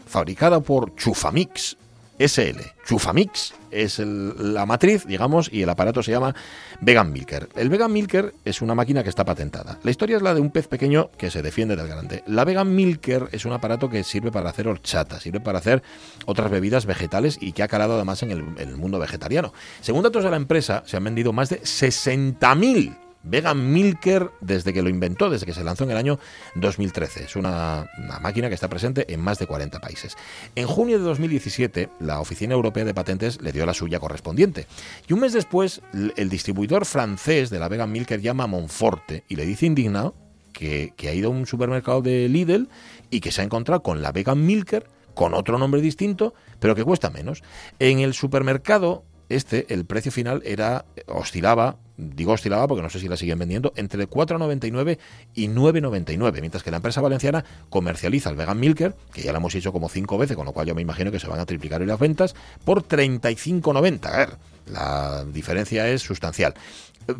fabricada 0.06 0.60
por 0.60 0.96
Chufamix 0.96 1.78
SL. 2.20 2.62
Chufamix 2.86 3.54
es 3.72 4.00
la 4.00 4.66
matriz, 4.66 5.06
digamos, 5.06 5.50
y 5.52 5.64
el 5.64 5.70
aparato 5.70 6.02
se 6.02 6.12
llama 6.12 6.34
Vegan 6.80 7.12
Milker. 7.12 7.50
El 7.56 7.70
Vegan 7.70 7.92
Milker 7.92 8.34
es 8.46 8.62
una 8.62 8.74
máquina 8.76 9.04
que 9.04 9.10
está 9.10 9.26
patentada. 9.26 9.80
La 9.84 9.92
historia 9.92 10.18
es 10.18 10.24
la 10.24 10.34
de 10.34 10.40
un 10.40 10.52
pez 10.52 10.68
pequeño 10.68 11.12
que 11.18 11.30
se 11.30 11.42
defiende 11.42 11.76
del 11.76 11.88
grande. 11.88 12.24
La 12.28 12.46
Vegan 12.46 12.74
Milker 12.74 13.30
es 13.32 13.46
un 13.46 13.54
aparato 13.54 13.90
que 13.90 14.04
sirve 14.04 14.32
para 14.32 14.50
hacer 14.50 14.68
horchata, 14.68 15.20
sirve 15.20 15.42
para 15.42 15.60
hacer 15.60 15.84
otras 16.26 16.50
bebidas 16.50 16.86
vegetales 16.86 17.38
y 17.42 17.52
que 17.52 17.64
ha 17.64 17.68
calado 17.68 17.96
además 17.96 18.24
en 18.24 18.32
el, 18.32 18.40
en 18.58 18.70
el 18.70 18.78
mundo 18.78 19.00
vegetariano. 19.00 19.54
Según 19.82 20.04
datos 20.04 20.24
de 20.24 20.32
la 20.32 20.38
empresa, 20.38 20.84
se 20.86 20.98
han 20.98 21.04
vendido 21.04 21.34
más 21.34 21.50
de 21.50 21.62
60.000 21.62 23.05
Vegan 23.26 23.74
Milker 23.74 24.32
desde 24.40 24.72
que 24.72 24.82
lo 24.82 24.90
inventó, 24.90 25.30
desde 25.30 25.46
que 25.46 25.54
se 25.54 25.64
lanzó 25.64 25.84
en 25.84 25.92
el 25.92 25.98
año 25.98 26.20
2013. 26.56 27.26
Es 27.26 27.36
una, 27.36 27.90
máquina 28.22 28.50
que 28.50 28.56
está 28.56 28.70
presente 28.70 29.12
en 29.14 29.20
más 29.20 29.40
de 29.40 29.48
40 29.48 29.80
países. 29.80 30.16
En 30.56 30.68
junio 30.68 31.00
de 31.00 31.06
2017, 31.06 31.90
la 32.00 32.20
Oficina 32.20 32.54
Europea 32.54 32.86
de 32.86 32.94
Patentes 32.94 33.42
le 33.42 33.52
dio 33.52 33.66
la 33.66 33.74
suya 33.74 34.00
correspondiente. 34.00 34.68
Y 35.08 35.14
un 35.14 35.22
mes 35.22 35.34
después, 35.34 35.82
el 35.94 36.30
distribuidor 36.30 36.86
francés 36.86 37.50
de 37.50 37.60
la 37.60 37.68
Vegan 37.68 37.92
Milker 37.92 38.22
llama 38.22 38.46
a 38.46 38.48
Monforte 38.48 39.24
y 39.28 39.36
le 39.36 39.46
dice 39.46 39.66
indignado 39.66 40.16
que 40.54 40.94
ha 41.00 41.14
ido 41.14 41.28
a 41.28 41.32
un 41.32 41.46
supermercado 41.46 42.02
de 42.02 42.30
Lidl 42.30 42.70
y 43.10 43.20
que 43.20 43.32
se 43.32 43.42
ha 43.42 43.44
encontrado 43.44 43.84
con 43.84 44.02
la 44.02 44.14
Vegan 44.14 44.46
Milker 44.46 44.88
con 45.16 45.34
otro 45.34 45.58
nombre 45.58 45.82
distinto, 45.82 46.36
pero 46.60 46.76
que 46.76 46.84
cuesta 46.84 47.10
menos. 47.10 47.42
En 47.80 48.00
el 48.00 48.14
supermercado 48.14 49.04
este, 49.30 49.74
el 49.74 49.86
precio 49.86 50.12
final 50.12 50.42
era 50.46 50.86
oscilaba, 51.08 51.78
digo 51.98 52.34
oscilaba 52.34 52.68
porque 52.68 52.82
no 52.82 52.90
sé 52.90 53.00
si 53.00 53.08
la 53.08 53.18
siguen 53.18 53.40
vendiendo, 53.40 53.74
entre 53.76 54.08
4,99 54.08 54.98
y 55.34 55.48
9,99, 55.48 56.42
mientras 56.42 56.64
que 56.64 56.72
la 56.72 56.78
empresa 56.78 57.02
valenciana 57.02 57.44
comercializa 57.70 58.30
el 58.30 58.36
Vegan 58.36 58.60
Milker, 58.60 58.96
que 59.14 59.22
ya 59.22 59.32
lo 59.32 59.38
hemos 59.38 59.56
hecho 59.56 59.72
como 59.72 59.90
cinco 59.90 60.18
veces, 60.18 60.36
con 60.36 60.46
lo 60.46 60.54
cual 60.54 60.68
yo 60.68 60.76
me 60.76 60.82
imagino 60.82 61.12
que 61.12 61.20
se 61.20 61.28
van 61.28 61.40
a 61.40 61.46
triplicar 61.46 61.82
hoy 61.82 61.88
las 61.88 62.00
ventas, 62.00 62.36
por 62.64 62.88
35,90. 62.88 64.06
A 64.06 64.18
ver, 64.18 64.30
la 64.68 65.26
diferencia 65.26 65.88
es 65.88 66.02
sustancial. 66.02 66.54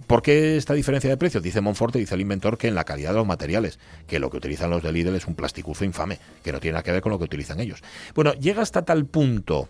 ¿Por 0.08 0.24
qué 0.24 0.58
esta 0.58 0.74
diferencia 0.74 1.10
de 1.10 1.18
precios? 1.18 1.44
Dice 1.44 1.62
Monforte, 1.62 2.00
dice 2.00 2.16
el 2.16 2.22
inventor, 2.22 2.58
que 2.58 2.68
en 2.68 2.76
la 2.76 2.86
calidad 2.86 3.12
de 3.12 3.18
los 3.18 3.28
materiales, 3.28 3.80
que 4.08 4.20
lo 4.20 4.32
que 4.32 4.38
utilizan 4.38 4.72
los 4.72 4.82
de 4.82 4.92
Lidl 4.92 5.16
es 5.16 5.28
un 5.28 5.36
plasticuzo 5.36 5.86
infame, 5.86 6.18
que 6.44 6.52
no 6.52 6.60
tiene 6.60 6.74
nada 6.74 6.84
que 6.84 6.92
ver 6.92 7.02
con 7.02 7.12
lo 7.12 7.20
que 7.20 7.26
utilizan 7.26 7.60
ellos. 7.60 7.84
Bueno, 8.16 8.34
llega 8.34 8.64
hasta 8.64 8.84
tal 8.84 9.06
punto 9.06 9.70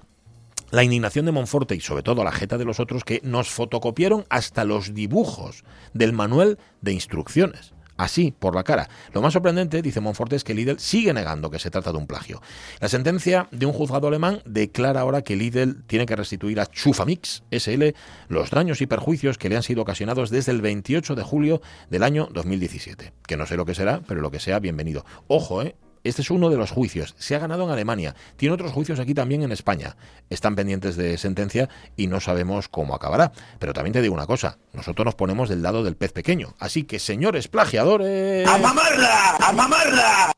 la 0.71 0.83
indignación 0.83 1.25
de 1.25 1.31
Monforte 1.31 1.75
y 1.75 1.81
sobre 1.81 2.03
todo 2.03 2.23
la 2.23 2.31
jeta 2.31 2.57
de 2.57 2.65
los 2.65 2.79
otros 2.79 3.03
que 3.03 3.21
nos 3.23 3.49
fotocopiaron 3.49 4.25
hasta 4.29 4.63
los 4.63 4.93
dibujos 4.93 5.63
del 5.93 6.13
manual 6.13 6.57
de 6.81 6.93
instrucciones. 6.93 7.73
así, 7.97 8.33
por 8.37 8.55
la 8.55 8.63
cara. 8.63 8.89
Lo 9.13 9.21
más 9.21 9.31
sorprendente, 9.31 9.81
dice 9.81 10.01
Monforte, 10.01 10.35
es 10.35 10.43
que 10.43 10.53
Lidl 10.53 10.79
sigue 10.79 11.13
negando 11.13 11.49
que 11.49 11.59
se 11.59 11.71
trata 11.71 11.93
de 11.93 11.97
un 11.97 12.07
plagio. 12.07 12.41
La 12.81 12.89
sentencia 12.89 13.47
de 13.51 13.65
un 13.65 13.71
juzgado 13.71 14.09
alemán 14.09 14.41
declara 14.45 14.99
ahora 14.99 15.21
que 15.21 15.37
Lidl 15.37 15.83
tiene 15.85 16.05
que 16.05 16.17
restituir 16.17 16.59
a 16.59 16.65
Chufamix 16.65 17.43
SL 17.51 17.95
los 18.27 18.49
daños 18.49 18.81
y 18.81 18.85
perjuicios 18.87 19.37
que 19.37 19.47
le 19.47 19.55
han 19.55 19.63
sido 19.63 19.81
ocasionados 19.81 20.29
desde 20.29 20.51
el 20.51 20.61
28 20.61 21.15
de 21.15 21.23
julio 21.23 21.61
del 21.89 22.03
año 22.03 22.27
2017. 22.33 23.13
Que 23.25 23.37
no 23.37 23.45
sé 23.45 23.55
lo 23.55 23.65
que 23.65 23.75
será, 23.75 24.01
pero 24.05 24.19
lo 24.19 24.29
que 24.29 24.41
sea, 24.41 24.59
bienvenido. 24.59 25.05
Ojo, 25.27 25.61
¿eh? 25.61 25.77
Este 26.05 26.21
es 26.21 26.29
uno 26.29 26.51
de 26.51 26.55
los 26.55 26.69
juicios. 26.69 27.15
Se 27.17 27.35
ha 27.35 27.39
ganado 27.39 27.63
en 27.63 27.71
Alemania. 27.71 28.13
Tiene 28.37 28.53
otros 28.53 28.71
juicios 28.71 28.99
aquí 28.99 29.15
también 29.15 29.41
en 29.41 29.51
España. 29.51 29.97
Están 30.29 30.55
pendientes 30.55 30.95
de 30.97 31.17
sentencia 31.17 31.67
y 31.97 32.05
no 32.05 32.19
sabemos 32.19 32.69
cómo 32.69 32.93
acabará. 32.93 33.31
Pero 33.57 33.73
también 33.73 33.93
te 33.93 34.03
digo 34.03 34.13
una 34.13 34.27
cosa. 34.27 34.59
Nosotros 34.73 35.03
nos 35.03 35.15
ponemos 35.15 35.49
del 35.49 35.63
lado 35.63 35.83
del 35.83 35.95
pez 35.95 36.13
pequeño. 36.13 36.53
Así 36.59 36.83
que, 36.83 36.99
señores 36.99 37.47
plagiadores... 37.47 38.47
¡A 38.47 38.59
mamarla! 38.59 39.35
¡A 39.39 39.51
mamarla! 39.51 40.31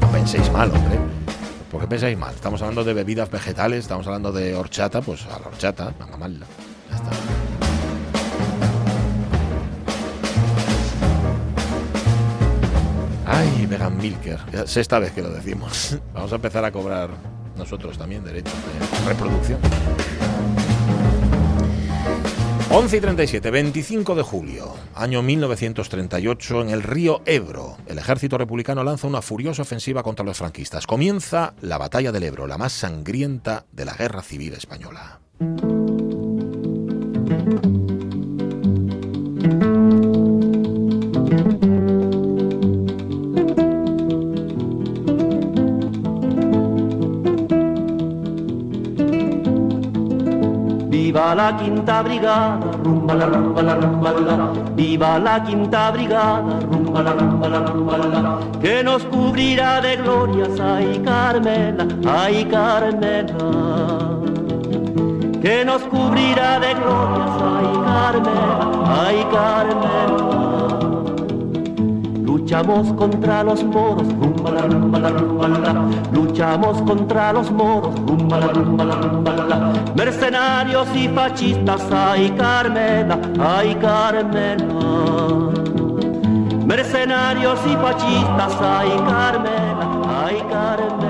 No 0.00 0.12
penséis 0.12 0.48
mal, 0.52 0.70
hombre. 0.70 1.00
¿Por 1.72 1.80
qué 1.80 1.88
pensáis 1.88 2.16
mal? 2.16 2.32
Estamos 2.36 2.62
hablando 2.62 2.84
de 2.84 2.94
bebidas 2.94 3.28
vegetales, 3.28 3.80
estamos 3.80 4.06
hablando 4.06 4.30
de 4.30 4.54
horchata, 4.54 5.02
pues 5.02 5.26
a 5.26 5.40
la 5.40 5.48
horchata, 5.48 5.92
a 5.98 6.06
mamarla. 6.06 6.46
Ay, 13.56 13.64
Vegan 13.64 13.96
Milker. 13.96 14.38
Sexta 14.66 14.98
vez 14.98 15.12
que 15.12 15.22
lo 15.22 15.30
decimos. 15.30 15.98
Vamos 16.12 16.30
a 16.30 16.34
empezar 16.34 16.64
a 16.64 16.70
cobrar 16.70 17.08
nosotros 17.56 17.96
también 17.96 18.22
derechos 18.22 18.52
de 18.52 19.08
reproducción. 19.08 19.58
11 22.70 22.96
y 22.96 23.00
37, 23.00 23.50
25 23.50 24.14
de 24.14 24.22
julio, 24.22 24.74
año 24.94 25.22
1938, 25.22 26.62
en 26.62 26.68
el 26.68 26.82
río 26.82 27.22
Ebro, 27.24 27.78
el 27.86 27.96
ejército 27.96 28.36
republicano 28.36 28.84
lanza 28.84 29.06
una 29.06 29.22
furiosa 29.22 29.62
ofensiva 29.62 30.02
contra 30.02 30.24
los 30.24 30.36
franquistas. 30.36 30.86
Comienza 30.86 31.54
la 31.62 31.78
batalla 31.78 32.12
del 32.12 32.24
Ebro, 32.24 32.46
la 32.46 32.58
más 32.58 32.74
sangrienta 32.74 33.64
de 33.72 33.84
la 33.86 33.94
guerra 33.94 34.20
civil 34.20 34.52
española. 34.52 35.20
Viva 51.26 51.34
la 51.34 51.56
quinta 51.56 52.02
brigada, 52.02 52.70
rumba 52.84 53.14
la 53.14 53.26
rumba 53.26 53.60
la 53.60 53.74
rumba 53.74 54.10
la, 54.12 54.52
viva 54.76 55.18
la 55.18 55.42
quinta 55.42 55.90
brigada, 55.90 56.60
rumba 56.70 57.02
la 57.02 57.12
rumba 57.14 57.48
la 57.48 57.58
rumba 57.66 57.96
la, 57.98 58.38
que 58.60 58.84
nos 58.84 59.02
cubrirá 59.06 59.80
de 59.80 59.96
glorias, 59.96 60.60
ay 60.60 61.02
Carmela, 61.04 61.84
ay 62.06 62.44
Carmela, 62.44 63.34
que 65.42 65.64
nos 65.64 65.82
cubrirá 65.82 66.60
de 66.60 66.74
glorias, 66.74 67.34
ay 67.56 67.68
Carmela, 67.88 68.70
ay 69.02 69.26
Carmela. 69.32 70.25
Luchamos 72.46 72.92
contra 72.92 73.42
los 73.42 73.64
moros, 73.64 74.06
rumba 74.06 74.52
la 74.52 74.62
rumba 74.62 75.00
la 75.00 75.08
rumba 75.08 75.48
la, 75.48 75.72
luchamos 76.12 76.80
contra 76.82 77.32
los 77.32 77.50
moros, 77.50 77.92
rumba 78.06 78.38
la 78.38 78.46
rumba 78.46 78.84
la 78.84 78.94
rumba 78.94 79.32
la, 79.32 79.72
mercenarios 79.96 80.86
y 80.94 81.08
fascistas, 81.08 81.82
ay 81.90 82.30
Carmela, 82.38 83.18
ay 83.40 83.74
Carmela. 83.74 84.64
Mercenarios 86.64 87.58
y 87.66 87.74
fascistas, 87.74 88.56
ay 88.62 88.90
Carmela, 89.08 89.88
ay 90.24 90.40
Carmela. 90.48 91.05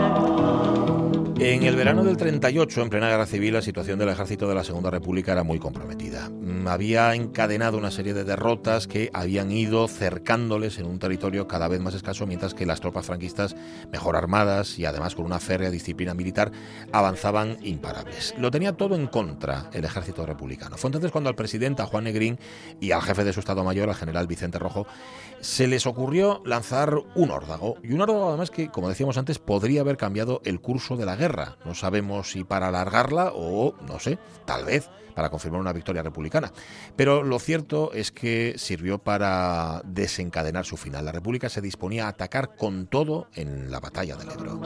En 1.48 1.62
el 1.62 1.76
verano 1.76 2.02
del 2.02 2.16
38, 2.16 2.82
en 2.82 2.90
plena 2.90 3.08
guerra 3.08 3.24
civil, 3.24 3.54
la 3.54 3.62
situación 3.62 4.00
del 4.00 4.08
ejército 4.08 4.48
de 4.48 4.56
la 4.56 4.64
Segunda 4.64 4.90
República 4.90 5.30
era 5.30 5.44
muy 5.44 5.60
comprometida. 5.60 6.28
Mm, 6.28 6.66
Había 6.66 7.14
encadenado 7.14 7.78
una 7.78 7.92
serie 7.92 8.14
de 8.14 8.24
derrotas 8.24 8.88
que 8.88 9.10
habían 9.12 9.52
ido 9.52 9.86
cercándoles 9.86 10.80
en 10.80 10.86
un 10.86 10.98
territorio 10.98 11.46
cada 11.46 11.68
vez 11.68 11.80
más 11.80 11.94
escaso, 11.94 12.26
mientras 12.26 12.52
que 12.52 12.66
las 12.66 12.80
tropas 12.80 13.06
franquistas, 13.06 13.54
mejor 13.92 14.16
armadas 14.16 14.76
y 14.76 14.86
además 14.86 15.14
con 15.14 15.24
una 15.24 15.38
férrea 15.38 15.70
disciplina 15.70 16.14
militar, 16.14 16.50
avanzaban 16.90 17.58
imparables. 17.62 18.34
Lo 18.38 18.50
tenía 18.50 18.72
todo 18.72 18.96
en 18.96 19.06
contra 19.06 19.70
el 19.72 19.84
ejército 19.84 20.26
republicano. 20.26 20.76
Fue 20.76 20.88
entonces 20.88 21.12
cuando 21.12 21.30
al 21.30 21.36
presidente, 21.36 21.80
a 21.80 21.86
Juan 21.86 22.04
Negrín, 22.04 22.40
y 22.80 22.90
al 22.90 23.02
jefe 23.02 23.22
de 23.22 23.32
su 23.32 23.38
Estado 23.38 23.62
Mayor, 23.62 23.88
al 23.88 23.94
general 23.94 24.26
Vicente 24.26 24.58
Rojo, 24.58 24.88
se 25.40 25.68
les 25.68 25.86
ocurrió 25.86 26.42
lanzar 26.44 26.96
un 27.14 27.30
órdago. 27.30 27.76
Y 27.84 27.92
un 27.92 28.00
órdago 28.00 28.30
además 28.30 28.50
que, 28.50 28.68
como 28.68 28.88
decíamos 28.88 29.16
antes, 29.16 29.38
podría 29.38 29.82
haber 29.82 29.96
cambiado 29.96 30.40
el 30.44 30.60
curso 30.60 30.96
de 30.96 31.06
la 31.06 31.14
guerra. 31.14 31.35
No 31.64 31.74
sabemos 31.74 32.30
si 32.30 32.44
para 32.44 32.68
alargarla 32.68 33.32
o, 33.34 33.74
no 33.86 33.98
sé, 34.00 34.18
tal 34.44 34.64
vez 34.64 34.88
para 35.16 35.30
confirmar 35.30 35.62
una 35.62 35.72
victoria 35.72 36.02
republicana. 36.02 36.52
Pero 36.94 37.22
lo 37.22 37.38
cierto 37.38 37.90
es 37.94 38.12
que 38.12 38.54
sirvió 38.58 38.98
para 38.98 39.80
desencadenar 39.84 40.66
su 40.66 40.76
final. 40.76 41.06
La 41.06 41.12
República 41.12 41.48
se 41.48 41.62
disponía 41.62 42.04
a 42.04 42.08
atacar 42.08 42.54
con 42.54 42.86
todo 42.86 43.28
en 43.34 43.70
la 43.70 43.80
batalla 43.80 44.14
del 44.16 44.30
Ebro. 44.30 44.60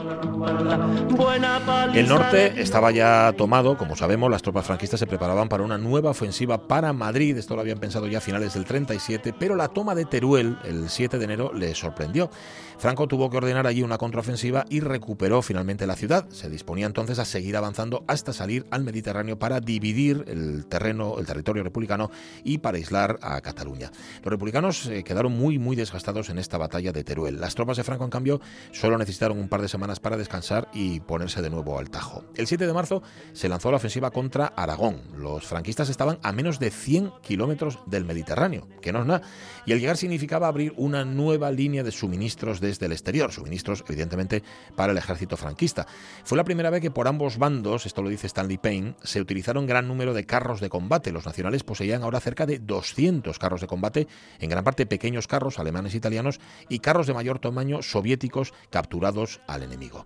El 1.93 2.07
norte 2.09 2.61
estaba 2.61 2.91
ya 2.91 3.33
tomado, 3.37 3.77
como 3.77 3.95
sabemos, 3.95 4.29
las 4.29 4.41
tropas 4.41 4.65
franquistas 4.65 4.99
se 4.99 5.07
preparaban 5.07 5.47
para 5.47 5.63
una 5.63 5.77
nueva 5.77 6.09
ofensiva 6.09 6.67
para 6.67 6.91
Madrid, 6.91 7.37
esto 7.37 7.55
lo 7.55 7.61
habían 7.61 7.79
pensado 7.79 8.07
ya 8.07 8.17
a 8.17 8.21
finales 8.21 8.53
del 8.53 8.65
37, 8.65 9.33
pero 9.39 9.55
la 9.55 9.69
toma 9.69 9.95
de 9.95 10.03
Teruel 10.03 10.57
el 10.65 10.89
7 10.89 11.17
de 11.17 11.23
enero 11.23 11.53
les 11.53 11.77
sorprendió. 11.77 12.29
Franco 12.77 13.07
tuvo 13.07 13.29
que 13.29 13.37
ordenar 13.37 13.67
allí 13.67 13.83
una 13.83 13.99
contraofensiva 13.99 14.65
y 14.67 14.79
recuperó 14.79 15.43
finalmente 15.43 15.85
la 15.85 15.95
ciudad. 15.95 16.27
Se 16.29 16.49
disponía 16.49 16.87
entonces 16.87 17.19
a 17.19 17.25
seguir 17.25 17.55
avanzando 17.55 18.03
hasta 18.07 18.33
salir 18.33 18.65
al 18.71 18.83
Mediterráneo 18.83 19.37
para 19.37 19.59
dividir 19.59 20.25
el 20.27 20.40
terreno, 20.67 21.17
el 21.19 21.25
territorio 21.25 21.63
republicano 21.63 22.11
y 22.43 22.59
para 22.59 22.77
aislar 22.77 23.19
a 23.21 23.41
Cataluña. 23.41 23.91
Los 24.23 24.31
republicanos 24.31 24.85
eh, 24.87 25.03
quedaron 25.03 25.33
muy, 25.33 25.59
muy 25.59 25.75
desgastados 25.75 26.29
en 26.29 26.37
esta 26.37 26.57
batalla 26.57 26.91
de 26.91 27.03
Teruel. 27.03 27.39
Las 27.39 27.55
tropas 27.55 27.77
de 27.77 27.83
Franco, 27.83 28.03
en 28.03 28.09
cambio, 28.09 28.41
solo 28.71 28.97
necesitaron 28.97 29.39
un 29.39 29.49
par 29.49 29.61
de 29.61 29.67
semanas 29.67 29.99
para 29.99 30.17
descansar 30.17 30.69
y 30.73 30.99
ponerse 31.01 31.41
de 31.41 31.49
nuevo 31.49 31.79
al 31.79 31.89
tajo. 31.89 32.23
El 32.35 32.47
7 32.47 32.67
de 32.67 32.73
marzo 32.73 33.01
se 33.33 33.49
lanzó 33.49 33.71
la 33.71 33.77
ofensiva 33.77 34.11
contra 34.11 34.47
Aragón. 34.47 35.01
Los 35.17 35.45
franquistas 35.45 35.89
estaban 35.89 36.19
a 36.23 36.31
menos 36.31 36.59
de 36.59 36.71
100 36.71 37.11
kilómetros 37.21 37.79
del 37.85 38.05
Mediterráneo, 38.05 38.67
que 38.81 38.91
no 38.91 39.01
es 39.01 39.05
nada. 39.05 39.21
Y 39.65 39.73
al 39.73 39.79
llegar 39.79 39.97
significaba 39.97 40.47
abrir 40.47 40.73
una 40.77 41.05
nueva 41.05 41.51
línea 41.51 41.83
de 41.83 41.91
suministros 41.91 42.59
desde 42.59 42.87
el 42.87 42.91
exterior, 42.91 43.31
suministros 43.31 43.83
evidentemente 43.87 44.43
para 44.75 44.91
el 44.91 44.97
ejército 44.97 45.37
franquista. 45.37 45.87
Fue 46.23 46.37
la 46.37 46.43
primera 46.43 46.69
vez 46.69 46.81
que 46.81 46.91
por 46.91 47.07
ambos 47.07 47.37
bandos, 47.37 47.85
esto 47.85 48.01
lo 48.01 48.09
dice 48.09 48.27
Stanley 48.27 48.57
Payne, 48.57 48.95
se 49.03 49.21
utilizaron 49.21 49.67
gran 49.67 49.87
número 49.87 50.13
de 50.13 50.25
carros 50.31 50.61
de 50.61 50.69
combate. 50.69 51.11
Los 51.11 51.25
nacionales 51.25 51.63
poseían 51.63 52.03
ahora 52.03 52.21
cerca 52.21 52.45
de 52.45 52.57
200 52.57 53.37
carros 53.37 53.59
de 53.59 53.67
combate, 53.67 54.07
en 54.39 54.49
gran 54.49 54.63
parte 54.63 54.85
pequeños 54.85 55.27
carros 55.27 55.59
alemanes 55.59 55.93
e 55.93 55.97
italianos 55.97 56.39
y 56.69 56.79
carros 56.79 57.05
de 57.05 57.13
mayor 57.13 57.39
tamaño 57.39 57.81
soviéticos 57.81 58.53
capturados 58.69 59.41
al 59.45 59.63
enemigo. 59.63 60.05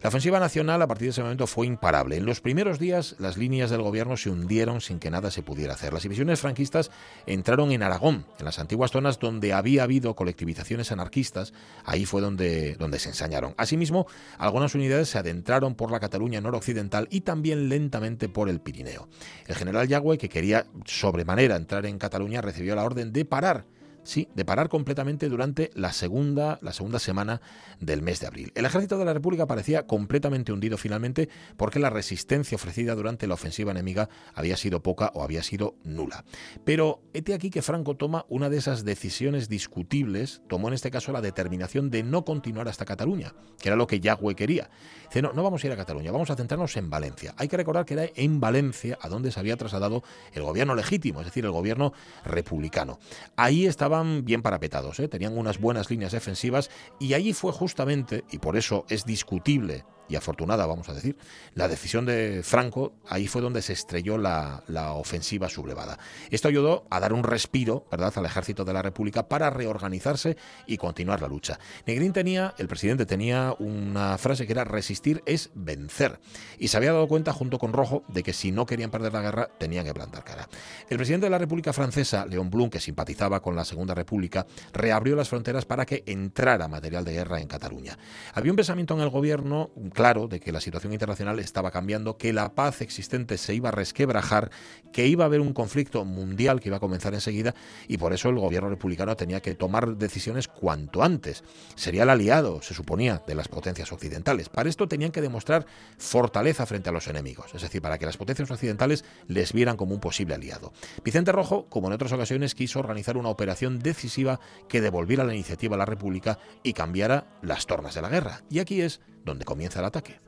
La 0.00 0.08
ofensiva 0.08 0.38
nacional 0.38 0.80
a 0.82 0.86
partir 0.86 1.06
de 1.06 1.10
ese 1.10 1.22
momento 1.22 1.48
fue 1.48 1.66
imparable. 1.66 2.18
En 2.18 2.26
los 2.26 2.40
primeros 2.40 2.78
días 2.78 3.16
las 3.18 3.36
líneas 3.36 3.70
del 3.70 3.82
gobierno 3.82 4.16
se 4.16 4.30
hundieron 4.30 4.80
sin 4.80 5.00
que 5.00 5.10
nada 5.10 5.32
se 5.32 5.42
pudiera 5.42 5.72
hacer. 5.72 5.92
Las 5.92 6.02
divisiones 6.04 6.40
franquistas 6.40 6.92
entraron 7.26 7.72
en 7.72 7.82
Aragón, 7.82 8.26
en 8.38 8.44
las 8.44 8.60
antiguas 8.60 8.92
zonas 8.92 9.18
donde 9.18 9.54
había 9.54 9.82
habido 9.82 10.14
colectivizaciones 10.14 10.92
anarquistas. 10.92 11.52
Ahí 11.84 12.04
fue 12.04 12.20
donde, 12.20 12.76
donde 12.76 13.00
se 13.00 13.08
ensañaron. 13.08 13.54
Asimismo, 13.56 14.06
algunas 14.38 14.74
unidades 14.76 15.08
se 15.08 15.18
adentraron 15.18 15.74
por 15.74 15.90
la 15.90 15.98
Cataluña 16.00 16.40
noroccidental 16.40 17.08
y 17.10 17.22
también 17.22 17.68
lentamente 17.68 18.28
por 18.28 18.48
el 18.48 18.60
Pirineo. 18.60 19.08
El 19.46 19.56
general 19.64 19.88
Yagüe, 19.88 20.18
que 20.18 20.28
quería 20.28 20.66
sobremanera 20.84 21.56
entrar 21.56 21.86
en 21.86 21.98
Cataluña, 21.98 22.40
recibió 22.40 22.74
la 22.74 22.84
orden 22.84 23.12
de 23.12 23.24
parar 23.24 23.64
sí, 24.04 24.28
de 24.34 24.44
parar 24.44 24.68
completamente 24.68 25.28
durante 25.28 25.70
la 25.74 25.92
segunda, 25.92 26.58
la 26.62 26.72
segunda 26.72 26.98
semana 26.98 27.40
del 27.80 28.02
mes 28.02 28.20
de 28.20 28.26
abril. 28.26 28.52
El 28.54 28.64
ejército 28.64 28.98
de 28.98 29.04
la 29.04 29.12
República 29.12 29.46
parecía 29.46 29.86
completamente 29.86 30.52
hundido 30.52 30.78
finalmente 30.78 31.28
porque 31.56 31.78
la 31.78 31.90
resistencia 31.90 32.56
ofrecida 32.56 32.94
durante 32.94 33.26
la 33.26 33.34
ofensiva 33.34 33.72
enemiga 33.72 34.08
había 34.34 34.56
sido 34.56 34.82
poca 34.82 35.10
o 35.14 35.22
había 35.22 35.42
sido 35.42 35.74
nula. 35.82 36.24
Pero 36.64 37.02
hete 37.12 37.34
aquí 37.34 37.50
que 37.50 37.62
Franco 37.62 37.96
toma 37.96 38.26
una 38.28 38.48
de 38.48 38.58
esas 38.58 38.84
decisiones 38.84 39.48
discutibles, 39.48 40.42
tomó 40.48 40.68
en 40.68 40.74
este 40.74 40.90
caso 40.90 41.12
la 41.12 41.20
determinación 41.20 41.90
de 41.90 42.02
no 42.02 42.24
continuar 42.24 42.68
hasta 42.68 42.84
Cataluña, 42.84 43.34
que 43.58 43.68
era 43.68 43.76
lo 43.76 43.86
que 43.86 44.00
Yagüe 44.00 44.34
quería. 44.34 44.70
Dice, 45.06 45.22
no, 45.22 45.32
no 45.32 45.42
vamos 45.42 45.62
a 45.62 45.66
ir 45.66 45.72
a 45.72 45.76
Cataluña, 45.76 46.12
vamos 46.12 46.30
a 46.30 46.36
centrarnos 46.36 46.76
en 46.76 46.90
Valencia. 46.90 47.34
Hay 47.36 47.48
que 47.48 47.56
recordar 47.56 47.84
que 47.84 47.94
era 47.94 48.06
en 48.14 48.40
Valencia 48.40 48.98
a 49.00 49.08
donde 49.08 49.30
se 49.30 49.40
había 49.40 49.56
trasladado 49.56 50.02
el 50.32 50.42
gobierno 50.42 50.74
legítimo, 50.74 51.20
es 51.20 51.26
decir, 51.26 51.44
el 51.44 51.50
gobierno 51.50 51.92
republicano. 52.24 52.98
Ahí 53.36 53.66
estaban 53.94 54.24
bien 54.24 54.42
parapetados, 54.42 54.98
¿eh? 54.98 55.06
tenían 55.06 55.38
unas 55.38 55.60
buenas 55.60 55.88
líneas 55.88 56.12
defensivas 56.12 56.68
y 56.98 57.14
allí 57.14 57.32
fue 57.32 57.52
justamente, 57.52 58.24
y 58.32 58.38
por 58.38 58.56
eso 58.56 58.84
es 58.88 59.04
discutible 59.04 59.84
y 60.08 60.16
afortunada, 60.16 60.66
vamos 60.66 60.88
a 60.88 60.94
decir, 60.94 61.16
la 61.54 61.68
decisión 61.68 62.06
de 62.06 62.42
Franco, 62.42 62.94
ahí 63.08 63.26
fue 63.26 63.42
donde 63.42 63.62
se 63.62 63.72
estrelló 63.72 64.18
la, 64.18 64.62
la, 64.68 64.92
ofensiva 64.92 65.48
sublevada. 65.48 65.98
Esto 66.30 66.48
ayudó 66.48 66.86
a 66.90 67.00
dar 67.00 67.12
un 67.12 67.24
respiro, 67.24 67.86
¿verdad?, 67.90 68.12
al 68.16 68.26
ejército 68.26 68.64
de 68.64 68.72
la 68.72 68.82
República 68.82 69.28
para 69.28 69.50
reorganizarse 69.50 70.36
y 70.66 70.76
continuar 70.76 71.22
la 71.22 71.28
lucha. 71.28 71.58
Negrín 71.86 72.12
tenía, 72.12 72.54
el 72.58 72.68
presidente 72.68 73.06
tenía 73.06 73.54
una 73.58 74.18
frase 74.18 74.46
que 74.46 74.52
era 74.52 74.64
resistir 74.64 75.22
es 75.26 75.50
vencer. 75.54 76.20
Y 76.58 76.68
se 76.68 76.76
había 76.76 76.92
dado 76.92 77.08
cuenta, 77.08 77.32
junto 77.32 77.58
con 77.58 77.72
Rojo, 77.72 78.04
de 78.08 78.22
que 78.22 78.32
si 78.32 78.52
no 78.52 78.66
querían 78.66 78.90
perder 78.90 79.12
la 79.12 79.22
guerra, 79.22 79.48
tenían 79.58 79.84
que 79.84 79.94
plantar 79.94 80.24
cara. 80.24 80.48
El 80.88 80.96
presidente 80.96 81.26
de 81.26 81.30
la 81.30 81.38
República 81.38 81.72
Francesa, 81.72 82.26
León 82.26 82.50
Blum, 82.50 82.70
que 82.70 82.80
simpatizaba 82.80 83.40
con 83.40 83.56
la 83.56 83.64
Segunda 83.64 83.94
República, 83.94 84.46
reabrió 84.72 85.16
las 85.16 85.28
fronteras 85.28 85.64
para 85.64 85.86
que 85.86 86.02
entrara 86.06 86.68
material 86.68 87.04
de 87.04 87.12
guerra 87.12 87.40
en 87.40 87.48
Cataluña. 87.48 87.98
Había 88.34 88.52
un 88.52 88.56
pensamiento 88.56 88.94
en 88.94 89.00
el 89.00 89.10
gobierno 89.10 89.70
claro 89.94 90.28
de 90.28 90.40
que 90.40 90.52
la 90.52 90.60
situación 90.60 90.92
internacional 90.92 91.38
estaba 91.38 91.70
cambiando, 91.70 92.18
que 92.18 92.34
la 92.34 92.54
paz 92.54 92.82
existente 92.82 93.38
se 93.38 93.54
iba 93.54 93.70
a 93.70 93.72
resquebrajar, 93.72 94.50
que 94.92 95.06
iba 95.06 95.24
a 95.24 95.26
haber 95.26 95.40
un 95.40 95.54
conflicto 95.54 96.04
mundial 96.04 96.60
que 96.60 96.68
iba 96.68 96.76
a 96.76 96.80
comenzar 96.80 97.14
enseguida 97.14 97.54
y 97.88 97.96
por 97.96 98.12
eso 98.12 98.28
el 98.28 98.38
gobierno 98.38 98.68
republicano 98.68 99.16
tenía 99.16 99.40
que 99.40 99.54
tomar 99.54 99.96
decisiones 99.96 100.48
cuanto 100.48 101.02
antes. 101.02 101.42
Sería 101.74 102.02
el 102.02 102.10
aliado, 102.10 102.60
se 102.60 102.74
suponía, 102.74 103.22
de 103.26 103.34
las 103.34 103.48
potencias 103.48 103.92
occidentales. 103.92 104.48
Para 104.50 104.68
esto 104.68 104.86
tenían 104.88 105.12
que 105.12 105.22
demostrar 105.22 105.64
fortaleza 105.96 106.66
frente 106.66 106.90
a 106.90 106.92
los 106.92 107.08
enemigos, 107.08 107.54
es 107.54 107.62
decir, 107.62 107.80
para 107.80 107.98
que 107.98 108.06
las 108.06 108.16
potencias 108.16 108.50
occidentales 108.50 109.04
les 109.28 109.52
vieran 109.52 109.76
como 109.76 109.94
un 109.94 110.00
posible 110.00 110.34
aliado. 110.34 110.72
Vicente 111.04 111.32
Rojo, 111.32 111.66
como 111.68 111.86
en 111.86 111.94
otras 111.94 112.12
ocasiones, 112.12 112.54
quiso 112.54 112.80
organizar 112.80 113.16
una 113.16 113.28
operación 113.28 113.78
decisiva 113.78 114.40
que 114.68 114.80
devolviera 114.80 115.24
la 115.24 115.34
iniciativa 115.34 115.76
a 115.76 115.78
la 115.78 115.86
República 115.86 116.38
y 116.62 116.72
cambiara 116.72 117.38
las 117.42 117.66
tornas 117.66 117.94
de 117.94 118.02
la 118.02 118.08
guerra. 118.08 118.42
Y 118.50 118.58
aquí 118.58 118.80
es 118.80 119.00
donde 119.24 119.44
comienza 119.44 119.80
el 119.80 119.86
ataque. 119.86 120.18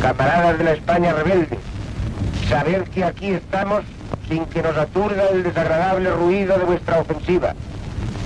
Camaradas 0.00 0.58
de 0.58 0.64
la 0.64 0.72
España 0.72 1.12
rebelde, 1.12 1.58
saber 2.48 2.84
que 2.84 3.04
aquí 3.04 3.30
estamos 3.32 3.84
sin 4.28 4.44
que 4.46 4.62
nos 4.62 4.76
aturda 4.76 5.28
el 5.28 5.42
desagradable 5.42 6.10
ruido 6.10 6.58
de 6.58 6.64
vuestra 6.64 7.00
ofensiva. 7.00 7.54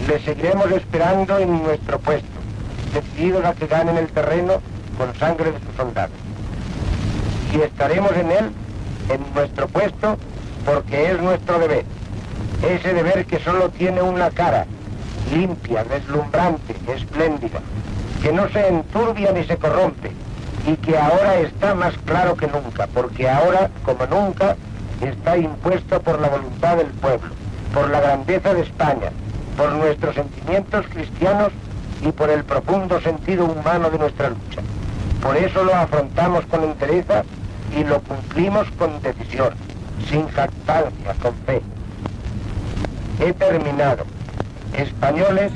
Les 0.08 0.22
seguiremos 0.22 0.70
esperando 0.70 1.38
en 1.38 1.62
nuestro 1.62 1.98
puesto, 1.98 2.28
decididos 2.92 3.44
a 3.44 3.54
que 3.54 3.66
ganen 3.66 3.96
el 3.96 4.08
terreno 4.08 4.60
con 4.96 5.14
sangre 5.16 5.52
de 5.52 5.58
sus 5.60 5.76
soldados. 5.76 6.16
Y 7.52 7.60
estaremos 7.60 8.12
en 8.12 8.30
él, 8.30 8.50
en 9.08 9.34
nuestro 9.34 9.68
puesto, 9.68 10.18
porque 10.64 11.10
es 11.10 11.20
nuestro 11.20 11.58
deber. 11.58 11.84
Ese 12.62 12.94
deber 12.94 13.26
que 13.26 13.38
solo 13.40 13.68
tiene 13.70 14.02
una 14.02 14.30
cara, 14.30 14.66
limpia, 15.32 15.84
deslumbrante, 15.84 16.74
espléndida, 16.88 17.60
que 18.24 18.32
no 18.32 18.48
se 18.48 18.66
enturbia 18.66 19.32
ni 19.32 19.44
se 19.44 19.58
corrompe, 19.58 20.10
y 20.66 20.76
que 20.76 20.96
ahora 20.96 21.40
está 21.40 21.74
más 21.74 21.92
claro 22.06 22.34
que 22.34 22.46
nunca, 22.46 22.86
porque 22.86 23.28
ahora, 23.28 23.70
como 23.84 24.06
nunca, 24.06 24.56
está 25.02 25.36
impuesto 25.36 26.00
por 26.00 26.18
la 26.18 26.30
voluntad 26.30 26.78
del 26.78 26.86
pueblo, 26.86 27.28
por 27.74 27.90
la 27.90 28.00
grandeza 28.00 28.54
de 28.54 28.62
España, 28.62 29.10
por 29.58 29.72
nuestros 29.72 30.14
sentimientos 30.14 30.86
cristianos 30.88 31.52
y 32.00 32.12
por 32.12 32.30
el 32.30 32.44
profundo 32.44 32.98
sentido 33.02 33.44
humano 33.44 33.90
de 33.90 33.98
nuestra 33.98 34.30
lucha. 34.30 34.62
Por 35.22 35.36
eso 35.36 35.62
lo 35.62 35.74
afrontamos 35.74 36.46
con 36.46 36.64
entereza 36.64 37.24
y 37.76 37.84
lo 37.84 38.00
cumplimos 38.00 38.66
con 38.78 39.02
decisión, 39.02 39.52
sin 40.08 40.26
jactancia, 40.28 41.14
con 41.20 41.34
fe. 41.44 41.60
He 43.20 43.34
terminado. 43.34 44.04
Españoles, 44.72 45.52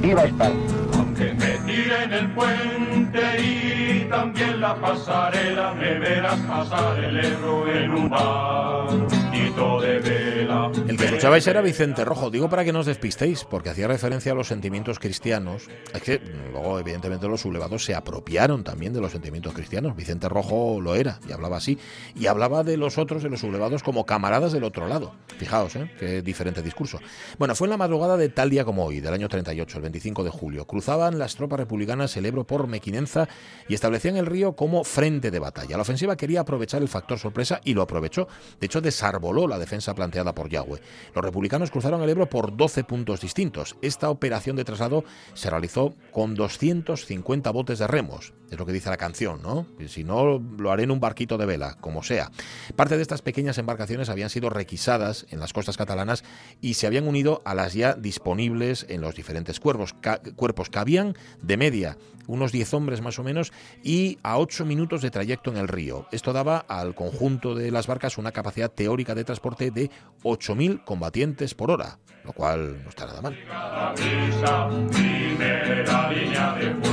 viva 0.00 0.22
España. 0.22 0.87
Aunque 0.98 1.32
me 1.34 1.58
tiren 1.64 2.12
el 2.12 2.34
puente 2.34 3.20
y 3.40 4.08
también 4.10 4.60
la 4.60 4.74
pasarela, 4.80 5.72
me 5.74 5.98
verás 5.98 6.40
pasar 6.40 6.98
el 7.04 7.24
Ebro 7.24 7.72
en 7.72 7.90
un 7.92 8.10
barquito 8.10 9.80
de 9.80 9.98
vela. 10.00 10.72
El 10.88 10.96
que 10.96 11.04
escuchabais 11.04 11.46
era 11.46 11.60
Vicente 11.60 12.04
Rojo. 12.04 12.30
Digo 12.30 12.48
para 12.50 12.64
que 12.64 12.72
no 12.72 12.80
os 12.80 12.86
despistéis, 12.86 13.44
porque 13.44 13.70
hacía 13.70 13.86
referencia 13.86 14.32
a 14.32 14.34
los 14.34 14.48
sentimientos 14.48 14.98
cristianos. 14.98 15.68
Es 15.94 16.02
que 16.02 16.20
luego, 16.52 16.80
evidentemente, 16.80 17.28
los 17.28 17.42
sublevados 17.42 17.84
se 17.84 17.94
apropiaron 17.94 18.64
también 18.64 18.92
de 18.92 19.00
los 19.00 19.12
sentimientos 19.12 19.52
cristianos. 19.54 19.94
Vicente 19.94 20.28
Rojo 20.28 20.80
lo 20.80 20.96
era 20.96 21.20
y 21.28 21.32
hablaba 21.32 21.58
así. 21.58 21.78
Y 22.16 22.26
hablaba 22.26 22.64
de 22.64 22.76
los 22.76 22.98
otros, 22.98 23.22
de 23.22 23.30
los 23.30 23.40
sublevados, 23.40 23.84
como 23.84 24.04
camaradas 24.04 24.52
del 24.52 24.64
otro 24.64 24.88
lado. 24.88 25.14
Fijaos, 25.38 25.76
¿eh? 25.76 25.90
Qué 25.98 26.22
diferente 26.22 26.60
discurso. 26.60 26.98
Bueno, 27.38 27.54
fue 27.54 27.66
en 27.66 27.70
la 27.70 27.76
madrugada 27.76 28.16
de 28.16 28.28
tal 28.28 28.50
día 28.50 28.64
como 28.64 28.84
hoy, 28.84 29.00
del 29.00 29.14
año 29.14 29.28
38, 29.28 29.76
el 29.76 29.82
25 29.82 30.24
de 30.24 30.30
julio. 30.30 30.66
Las 30.88 31.36
tropas 31.36 31.60
republicanas 31.60 32.16
el 32.16 32.24
Ebro 32.24 32.46
por 32.46 32.66
Mequinenza 32.66 33.28
y 33.68 33.74
establecían 33.74 34.16
el 34.16 34.24
río 34.24 34.56
como 34.56 34.84
frente 34.84 35.30
de 35.30 35.38
batalla. 35.38 35.76
La 35.76 35.82
ofensiva 35.82 36.16
quería 36.16 36.40
aprovechar 36.40 36.80
el 36.80 36.88
factor 36.88 37.18
sorpresa 37.18 37.60
y 37.62 37.74
lo 37.74 37.82
aprovechó. 37.82 38.26
De 38.58 38.64
hecho, 38.64 38.80
desarboló 38.80 39.46
la 39.46 39.58
defensa 39.58 39.94
planteada 39.94 40.34
por 40.34 40.48
Yahweh. 40.48 40.80
Los 41.14 41.22
republicanos 41.22 41.70
cruzaron 41.70 42.00
el 42.00 42.08
Ebro 42.08 42.30
por 42.30 42.56
12 42.56 42.84
puntos 42.84 43.20
distintos. 43.20 43.76
Esta 43.82 44.08
operación 44.08 44.56
de 44.56 44.64
traslado 44.64 45.04
se 45.34 45.50
realizó 45.50 45.94
con 46.10 46.34
250 46.34 47.50
botes 47.50 47.78
de 47.80 47.86
remos. 47.86 48.32
Es 48.50 48.58
lo 48.58 48.64
que 48.64 48.72
dice 48.72 48.88
la 48.88 48.96
canción, 48.96 49.42
¿no? 49.42 49.66
Si 49.88 50.04
no, 50.04 50.38
lo 50.38 50.72
haré 50.72 50.84
en 50.84 50.90
un 50.90 51.00
barquito 51.00 51.36
de 51.36 51.44
vela, 51.44 51.76
como 51.82 52.02
sea. 52.02 52.30
Parte 52.76 52.96
de 52.96 53.02
estas 53.02 53.20
pequeñas 53.20 53.58
embarcaciones 53.58 54.08
habían 54.08 54.30
sido 54.30 54.48
requisadas 54.48 55.26
en 55.28 55.38
las 55.38 55.52
costas 55.52 55.76
catalanas 55.76 56.24
y 56.62 56.74
se 56.74 56.86
habían 56.86 57.06
unido 57.06 57.42
a 57.44 57.54
las 57.54 57.74
ya 57.74 57.92
disponibles 57.92 58.86
en 58.88 59.02
los 59.02 59.14
diferentes 59.14 59.60
cuerpos. 59.60 59.94
Ca 60.00 60.22
cuerpos 60.34 60.70
cabían 60.78 61.16
de 61.42 61.56
media 61.56 61.96
unos 62.28 62.52
10 62.52 62.74
hombres 62.74 63.00
más 63.00 63.18
o 63.18 63.24
menos 63.24 63.52
y 63.82 64.18
a 64.22 64.38
8 64.38 64.64
minutos 64.64 65.02
de 65.02 65.10
trayecto 65.10 65.50
en 65.50 65.56
el 65.56 65.66
río. 65.66 66.06
Esto 66.12 66.32
daba 66.32 66.58
al 66.58 66.94
conjunto 66.94 67.56
de 67.56 67.72
las 67.72 67.88
barcas 67.88 68.18
una 68.18 68.30
capacidad 68.30 68.70
teórica 68.70 69.16
de 69.16 69.24
transporte 69.24 69.72
de 69.72 69.90
8.000 70.22 70.84
combatientes 70.84 71.54
por 71.54 71.72
hora, 71.72 71.98
lo 72.24 72.32
cual 72.32 72.82
no 72.84 72.90
está 72.90 73.06
nada 73.06 73.22
mal. 73.22 73.36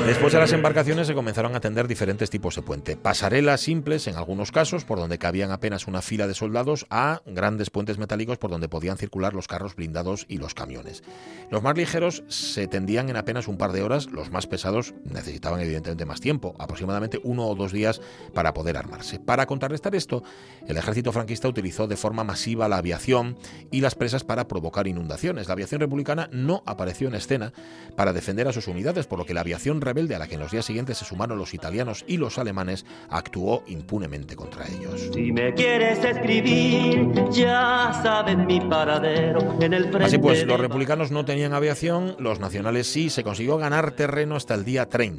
Después 0.06 0.34
de 0.34 0.40
las 0.40 0.54
embarcaciones 0.54 1.08
se 1.08 1.14
comenzaron 1.14 1.56
a 1.56 1.60
tender 1.60 1.88
diferentes 1.88 2.30
tipos 2.30 2.56
de 2.56 2.62
puente. 2.62 2.96
Pasarelas 2.96 3.62
simples 3.62 4.08
en 4.08 4.16
algunos 4.16 4.52
casos, 4.52 4.86
por 4.86 5.00
donde 5.00 5.18
cabían 5.18 5.52
apenas 5.52 5.88
una 5.88 6.02
fila 6.02 6.28
de 6.28 6.34
soldados, 6.34 6.86
a 6.90 7.22
grandes 7.26 7.70
puentes 7.70 7.98
metálicos 7.98 8.38
por 8.38 8.52
donde 8.52 8.70
podían 8.70 8.98
circular 8.98 9.34
los 9.34 9.48
carros 9.48 9.76
blindados 9.76 10.26
y 10.30 10.38
los 10.38 10.54
camiones. 10.54 11.04
Los 11.50 11.64
más 11.64 11.76
ligeros 11.76 12.24
se 12.28 12.68
tendían 12.68 13.10
en 13.10 13.18
apenas 13.18 13.48
un 13.48 13.58
par 13.58 13.72
de 13.72 13.82
horas, 13.84 14.08
los 14.12 14.32
más 14.32 14.48
pesados 14.48 14.94
necesitaban 15.26 15.60
evidentemente 15.62 16.06
más 16.06 16.22
tiempo, 16.22 16.56
aproximadamente 16.60 17.20
uno 17.24 17.48
o 17.48 17.56
dos 17.56 17.72
días 17.72 18.00
para 18.34 18.54
poder 18.54 18.78
armarse. 18.78 19.20
Para 19.20 19.46
contrarrestar 19.48 19.96
esto, 19.96 20.24
el 20.68 20.78
ejército 20.78 21.12
franquista 21.12 21.48
utilizó 21.48 21.88
de 21.88 21.98
forma 21.98 22.24
masiva 22.24 22.70
la 22.70 22.78
aviación 22.78 23.38
y 23.72 23.82
las 23.82 23.96
presas 23.96 24.24
para 24.24 24.48
provocar 24.48 24.88
inundaciones. 24.88 25.48
La 25.48 25.54
aviación 25.54 25.82
republicana 25.82 26.30
no 26.32 26.62
apareció 26.66 27.08
en 27.08 27.16
escena 27.16 27.54
para 27.96 28.14
defender 28.14 28.48
a 28.48 28.54
sus 28.54 28.68
unidades, 28.68 29.08
por 29.08 29.18
lo 29.18 29.26
que 29.26 29.34
la 29.34 29.42
aviación 29.42 29.82
rebelde 29.82 30.16
a 30.16 30.20
la 30.20 30.28
que 30.28 30.36
en 30.36 30.42
los 30.42 30.52
días 30.52 30.66
siguientes 30.66 30.98
se 30.98 31.06
sumaron 31.06 31.38
los 31.38 31.54
italianos 31.54 32.06
y 32.08 32.18
los 32.18 32.38
alemanes 32.38 32.86
actuó 33.10 33.64
impunemente 33.68 34.36
contra 34.36 34.68
ellos. 34.68 35.10
Si 35.14 35.32
me 35.32 35.54
quieres 35.54 36.04
escribir, 36.04 37.12
ya 37.32 38.00
saben 38.04 38.46
mi 38.46 38.60
paradero 38.62 39.58
en 39.60 39.74
el 39.74 39.86
frente 39.86 40.06
Así 40.06 40.18
pues, 40.18 40.46
los 40.46 40.60
republicanos 40.60 41.12
no 41.12 41.26
tenían 41.26 41.54
aviación, 41.54 42.16
los 42.20 42.40
nacionales 42.40 42.88
sí, 42.88 43.10
se 43.10 43.24
consiguió 43.24 43.58
ganar 43.58 43.92
terreno 43.92 44.36
hasta 44.36 44.54
el 44.54 44.66
día 44.66 44.88
30. 44.88 45.15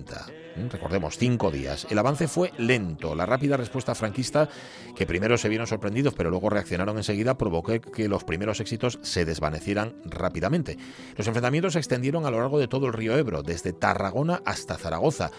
Recordemos, 0.70 1.18
cinco 1.18 1.51
días. 1.51 1.86
El 1.90 1.99
avance 1.99 2.28
fue 2.28 2.53
lento. 2.59 3.14
La 3.14 3.26
rápida 3.26 3.57
respuesta 3.57 3.94
franquista, 3.94 4.49
que 4.94 5.07
primero 5.07 5.36
se 5.36 5.49
vieron 5.49 5.66
sorprendidos, 5.66 6.14
pero 6.14 6.30
luego 6.30 6.51
reaccionaron 6.51 6.97
enseguida, 6.97 7.36
provocó 7.36 7.80
que 7.80 8.09
los 8.09 8.24
primeros 8.24 8.61
éxitos 8.61 8.99
se 9.03 9.24
desvanecieran 9.24 9.97
rápidamente. 10.05 10.78
Los 11.16 11.26
enfrentamientos 11.26 11.74
se 11.74 11.78
extendieron 11.78 12.24
a 12.26 12.30
lo 12.30 12.40
largo 12.40 12.59
de 12.59 12.68
todo 12.68 12.86
el 12.86 12.92
río 12.92 13.16
Ebro, 13.16 13.42
desde 13.42 13.72
Tarragona 13.72 14.42
hasta 14.44 14.76
Zaragoza. 14.76 15.30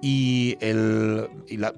Y, 0.00 0.56
el, 0.60 1.28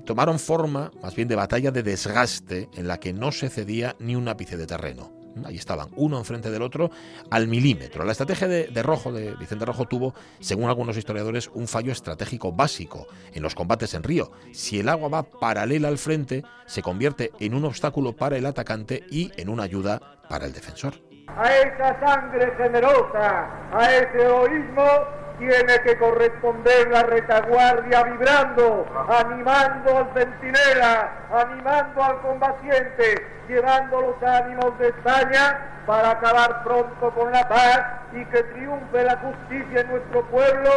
tomaron 0.07 0.39
forma, 0.39 0.91
más 1.03 1.15
bien, 1.15 1.29
de 1.29 1.37
batalla 1.37 1.71
de 1.71 1.83
desgaste, 1.83 2.71
en 2.75 2.89
la 2.89 2.99
que 2.99 3.13
no 3.13 3.33
se 3.33 3.51
cedía 3.51 3.97
ni 3.99 4.17
un 4.17 4.29
ápice 4.29 4.57
de 4.57 4.67
terreno. 4.67 5.24
Ahí 5.45 5.57
estaban, 5.57 5.89
uno 5.97 6.19
enfrente 6.19 6.51
del 6.51 6.63
otro, 6.63 6.91
al 7.31 7.49
milímetro. 7.49 8.05
La 8.05 8.13
estrategia 8.13 8.47
de, 8.47 8.83
Rojo, 8.83 9.13
de 9.13 9.35
Vicente 9.35 9.65
Rojo, 9.65 9.87
tuvo, 9.87 10.15
según 10.41 10.69
algunos 10.69 10.97
historiadores, 10.97 11.51
un 11.55 11.67
fallo 11.67 11.93
estratégico 11.93 12.53
básico 12.53 13.07
en 13.33 13.43
los 13.43 13.55
combates 13.55 13.95
en 13.95 14.03
río. 14.03 14.31
Si 14.53 14.81
el 14.81 14.89
agua 14.89 15.09
va 15.09 15.23
paralela 15.23 15.89
al 15.89 15.99
frente, 15.99 16.45
se 16.67 16.83
convierte 16.83 17.33
en 17.41 17.55
un 17.55 17.65
obstáculo 17.65 18.15
para 18.15 18.37
el 18.37 18.47
atacante 18.47 19.05
y 19.11 19.33
en 19.37 19.49
una 19.49 19.65
ayuda 19.65 20.01
para 20.29 20.47
el 20.47 20.53
defensor. 20.53 20.95
A 21.27 21.53
esa 21.57 21.99
sangre 22.01 22.53
generosa, 22.57 23.49
a 23.73 23.93
ese 23.93 24.21
heroísmo, 24.21 25.24
tiene 25.39 25.81
que 25.85 25.99
corresponder 25.99 26.89
la 26.91 27.03
retaguardia 27.03 28.05
vibrando, 28.05 28.87
animando 29.09 29.99
al 29.99 30.09
centinela, 30.15 31.11
animando 31.33 32.05
al 32.05 32.21
combatiente, 32.21 33.27
llevando 33.49 34.01
los 34.01 34.23
ánimos 34.23 34.79
de 34.79 34.89
España 34.89 35.83
para 35.87 36.13
acabar 36.13 36.63
pronto 36.63 37.11
con 37.11 37.33
la 37.33 37.49
paz 37.49 37.83
y 38.13 38.25
que 38.27 38.43
triunfe 38.45 39.05
la 39.05 39.17
justicia 39.17 39.81
en 39.81 39.91
nuestro 39.91 40.23
pueblo 40.27 40.71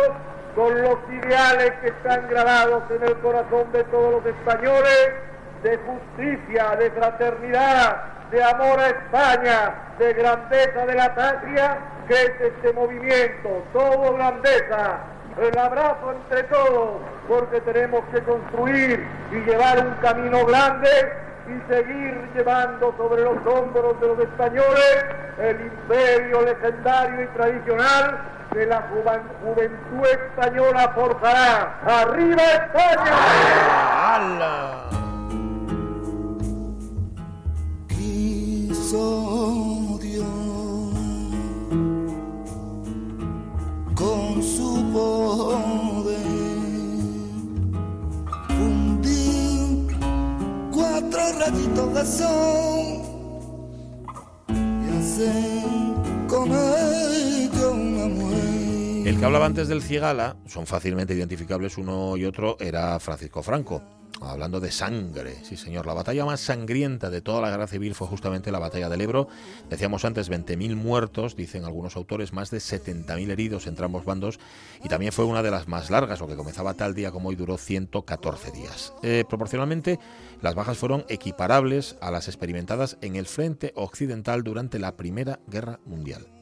con 0.56 0.82
los 0.82 0.98
ideales 1.12 1.72
que 1.82 1.88
están 1.90 2.28
grabados 2.30 2.84
en 2.90 3.04
el 3.04 3.16
corazón 3.20 3.72
de 3.72 3.84
todos 3.86 4.24
los 4.24 4.26
españoles, 4.26 5.14
de 5.62 5.78
justicia, 5.78 6.76
de 6.78 6.92
fraternidad, 6.92 8.04
de 8.32 8.44
amor 8.44 8.80
a 8.80 8.88
España, 8.88 9.76
de 10.00 10.14
grandeza 10.14 10.86
de 10.86 10.96
la 10.96 11.14
patria, 11.14 11.78
que 12.08 12.14
es 12.14 12.42
este 12.42 12.74
movimiento, 12.74 13.64
todo 13.74 14.14
grandeza, 14.14 15.00
el 15.42 15.58
abrazo 15.58 16.14
entre 16.14 16.44
todos, 16.44 17.02
porque 17.28 17.62
tenemos 17.62 18.02
que 18.12 18.22
construir 18.24 19.06
y 19.32 19.36
llevar 19.50 19.86
un 19.86 19.94
camino 19.96 20.46
grande 20.46 20.90
y 21.48 21.72
seguir 21.72 22.30
llevando 22.36 22.94
sobre 22.98 23.24
los 23.24 23.38
hombros 23.46 24.00
de 24.02 24.08
los 24.08 24.20
españoles 24.20 25.06
el 25.38 25.62
imperio 25.62 26.42
legendario 26.42 27.24
y 27.24 27.28
tradicional 27.28 28.20
que 28.52 28.66
la 28.66 28.82
juventud 29.44 30.08
española 30.08 30.92
forjará. 30.96 31.80
¡Arriba 31.86 32.42
España! 32.42 33.12
¡Hala! 33.94 34.90
Quiso 37.88 39.67
El 59.06 59.18
que 59.18 59.26
hablaba 59.26 59.46
antes 59.46 59.70
del 59.70 59.82
Cigala, 59.82 60.36
son 60.46 60.68
fácilmente 60.68 61.14
identificables 61.14 61.78
uno 61.78 62.18
y 62.18 62.26
otro, 62.26 62.58
era 62.60 63.00
Francisco 63.00 63.42
Franco. 63.42 63.82
Hablando 64.22 64.60
de 64.60 64.72
sangre, 64.72 65.38
sí 65.44 65.58
señor, 65.58 65.86
la 65.86 65.94
batalla 65.94 66.26
más 66.26 66.40
sangrienta 66.40 67.10
de 67.10 67.22
toda 67.22 67.42
la 67.42 67.50
guerra 67.50 67.68
civil 67.68 67.94
fue 67.94 68.08
justamente 68.08 68.52
la 68.52 68.60
batalla 68.60 68.90
del 68.90 69.02
Ebro. 69.02 69.28
Decíamos 69.70 70.06
antes 70.06 70.32
20.000 70.32 70.76
muertos, 70.76 71.36
dicen 71.36 71.66
algunos 71.66 71.96
autores, 71.96 72.34
más 72.34 72.50
de 72.50 72.58
70.000 72.58 73.30
heridos 73.30 73.68
entre 73.68 73.86
ambos 73.86 74.06
bandos 74.06 74.40
y 74.84 74.90
también 74.90 75.12
fue 75.12 75.26
una 75.26 75.44
de 75.44 75.52
las 75.52 75.68
más 75.68 75.90
largas, 75.90 76.20
lo 76.20 76.28
que 76.28 76.36
comenzaba 76.36 76.74
tal 76.74 76.96
día 76.96 77.12
como 77.12 77.30
hoy 77.30 77.36
duró 77.36 77.58
114 77.58 78.52
días. 78.52 78.94
Eh, 79.04 79.24
proporcionalmente, 79.28 80.00
las 80.42 80.56
bajas 80.56 80.78
fueron 80.78 81.06
equiparables 81.10 81.96
a 82.02 82.10
las 82.10 82.28
experimentadas 82.28 82.98
en 83.02 83.16
el 83.16 83.28
frente 83.28 83.72
occidental 83.76 84.44
durante 84.44 84.80
la 84.80 84.96
Primera 84.96 85.40
Guerra 85.48 85.80
Mundial 85.86 86.37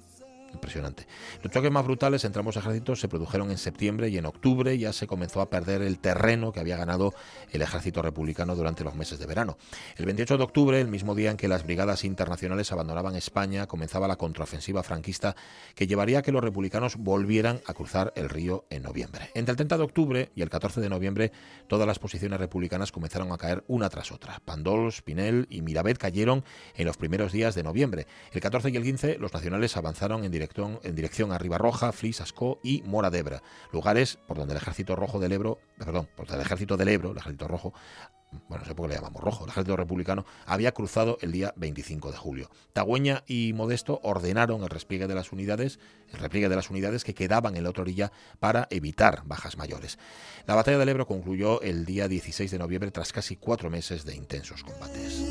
impresionante. 0.56 1.08
Los 1.44 1.54
choques 1.54 1.72
más 1.72 1.86
brutales 1.86 2.26
entre 2.26 2.40
ambos 2.40 2.58
ejércitos 2.58 3.00
se 3.00 3.08
produjeron 3.08 3.52
en 3.52 3.58
septiembre 3.58 4.10
y 4.10 4.18
en 4.18 4.26
octubre 4.26 4.78
ya 4.78 4.92
se 4.94 5.08
comenzó 5.08 5.42
a 5.42 5.50
perder 5.50 5.82
el 5.82 6.00
terreno 6.00 6.52
que 6.52 6.60
había 6.60 6.78
ganado 6.78 7.14
el 7.52 7.62
ejército 7.62 8.02
republicano 8.02 8.56
durante 8.56 8.84
los 8.84 8.96
meses 8.96 9.20
de 9.20 9.26
verano. 9.26 9.58
El 9.98 10.06
28 10.06 10.38
de 10.38 10.44
octubre, 10.44 10.82
el 10.82 10.88
mismo 10.88 11.16
día 11.16 11.32
en 11.32 11.38
que 11.38 11.48
las 11.48 11.64
brigadas 11.64 12.04
internacionales 12.04 12.72
abandonaban 12.72 13.16
España, 13.16 13.68
comenzaba 13.68 14.08
la 14.08 14.16
contraofensiva 14.16 14.84
franquista 14.84 15.36
que 15.76 15.88
llevaría 15.88 16.20
a 16.20 16.22
que 16.22 16.32
los 16.32 16.44
republicanos 16.44 16.96
volvieran 16.98 17.62
a 17.66 17.74
cruzar 17.74 18.14
el 18.16 18.30
río 18.30 18.66
en 18.70 18.84
noviembre. 18.84 19.30
Entre 19.34 19.52
el 19.52 19.58
30 19.58 19.78
de 19.78 19.84
octubre 19.84 20.32
y 20.36 20.42
el 20.42 20.50
14 20.50 20.82
de 20.82 20.90
noviembre, 20.90 21.32
todas 21.68 21.88
las 21.88 22.00
posiciones 22.00 22.40
republicanas 22.40 22.92
comenzaron 22.92 23.32
a 23.32 23.38
caer 23.38 23.64
una 23.68 23.90
tras 23.90 24.12
otra. 24.12 24.42
Pandols, 24.46 25.02
Pinel 25.02 25.48
y 25.50 25.62
Mirabet 25.62 25.98
cayeron 25.98 26.44
en 26.76 26.86
los 26.86 26.98
primeros 26.98 27.32
días 27.32 27.56
de 27.56 27.64
noviembre. 27.64 28.08
El 28.32 28.42
14 28.42 28.70
y 28.70 28.78
el 28.78 28.84
15, 28.84 29.18
los 29.18 29.34
nacionales 29.34 29.78
avanzaron 29.78 30.24
en 30.24 30.32
dirección 30.32 30.45
en 30.84 30.96
dirección 30.96 31.32
a 31.32 31.38
Ribarroja, 31.38 31.92
Flis, 31.92 32.22
Ascó 32.22 32.60
y 32.64 32.82
Mora 32.84 33.10
de 33.10 33.26
lugares 33.72 34.18
por 34.28 34.38
donde 34.38 34.54
el 34.54 34.58
ejército 34.62 34.96
rojo 34.96 35.20
del 35.20 35.32
Ebro, 35.32 35.60
perdón, 35.78 36.08
por 36.16 36.28
donde 36.28 36.42
el 36.42 36.46
ejército 36.46 36.78
el 37.12 37.18
ejército 37.18 37.48
rojo, 37.48 37.74
bueno, 38.48 38.64
no 38.64 38.66
sé 38.66 38.76
por 38.76 38.86
qué 38.86 38.90
le 38.90 38.96
llamamos 38.96 39.22
rojo, 39.22 39.46
el 39.46 39.50
ejército 39.50 39.76
republicano, 39.76 40.26
había 40.46 40.72
cruzado 40.74 41.18
el 41.22 41.32
día 41.32 41.54
25 41.56 42.12
de 42.12 42.18
julio. 42.18 42.50
Tagüeña 42.74 43.24
y 43.28 43.54
Modesto 43.54 44.00
ordenaron 44.04 44.64
el 44.64 44.70
repliegue 44.70 45.08
de 45.08 45.16
las 45.16 45.32
unidades, 45.32 45.80
el 46.12 46.20
repliegue 46.20 46.50
de 46.50 46.56
las 46.56 46.70
unidades 46.70 47.04
que 47.04 47.14
quedaban 47.14 47.56
en 47.56 47.64
la 47.64 47.70
otra 47.70 47.82
orilla 47.84 48.12
para 48.40 48.68
evitar 48.70 49.24
bajas 49.26 49.58
mayores. 49.58 49.98
La 50.46 50.56
batalla 50.56 50.78
del 50.78 50.90
Ebro 50.90 51.08
concluyó 51.08 51.62
el 51.62 51.86
día 51.86 52.08
16 52.08 52.52
de 52.52 52.60
noviembre 52.60 52.92
tras 52.92 53.12
casi 53.12 53.36
cuatro 53.36 53.70
meses 53.70 54.06
de 54.06 54.16
intensos 54.16 54.64
combates. 54.64 55.24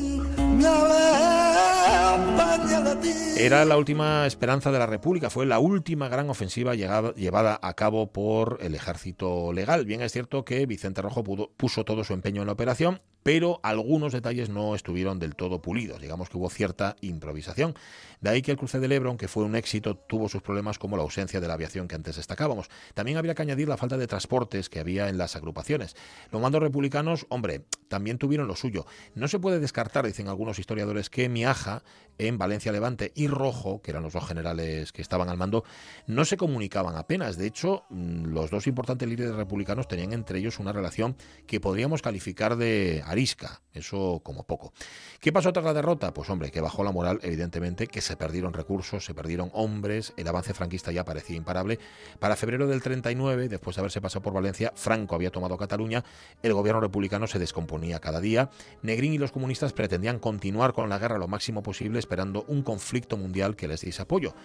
Era 3.36 3.64
la 3.64 3.76
última 3.76 4.26
esperanza 4.26 4.70
de 4.70 4.78
la 4.78 4.86
República, 4.86 5.28
fue 5.28 5.44
la 5.44 5.58
última 5.58 6.08
gran 6.08 6.30
ofensiva 6.30 6.74
llevada 6.74 7.58
a 7.60 7.74
cabo 7.74 8.12
por 8.12 8.58
el 8.60 8.74
ejército 8.74 9.52
legal. 9.52 9.84
Bien 9.84 10.02
es 10.02 10.12
cierto 10.12 10.44
que 10.44 10.64
Vicente 10.66 11.02
Rojo 11.02 11.24
puso 11.56 11.84
todo 11.84 12.04
su 12.04 12.12
empeño 12.12 12.42
en 12.42 12.46
la 12.46 12.52
operación, 12.52 13.02
pero 13.22 13.58
algunos 13.62 14.12
detalles 14.12 14.50
no 14.50 14.74
estuvieron 14.74 15.18
del 15.18 15.34
todo 15.34 15.60
pulidos. 15.60 16.00
Digamos 16.00 16.28
que 16.28 16.36
hubo 16.36 16.48
cierta 16.48 16.94
improvisación. 17.00 17.74
De 18.20 18.30
ahí 18.30 18.42
que 18.42 18.52
el 18.52 18.56
cruce 18.56 18.78
del 18.78 18.92
Ebro, 18.92 19.08
aunque 19.08 19.28
fue 19.28 19.44
un 19.44 19.56
éxito, 19.56 19.96
tuvo 19.96 20.28
sus 20.28 20.42
problemas 20.42 20.78
como 20.78 20.96
la 20.96 21.02
ausencia 21.02 21.40
de 21.40 21.48
la 21.48 21.54
aviación 21.54 21.88
que 21.88 21.94
antes 21.94 22.16
destacábamos. 22.16 22.68
También 22.94 23.18
habría 23.18 23.34
que 23.34 23.42
añadir 23.42 23.68
la 23.68 23.76
falta 23.76 23.96
de 23.96 24.06
transportes 24.06 24.68
que 24.68 24.78
había 24.78 25.08
en 25.08 25.18
las 25.18 25.36
agrupaciones. 25.36 25.96
Los 26.30 26.40
mandos 26.40 26.62
republicanos, 26.62 27.26
hombre, 27.30 27.64
también 27.88 28.18
tuvieron 28.18 28.46
lo 28.46 28.56
suyo. 28.56 28.86
No 29.14 29.26
se 29.26 29.38
puede 29.38 29.58
descartar, 29.58 30.06
dicen 30.06 30.28
algunos 30.28 30.58
historiadores, 30.58 31.10
que 31.10 31.28
Miaja 31.28 31.73
en 32.18 32.38
Valencia 32.38 32.72
Levante 32.72 33.12
y 33.14 33.26
Rojo, 33.26 33.82
que 33.82 33.90
eran 33.90 34.02
los 34.02 34.12
dos 34.12 34.26
generales 34.26 34.92
que 34.92 35.02
estaban 35.02 35.28
al 35.28 35.36
mando, 35.36 35.64
no 36.06 36.24
se 36.24 36.36
comunicaban 36.36 36.96
apenas. 36.96 37.36
De 37.36 37.46
hecho, 37.46 37.84
mm, 37.90 38.26
los 38.26 38.50
dos 38.50 38.66
importantes 38.66 39.08
líderes 39.08 39.34
republicanos 39.34 39.88
tenían 39.88 40.12
entre 40.12 40.38
ellos 40.38 40.58
una 40.58 40.72
relación 40.72 41.16
que 41.46 41.60
podríamos 41.60 42.02
calificar 42.02 42.56
de 42.56 43.02
arisca, 43.06 43.62
eso 43.72 44.20
como 44.22 44.44
poco. 44.44 44.72
¿Qué 45.20 45.32
pasó 45.32 45.52
tras 45.52 45.64
la 45.64 45.74
derrota? 45.74 46.14
Pues 46.14 46.30
hombre, 46.30 46.50
que 46.50 46.60
bajó 46.60 46.84
la 46.84 46.92
moral, 46.92 47.18
evidentemente, 47.22 47.86
que 47.86 48.00
se 48.00 48.16
perdieron 48.16 48.52
recursos, 48.52 49.04
se 49.04 49.14
perdieron 49.14 49.50
hombres, 49.52 50.12
el 50.16 50.28
avance 50.28 50.54
franquista 50.54 50.92
ya 50.92 51.04
parecía 51.04 51.36
imparable. 51.36 51.78
Para 52.20 52.36
febrero 52.36 52.66
del 52.66 52.82
39, 52.82 53.48
después 53.48 53.76
de 53.76 53.80
haberse 53.80 54.00
pasado 54.00 54.22
por 54.22 54.32
Valencia, 54.32 54.72
Franco 54.76 55.14
había 55.14 55.30
tomado 55.30 55.56
Cataluña, 55.56 56.04
el 56.42 56.52
gobierno 56.52 56.80
republicano 56.80 57.26
se 57.26 57.38
descomponía 57.38 57.98
cada 57.98 58.20
día, 58.20 58.50
Negrín 58.82 59.14
y 59.14 59.18
los 59.18 59.32
comunistas 59.32 59.72
pretendían 59.72 60.18
continuar 60.18 60.72
con 60.72 60.88
la 60.88 60.98
guerra 60.98 61.18
lo 61.18 61.28
máximo 61.28 61.62
posible 61.64 61.98
esperando 61.98 62.44
un 62.46 62.62
conflicto 62.62 63.16
mundial 63.16 63.56
que 63.56 63.66
les 63.66 63.80
diese 63.80 64.02
apoyo. 64.02 64.36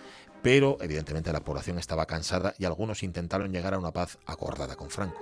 Pero 0.42 0.78
evidentemente 0.82 1.32
la 1.32 1.44
población 1.44 1.78
estaba 1.78 2.08
cansada 2.08 2.56
y 2.58 2.66
algunos 2.66 3.04
intentaron 3.04 3.52
llegar 3.52 3.76
a 3.76 3.78
una 3.78 3.92
paz 3.92 4.18
acordada 4.26 4.76
con 4.76 4.90
Franco. 4.90 5.20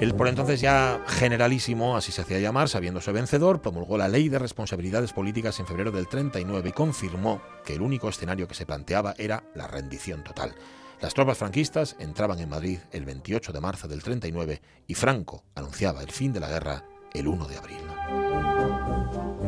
El 0.00 0.14
por 0.14 0.28
entonces 0.28 0.60
ya 0.60 1.02
generalísimo, 1.06 1.96
así 1.96 2.12
se 2.12 2.20
hacía 2.20 2.38
llamar, 2.38 2.68
sabiéndose 2.68 3.12
vencedor, 3.12 3.62
promulgó 3.62 3.96
la 3.96 4.08
Ley 4.08 4.28
de 4.28 4.38
Responsabilidades 4.38 5.14
Políticas 5.14 5.58
en 5.58 5.66
febrero 5.66 5.90
del 5.90 6.06
39 6.06 6.68
y 6.68 6.72
confirmó 6.72 7.40
que 7.64 7.74
el 7.74 7.80
único 7.80 8.10
escenario 8.10 8.46
que 8.46 8.54
se 8.54 8.66
planteaba 8.66 9.14
era 9.16 9.44
la 9.54 9.66
rendición 9.66 10.22
total. 10.22 10.54
Las 11.00 11.14
tropas 11.14 11.38
franquistas 11.38 11.96
entraban 11.98 12.40
en 12.40 12.48
Madrid 12.50 12.78
el 12.92 13.06
28 13.06 13.52
de 13.52 13.60
marzo 13.60 13.88
del 13.88 14.02
39 14.02 14.60
y 14.86 14.94
Franco 14.94 15.44
anunciaba 15.54 16.02
el 16.02 16.10
fin 16.10 16.32
de 16.32 16.40
la 16.40 16.48
guerra 16.48 16.84
el 17.16 17.28
1 17.28 17.46
de 17.46 17.56
abril. 17.56 19.45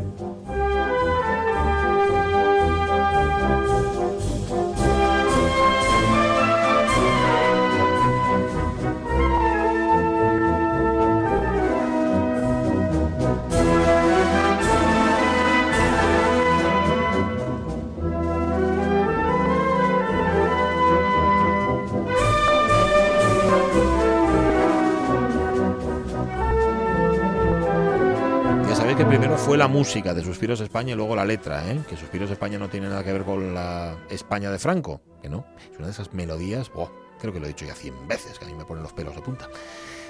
Fue 29.49 29.57
la 29.57 29.67
música 29.67 30.13
de 30.13 30.23
Suspiros 30.23 30.61
España 30.61 30.93
y 30.93 30.95
luego 30.95 31.17
la 31.17 31.25
letra, 31.25 31.67
¿eh? 31.71 31.81
que 31.89 31.97
Suspiros 31.97 32.31
España 32.31 32.59
no 32.59 32.69
tiene 32.69 32.91
nada 32.91 33.03
que 33.03 33.15
ver 33.15 33.23
con 33.23 33.55
la 33.55 33.97
España 34.11 34.51
de 34.51 34.59
Franco, 34.59 35.01
que 35.23 35.31
no, 35.31 35.47
es 35.73 35.79
una 35.79 35.87
de 35.87 35.93
esas 35.93 36.13
melodías, 36.13 36.71
creo 37.19 37.33
que 37.33 37.41
lo 37.41 37.47
he 37.47 37.49
dicho 37.49 37.65
ya 37.65 37.75
cien 37.75 37.95
veces, 38.07 38.39
que 38.39 38.45
a 38.45 38.49
mí 38.49 38.53
me 38.53 38.67
ponen 38.67 38.83
los 38.83 38.93
pelos 38.93 39.17
de 39.17 39.23
punta. 39.23 39.49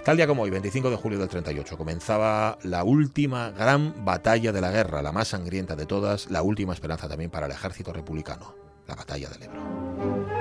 Tal 0.04 0.16
día 0.16 0.26
como 0.26 0.42
hoy, 0.42 0.50
25 0.50 0.90
de 0.90 0.96
julio 0.96 1.20
del 1.20 1.28
38, 1.28 1.78
comenzaba 1.78 2.58
la 2.64 2.82
última 2.82 3.50
gran 3.50 4.04
batalla 4.04 4.50
de 4.50 4.60
la 4.60 4.72
guerra, 4.72 5.02
la 5.02 5.12
más 5.12 5.28
sangrienta 5.28 5.76
de 5.76 5.86
todas, 5.86 6.28
la 6.32 6.42
última 6.42 6.72
esperanza 6.72 7.08
también 7.08 7.30
para 7.30 7.46
el 7.46 7.52
ejército 7.52 7.92
republicano, 7.92 8.56
la 8.88 8.96
batalla 8.96 9.28
del 9.28 9.44
Ebro. 9.44 10.37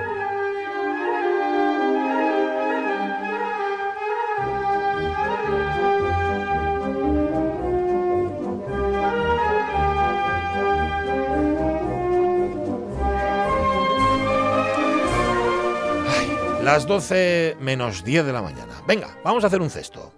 Las 16.72 16.86
12 16.86 17.56
menos 17.60 18.04
10 18.04 18.26
de 18.26 18.32
la 18.34 18.42
mañana. 18.42 18.82
Venga, 18.86 19.08
vamos 19.24 19.42
a 19.42 19.46
hacer 19.46 19.62
un 19.62 19.70
cesto. 19.70 20.12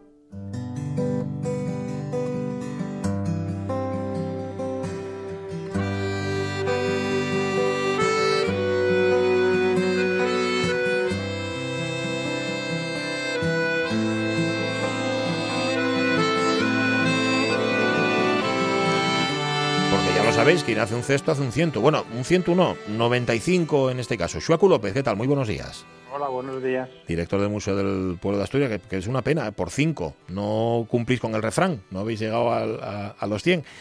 Sabéis, 20.50 20.64
quien 20.64 20.78
hace 20.80 20.94
un 20.96 21.02
cesto 21.02 21.30
hace 21.30 21.42
un 21.42 21.52
ciento. 21.52 21.80
Bueno, 21.80 22.04
un 22.12 22.24
ciento 22.24 22.54
no, 22.56 22.74
95 22.88 23.90
en 23.90 24.00
este 24.00 24.18
caso. 24.18 24.40
Shuaku 24.40 24.68
López, 24.68 24.92
¿qué 24.92 25.02
tal? 25.02 25.16
Muy 25.16 25.28
buenos 25.28 25.46
días. 25.46 25.86
Hola, 26.12 26.26
buenos 26.26 26.60
días. 26.60 26.88
Director 27.06 27.40
del 27.40 27.50
Museo 27.50 27.76
del 27.76 28.18
Pueblo 28.20 28.38
de 28.38 28.44
Asturias, 28.44 28.68
que, 28.68 28.80
que 28.80 28.96
es 28.96 29.06
una 29.06 29.22
pena, 29.22 29.52
por 29.52 29.70
cinco. 29.70 30.16
No 30.28 30.86
cumplís 30.88 31.20
con 31.20 31.36
el 31.36 31.42
refrán, 31.42 31.82
no 31.92 32.00
habéis 32.00 32.18
llegado 32.18 32.52
al- 32.52 32.80
a, 32.82 33.14
a 33.18 33.26
los 33.26 33.42
100. 33.42 33.62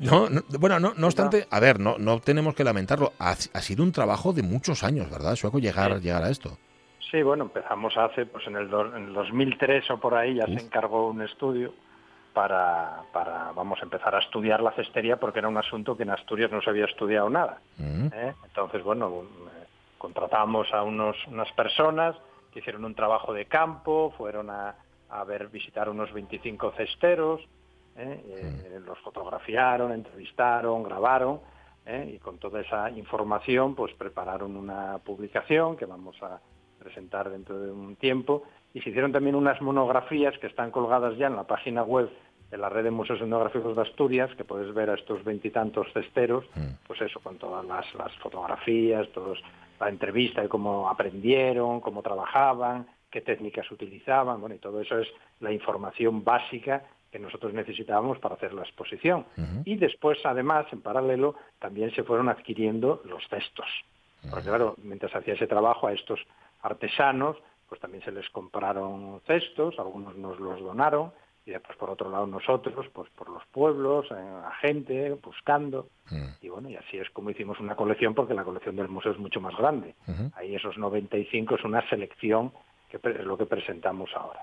No, 0.00 0.28
no, 0.28 0.42
bueno, 0.58 0.78
no, 0.80 0.92
no 0.96 1.06
obstante, 1.06 1.46
a 1.50 1.58
ver, 1.60 1.80
no, 1.80 1.96
no 1.98 2.20
tenemos 2.20 2.54
que 2.54 2.64
lamentarlo. 2.64 3.12
Ha, 3.18 3.30
ha 3.30 3.60
sido 3.62 3.82
un 3.82 3.92
trabajo 3.92 4.32
de 4.34 4.42
muchos 4.42 4.84
años, 4.84 5.10
¿verdad, 5.10 5.34
Shuaku, 5.34 5.58
llegar, 5.60 6.00
llegar 6.00 6.22
a 6.22 6.28
esto? 6.30 6.58
Sí, 7.10 7.22
bueno, 7.22 7.44
empezamos 7.44 7.94
hace, 7.96 8.26
pues 8.26 8.46
en 8.46 8.56
el, 8.56 8.68
do- 8.68 8.94
en 8.94 9.04
el 9.04 9.12
2003 9.14 9.90
o 9.90 9.98
por 10.00 10.14
ahí 10.14 10.34
ya 10.36 10.46
se 10.46 10.64
encargó 10.64 11.08
un 11.08 11.22
estudio 11.22 11.72
para, 12.34 13.04
para, 13.12 13.52
vamos 13.52 13.78
a 13.80 13.84
empezar 13.84 14.14
a 14.14 14.18
estudiar 14.18 14.60
la 14.60 14.72
cestería 14.72 15.18
porque 15.18 15.38
era 15.38 15.48
un 15.48 15.56
asunto 15.56 15.96
que 15.96 16.02
en 16.02 16.10
Asturias 16.10 16.50
no 16.50 16.60
se 16.60 16.68
había 16.68 16.84
estudiado 16.84 17.30
nada. 17.30 17.60
¿eh? 17.80 18.34
Entonces, 18.44 18.82
bueno, 18.82 19.22
eh, 19.22 19.66
contratamos 19.96 20.72
a 20.74 20.82
unos, 20.82 21.16
unas 21.28 21.50
personas 21.52 22.16
que 22.52 22.58
hicieron 22.58 22.84
un 22.84 22.94
trabajo 22.94 23.32
de 23.32 23.46
campo, 23.46 24.12
fueron 24.18 24.50
a, 24.50 24.74
a 25.10 25.24
ver, 25.24 25.48
visitar 25.48 25.88
unos 25.88 26.12
25 26.12 26.72
cesteros, 26.76 27.40
¿eh? 27.96 28.20
Eh, 28.26 28.80
los 28.84 28.98
fotografiaron, 28.98 29.92
entrevistaron, 29.92 30.82
grabaron, 30.82 31.40
¿eh? 31.86 32.14
y 32.14 32.18
con 32.18 32.38
toda 32.38 32.60
esa 32.60 32.90
información, 32.90 33.74
pues 33.74 33.94
prepararon 33.94 34.56
una 34.56 34.98
publicación 34.98 35.76
que 35.76 35.86
vamos 35.86 36.20
a 36.22 36.40
presentar 36.78 37.30
dentro 37.30 37.58
de 37.58 37.70
un 37.70 37.96
tiempo, 37.96 38.44
y 38.72 38.80
se 38.80 38.90
hicieron 38.90 39.12
también 39.12 39.36
unas 39.36 39.60
monografías 39.62 40.36
que 40.38 40.48
están 40.48 40.70
colgadas 40.70 41.16
ya 41.16 41.28
en 41.28 41.36
la 41.36 41.44
página 41.44 41.82
web 41.82 42.10
de 42.50 42.58
la 42.58 42.68
red 42.68 42.84
de 42.84 42.90
museos 42.90 43.20
etnográficos 43.20 43.74
de 43.74 43.82
Asturias, 43.82 44.30
que 44.36 44.44
puedes 44.44 44.72
ver 44.74 44.90
a 44.90 44.94
estos 44.94 45.24
veintitantos 45.24 45.86
cesteros, 45.92 46.44
pues 46.86 47.00
eso, 47.00 47.20
con 47.20 47.38
todas 47.38 47.64
las, 47.64 47.92
las 47.94 48.12
fotografías, 48.18 49.08
todos 49.12 49.42
la 49.80 49.88
entrevista 49.88 50.40
de 50.40 50.48
cómo 50.48 50.88
aprendieron, 50.88 51.80
cómo 51.80 52.02
trabajaban, 52.02 52.86
qué 53.10 53.20
técnicas 53.20 53.70
utilizaban, 53.70 54.40
bueno, 54.40 54.54
y 54.54 54.58
todo 54.58 54.80
eso 54.80 54.98
es 54.98 55.08
la 55.40 55.52
información 55.52 56.24
básica 56.24 56.84
que 57.10 57.18
nosotros 57.18 57.54
necesitábamos 57.54 58.18
para 58.18 58.34
hacer 58.34 58.52
la 58.52 58.62
exposición. 58.62 59.24
Y 59.64 59.76
después, 59.76 60.18
además, 60.24 60.66
en 60.72 60.80
paralelo, 60.80 61.36
también 61.60 61.94
se 61.94 62.02
fueron 62.02 62.28
adquiriendo 62.28 63.02
los 63.04 63.22
cestos. 63.28 63.66
Porque 64.28 64.48
claro, 64.48 64.74
mientras 64.82 65.14
hacía 65.14 65.34
ese 65.34 65.46
trabajo 65.46 65.86
a 65.86 65.92
estos 65.92 66.18
artesanos, 66.62 67.36
pues 67.68 67.80
también 67.80 68.02
se 68.02 68.10
les 68.10 68.28
compraron 68.30 69.20
cestos, 69.26 69.78
algunos 69.78 70.16
nos 70.16 70.40
los 70.40 70.60
donaron, 70.60 71.12
y 71.46 71.50
después 71.50 71.76
por 71.76 71.90
otro 71.90 72.10
lado 72.10 72.26
nosotros, 72.26 72.86
pues 72.92 73.10
por 73.10 73.28
los 73.28 73.42
pueblos, 73.52 74.06
eh, 74.10 74.14
a 74.14 74.52
gente, 74.60 75.16
buscando, 75.22 75.88
y 76.40 76.48
bueno, 76.48 76.68
y 76.68 76.76
así 76.76 76.98
es 76.98 77.08
como 77.10 77.30
hicimos 77.30 77.60
una 77.60 77.76
colección, 77.76 78.14
porque 78.14 78.34
la 78.34 78.44
colección 78.44 78.76
del 78.76 78.88
museo 78.88 79.12
es 79.12 79.18
mucho 79.18 79.40
más 79.40 79.56
grande. 79.56 79.94
Ahí 80.34 80.54
esos 80.54 80.78
95 80.78 81.56
es 81.56 81.64
una 81.64 81.86
selección 81.88 82.52
que 82.90 83.10
es 83.10 83.24
lo 83.24 83.36
que 83.36 83.46
presentamos 83.46 84.10
ahora. 84.14 84.40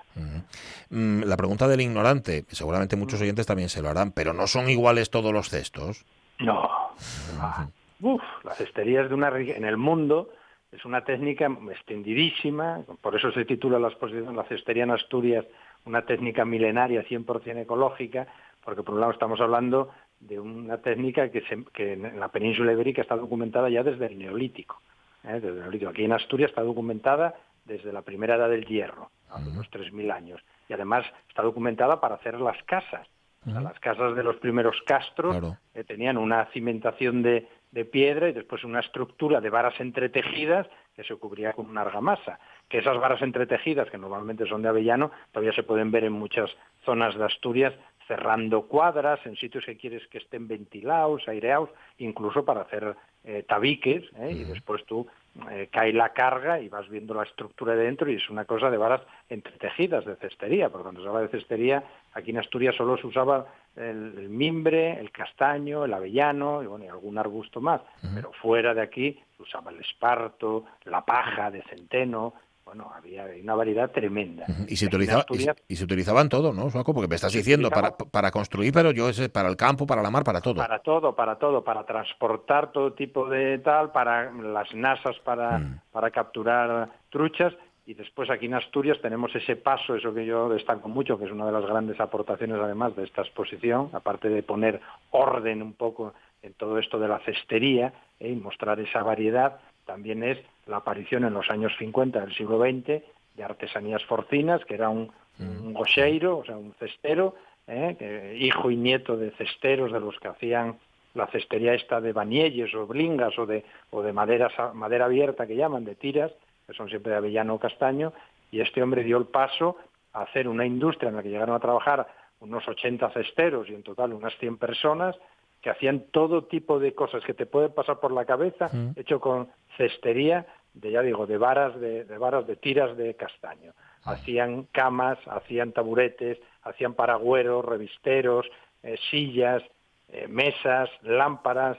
Mm, 0.90 1.22
la 1.22 1.36
pregunta 1.36 1.66
del 1.68 1.80
ignorante, 1.80 2.44
seguramente 2.48 2.96
muchos 2.96 3.20
oyentes 3.20 3.46
también 3.46 3.68
se 3.68 3.80
lo 3.80 3.88
harán, 3.88 4.12
pero 4.12 4.32
¿no 4.32 4.46
son 4.46 4.68
iguales 4.68 5.10
todos 5.10 5.32
los 5.32 5.48
cestos? 5.48 6.04
No. 6.38 6.68
Uf, 8.00 8.22
la 8.44 8.52
cestería 8.54 9.02
es 9.02 9.08
de 9.08 9.14
una 9.14 9.28
en 9.28 9.64
el 9.64 9.76
mundo 9.76 10.28
es 10.72 10.84
una 10.84 11.04
técnica 11.04 11.46
extendidísima, 11.70 12.80
por 13.00 13.14
eso 13.14 13.30
se 13.32 13.44
titula 13.44 13.78
la 13.78 13.88
exposición 13.88 14.34
La 14.36 14.44
cestería 14.44 14.84
en 14.84 14.90
Asturias, 14.90 15.44
una 15.84 16.02
técnica 16.02 16.44
milenaria 16.44 17.04
100% 17.04 17.58
ecológica, 17.62 18.26
porque 18.64 18.82
por 18.82 18.94
un 18.94 19.00
lado 19.00 19.12
estamos 19.12 19.40
hablando 19.40 19.90
de 20.20 20.38
una 20.40 20.78
técnica 20.78 21.30
que, 21.30 21.42
se- 21.42 21.64
que 21.72 21.92
en 21.94 22.18
la 22.18 22.28
península 22.28 22.72
ibérica 22.72 23.02
está 23.02 23.16
documentada 23.16 23.68
ya 23.68 23.82
desde 23.82 24.06
el 24.06 24.18
neolítico. 24.18 24.80
¿eh? 25.24 25.34
Desde 25.34 25.48
el 25.48 25.60
neolítico. 25.60 25.90
Aquí 25.90 26.04
en 26.04 26.12
Asturias 26.12 26.50
está 26.50 26.62
documentada 26.62 27.34
desde 27.64 27.92
la 27.92 28.02
primera 28.02 28.36
edad 28.36 28.48
del 28.48 28.64
hierro, 28.66 29.10
hace 29.30 29.48
unos 29.50 29.70
3.000 29.70 30.12
años, 30.12 30.40
y 30.68 30.72
además 30.72 31.04
está 31.28 31.42
documentada 31.42 32.00
para 32.00 32.16
hacer 32.16 32.40
las 32.40 32.60
casas. 32.64 33.06
O 33.46 33.50
sea, 33.50 33.60
las 33.60 33.78
casas 33.80 34.14
de 34.14 34.22
los 34.22 34.36
primeros 34.36 34.76
castros 34.86 35.34
eh, 35.74 35.82
tenían 35.84 36.16
una 36.16 36.44
cimentación 36.46 37.22
de, 37.22 37.48
de 37.72 37.84
piedra 37.84 38.28
y 38.28 38.32
después 38.32 38.62
una 38.64 38.80
estructura 38.80 39.40
de 39.40 39.50
varas 39.50 39.78
entretejidas 39.80 40.68
que 40.94 41.04
se 41.04 41.16
cubría 41.16 41.54
con 41.54 41.68
una 41.68 41.80
argamasa. 41.80 42.38
Que 42.68 42.78
esas 42.78 42.98
varas 42.98 43.22
entretejidas, 43.22 43.90
que 43.90 43.98
normalmente 43.98 44.46
son 44.46 44.62
de 44.62 44.68
avellano, 44.68 45.10
todavía 45.32 45.54
se 45.54 45.62
pueden 45.62 45.90
ver 45.90 46.04
en 46.04 46.12
muchas 46.12 46.50
zonas 46.84 47.16
de 47.16 47.24
Asturias 47.24 47.74
cerrando 48.06 48.62
cuadras 48.68 49.24
en 49.26 49.36
sitios 49.36 49.64
que 49.64 49.76
quieres 49.76 50.06
que 50.08 50.18
estén 50.18 50.48
ventilados, 50.48 51.26
aireados, 51.28 51.70
incluso 51.98 52.44
para 52.44 52.62
hacer 52.62 52.94
eh, 53.24 53.44
tabiques, 53.46 54.04
¿eh? 54.18 54.32
y 54.32 54.44
después 54.44 54.84
tú 54.84 55.06
eh, 55.50 55.68
cae 55.72 55.92
la 55.92 56.10
carga 56.10 56.60
y 56.60 56.68
vas 56.68 56.88
viendo 56.90 57.14
la 57.14 57.22
estructura 57.22 57.74
de 57.74 57.84
dentro 57.84 58.10
y 58.10 58.16
es 58.16 58.28
una 58.28 58.44
cosa 58.44 58.70
de 58.70 58.76
varas 58.76 59.00
entretejidas 59.30 60.04
de 60.04 60.16
cestería, 60.16 60.68
porque 60.68 60.82
cuando 60.82 61.02
se 61.02 61.08
habla 61.08 61.22
de 61.22 61.28
cestería, 61.28 61.82
aquí 62.12 62.32
en 62.32 62.38
Asturias 62.38 62.76
solo 62.76 62.98
se 62.98 63.06
usaba 63.06 63.46
el, 63.74 64.14
el 64.18 64.28
mimbre, 64.28 65.00
el 65.00 65.10
castaño, 65.10 65.86
el 65.86 65.94
avellano 65.94 66.62
y, 66.62 66.66
bueno, 66.66 66.84
y 66.84 66.88
algún 66.88 67.16
arbusto 67.16 67.60
más, 67.62 67.80
pero 68.14 68.30
fuera 68.32 68.74
de 68.74 68.82
aquí 68.82 69.18
se 69.36 69.42
usaba 69.42 69.70
el 69.70 69.80
esparto, 69.80 70.66
la 70.84 71.02
paja 71.02 71.50
de 71.50 71.62
centeno, 71.62 72.34
bueno, 72.74 72.90
había 72.94 73.26
una 73.42 73.54
variedad 73.54 73.90
tremenda. 73.90 74.46
Y 74.66 74.76
se, 74.76 74.86
utilizaba, 74.86 75.20
y, 75.28 75.34
se- 75.36 75.50
Asturias, 75.50 75.56
y 75.68 75.76
se 75.76 75.84
utilizaban 75.84 76.28
todo, 76.30 76.54
¿no, 76.54 76.70
Suaco? 76.70 76.94
Porque 76.94 77.08
me 77.08 77.16
estás 77.16 77.32
diciendo 77.34 77.68
para, 77.70 77.90
para 77.96 78.30
construir, 78.30 78.72
pero 78.72 78.92
yo 78.92 79.10
es 79.10 79.28
para 79.28 79.50
el 79.50 79.56
campo, 79.56 79.86
para 79.86 80.00
la 80.00 80.10
mar, 80.10 80.24
para 80.24 80.40
todo. 80.40 80.54
Para 80.54 80.78
todo, 80.78 81.14
para 81.14 81.36
todo, 81.36 81.62
para 81.62 81.84
transportar 81.84 82.72
todo 82.72 82.94
tipo 82.94 83.28
de 83.28 83.58
tal, 83.58 83.92
para 83.92 84.32
las 84.32 84.74
nasas 84.74 85.18
para, 85.20 85.58
Mm. 85.58 85.80
para 85.92 86.10
capturar 86.10 86.88
truchas 87.10 87.52
y 87.84 87.92
después 87.94 88.30
aquí 88.30 88.46
en 88.46 88.54
Asturias 88.54 88.96
tenemos 89.02 89.34
ese 89.34 89.56
paso, 89.56 89.94
eso 89.94 90.14
que 90.14 90.24
yo 90.24 90.48
destaco 90.48 90.88
mucho, 90.88 91.18
que 91.18 91.26
es 91.26 91.30
una 91.32 91.44
de 91.44 91.52
las 91.52 91.66
grandes 91.66 92.00
aportaciones 92.00 92.56
además 92.58 92.96
de 92.96 93.04
esta 93.04 93.20
exposición, 93.20 93.90
aparte 93.92 94.28
de 94.30 94.42
poner 94.42 94.80
orden 95.10 95.60
un 95.60 95.74
poco 95.74 96.14
en 96.42 96.54
todo 96.54 96.78
esto 96.78 96.98
de 96.98 97.08
la 97.08 97.18
cestería 97.20 97.92
¿eh? 98.18 98.30
y 98.30 98.36
mostrar 98.36 98.80
esa 98.80 99.02
variedad, 99.02 99.58
también 99.84 100.22
es 100.22 100.38
la 100.66 100.78
aparición 100.78 101.24
en 101.24 101.34
los 101.34 101.50
años 101.50 101.72
50 101.78 102.20
del 102.20 102.34
siglo 102.34 102.58
XX 102.60 103.02
de 103.36 103.44
artesanías 103.44 104.04
forcinas, 104.04 104.64
que 104.64 104.74
era 104.74 104.88
un, 104.88 105.10
un 105.40 105.72
gocheiro, 105.74 106.38
o 106.38 106.44
sea, 106.44 106.56
un 106.56 106.74
cestero, 106.78 107.34
¿eh? 107.66 107.96
que- 107.98 108.36
hijo 108.38 108.70
y 108.70 108.76
nieto 108.76 109.16
de 109.16 109.30
cesteros 109.32 109.92
de 109.92 110.00
los 110.00 110.18
que 110.20 110.28
hacían 110.28 110.78
la 111.14 111.26
cestería 111.26 111.74
esta 111.74 112.00
de 112.00 112.12
banielles 112.12 112.74
o 112.74 112.86
blingas 112.86 113.38
o 113.38 113.44
de, 113.46 113.64
o 113.90 114.02
de 114.02 114.12
madera, 114.12 114.50
madera 114.74 115.06
abierta 115.06 115.46
que 115.46 115.56
llaman, 115.56 115.84
de 115.84 115.94
tiras, 115.94 116.32
que 116.66 116.72
son 116.74 116.88
siempre 116.88 117.12
de 117.12 117.18
avellano 117.18 117.54
o 117.54 117.58
castaño, 117.58 118.12
y 118.50 118.60
este 118.60 118.82
hombre 118.82 119.02
dio 119.04 119.18
el 119.18 119.26
paso 119.26 119.76
a 120.12 120.22
hacer 120.22 120.46
una 120.48 120.64
industria 120.64 121.08
en 121.10 121.16
la 121.16 121.22
que 121.22 121.30
llegaron 121.30 121.54
a 121.54 121.60
trabajar 121.60 122.06
unos 122.40 122.66
80 122.66 123.10
cesteros 123.10 123.68
y 123.68 123.74
en 123.74 123.82
total 123.82 124.12
unas 124.12 124.36
100 124.38 124.56
personas 124.58 125.16
que 125.62 125.70
hacían 125.70 126.06
todo 126.10 126.44
tipo 126.44 126.78
de 126.80 126.92
cosas 126.92 127.22
que 127.24 127.34
te 127.34 127.46
pueden 127.46 127.72
pasar 127.72 128.00
por 128.00 128.12
la 128.12 128.24
cabeza, 128.24 128.68
hecho 128.96 129.20
con 129.20 129.48
cestería, 129.76 130.44
de 130.74 130.90
ya 130.90 131.02
digo, 131.02 131.26
de 131.26 131.38
varas 131.38 131.80
de, 131.80 132.04
de 132.04 132.18
varas 132.18 132.46
de 132.46 132.56
tiras 132.56 132.96
de 132.96 133.14
castaño. 133.14 133.72
Hacían 134.04 134.64
camas, 134.72 135.18
hacían 135.28 135.72
taburetes, 135.72 136.38
hacían 136.62 136.94
paragüeros, 136.94 137.64
revisteros, 137.64 138.46
eh, 138.82 138.98
sillas, 139.10 139.62
eh, 140.08 140.26
mesas, 140.28 140.90
lámparas, 141.02 141.78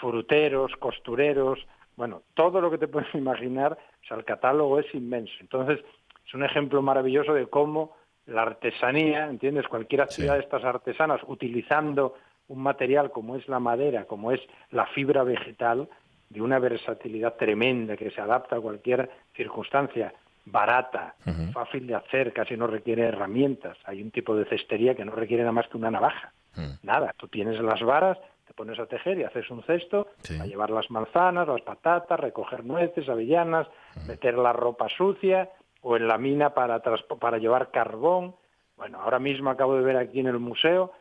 fruteros, 0.00 0.72
costureros, 0.78 1.58
bueno, 1.96 2.22
todo 2.34 2.60
lo 2.60 2.70
que 2.70 2.78
te 2.78 2.88
puedes 2.88 3.12
imaginar, 3.14 3.72
o 3.72 4.06
sea, 4.06 4.16
el 4.16 4.24
catálogo 4.24 4.78
es 4.78 4.94
inmenso. 4.94 5.32
Entonces, 5.40 5.80
es 6.26 6.34
un 6.34 6.44
ejemplo 6.44 6.82
maravilloso 6.82 7.34
de 7.34 7.46
cómo 7.46 7.96
la 8.26 8.42
artesanía, 8.42 9.26
¿entiendes? 9.26 9.68
Cualquier 9.68 10.02
actividad 10.02 10.34
de 10.34 10.40
estas 10.40 10.64
artesanas 10.64 11.20
utilizando 11.26 12.14
un 12.48 12.62
material 12.62 13.10
como 13.10 13.36
es 13.36 13.48
la 13.48 13.58
madera, 13.58 14.04
como 14.04 14.32
es 14.32 14.40
la 14.70 14.86
fibra 14.86 15.22
vegetal, 15.22 15.88
de 16.28 16.42
una 16.42 16.58
versatilidad 16.58 17.34
tremenda 17.34 17.96
que 17.96 18.10
se 18.10 18.20
adapta 18.20 18.56
a 18.56 18.60
cualquier 18.60 19.08
circunstancia, 19.34 20.12
barata, 20.46 21.14
fácil 21.52 21.86
de 21.86 21.94
hacer, 21.94 22.32
casi 22.32 22.56
no 22.56 22.66
requiere 22.66 23.04
herramientas. 23.04 23.78
Hay 23.84 24.02
un 24.02 24.10
tipo 24.10 24.36
de 24.36 24.44
cestería 24.44 24.94
que 24.94 25.04
no 25.04 25.12
requiere 25.12 25.42
nada 25.42 25.52
más 25.52 25.68
que 25.68 25.76
una 25.76 25.90
navaja. 25.90 26.32
Nada, 26.82 27.14
tú 27.16 27.28
tienes 27.28 27.60
las 27.60 27.82
varas, 27.82 28.18
te 28.46 28.52
pones 28.52 28.78
a 28.78 28.86
tejer 28.86 29.18
y 29.18 29.24
haces 29.24 29.50
un 29.50 29.62
cesto, 29.62 30.08
a 30.40 30.46
llevar 30.46 30.70
las 30.70 30.90
manzanas, 30.90 31.48
las 31.48 31.62
patatas, 31.62 32.20
recoger 32.20 32.64
nueces, 32.64 33.08
avellanas, 33.08 33.66
meter 34.06 34.36
la 34.36 34.52
ropa 34.52 34.88
sucia 34.88 35.50
o 35.82 35.96
en 35.96 36.08
la 36.08 36.18
mina 36.18 36.50
para, 36.50 36.80
para 36.80 37.38
llevar 37.38 37.70
carbón. 37.70 38.34
Bueno, 38.76 39.00
ahora 39.00 39.18
mismo 39.18 39.50
acabo 39.50 39.76
de 39.76 39.82
ver 39.82 39.96
aquí 39.96 40.20
en 40.20 40.26
el 40.26 40.38
museo, 40.38 40.92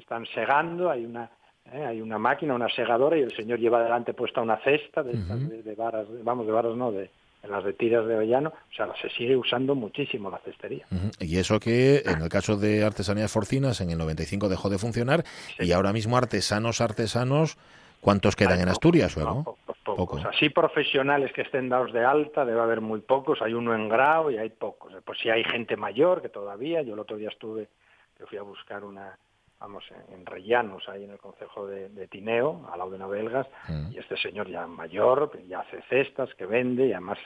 están 0.00 0.26
segando, 0.34 0.90
hay 0.90 1.04
una 1.04 1.30
¿eh? 1.72 1.84
hay 1.84 2.00
una 2.00 2.18
máquina, 2.18 2.54
una 2.54 2.68
segadora 2.68 3.16
y 3.16 3.22
el 3.22 3.34
señor 3.34 3.58
lleva 3.58 3.82
delante 3.82 4.14
puesta 4.14 4.40
una 4.40 4.56
cesta 4.58 5.02
de, 5.02 5.12
de, 5.62 5.74
varas, 5.74 6.06
vamos, 6.22 6.46
de 6.46 6.52
varas 6.52 6.76
no, 6.76 6.92
de, 6.92 7.10
las 7.48 7.64
de 7.64 7.72
tiras 7.72 8.06
de 8.06 8.14
avellano, 8.14 8.50
o 8.50 8.74
sea, 8.74 8.88
se 9.00 9.08
sigue 9.10 9.36
usando 9.36 9.74
muchísimo 9.74 10.30
la 10.30 10.38
cestería. 10.38 10.86
Y 11.18 11.38
eso 11.38 11.58
que 11.58 12.02
en 12.04 12.22
el 12.22 12.28
caso 12.28 12.56
de 12.56 12.84
artesanías 12.84 13.32
forcinas 13.32 13.80
en 13.80 13.90
el 13.90 13.98
95 13.98 14.48
dejó 14.48 14.68
de 14.68 14.78
funcionar 14.78 15.24
y 15.58 15.72
ahora 15.72 15.92
mismo 15.92 16.16
artesanos, 16.16 16.80
artesanos, 16.80 17.56
¿cuántos 18.00 18.36
quedan 18.36 18.60
en 18.60 18.68
Asturias? 18.68 19.16
No, 19.16 19.56
pocos. 19.84 20.24
Así 20.24 20.50
profesionales 20.50 21.32
que 21.32 21.42
estén 21.42 21.68
dados 21.68 21.92
de 21.92 22.04
alta 22.04 22.44
debe 22.44 22.60
haber 22.60 22.80
muy 22.80 23.00
pocos, 23.00 23.40
hay 23.42 23.54
uno 23.54 23.74
en 23.74 23.88
grado 23.88 24.30
y 24.30 24.36
hay 24.36 24.50
pocos. 24.50 24.92
Pues 25.04 25.18
si 25.18 25.30
hay 25.30 25.42
gente 25.44 25.76
mayor 25.76 26.22
que 26.22 26.28
todavía, 26.28 26.82
yo 26.82 26.94
el 26.94 27.00
otro 27.00 27.16
día 27.16 27.30
estuve, 27.30 27.68
que 28.16 28.26
fui 28.26 28.38
a 28.38 28.42
buscar 28.42 28.84
una 28.84 29.18
vamos, 29.60 29.84
en, 30.12 30.26
Rellanos, 30.26 30.88
ahí 30.88 31.04
en 31.04 31.10
el 31.10 31.18
concejo 31.18 31.66
de, 31.66 32.08
Tineo, 32.08 32.68
al 32.72 32.78
lado 32.78 32.90
de 32.90 32.98
Navelgas, 32.98 33.46
mm. 33.68 33.92
y 33.92 33.98
este 33.98 34.16
señor 34.16 34.48
ya 34.48 34.66
mayor, 34.66 35.30
ya 35.46 35.60
hace 35.60 35.82
cestas, 35.82 36.34
que 36.34 36.46
vende, 36.46 36.86
y 36.86 36.92
además 36.92 37.18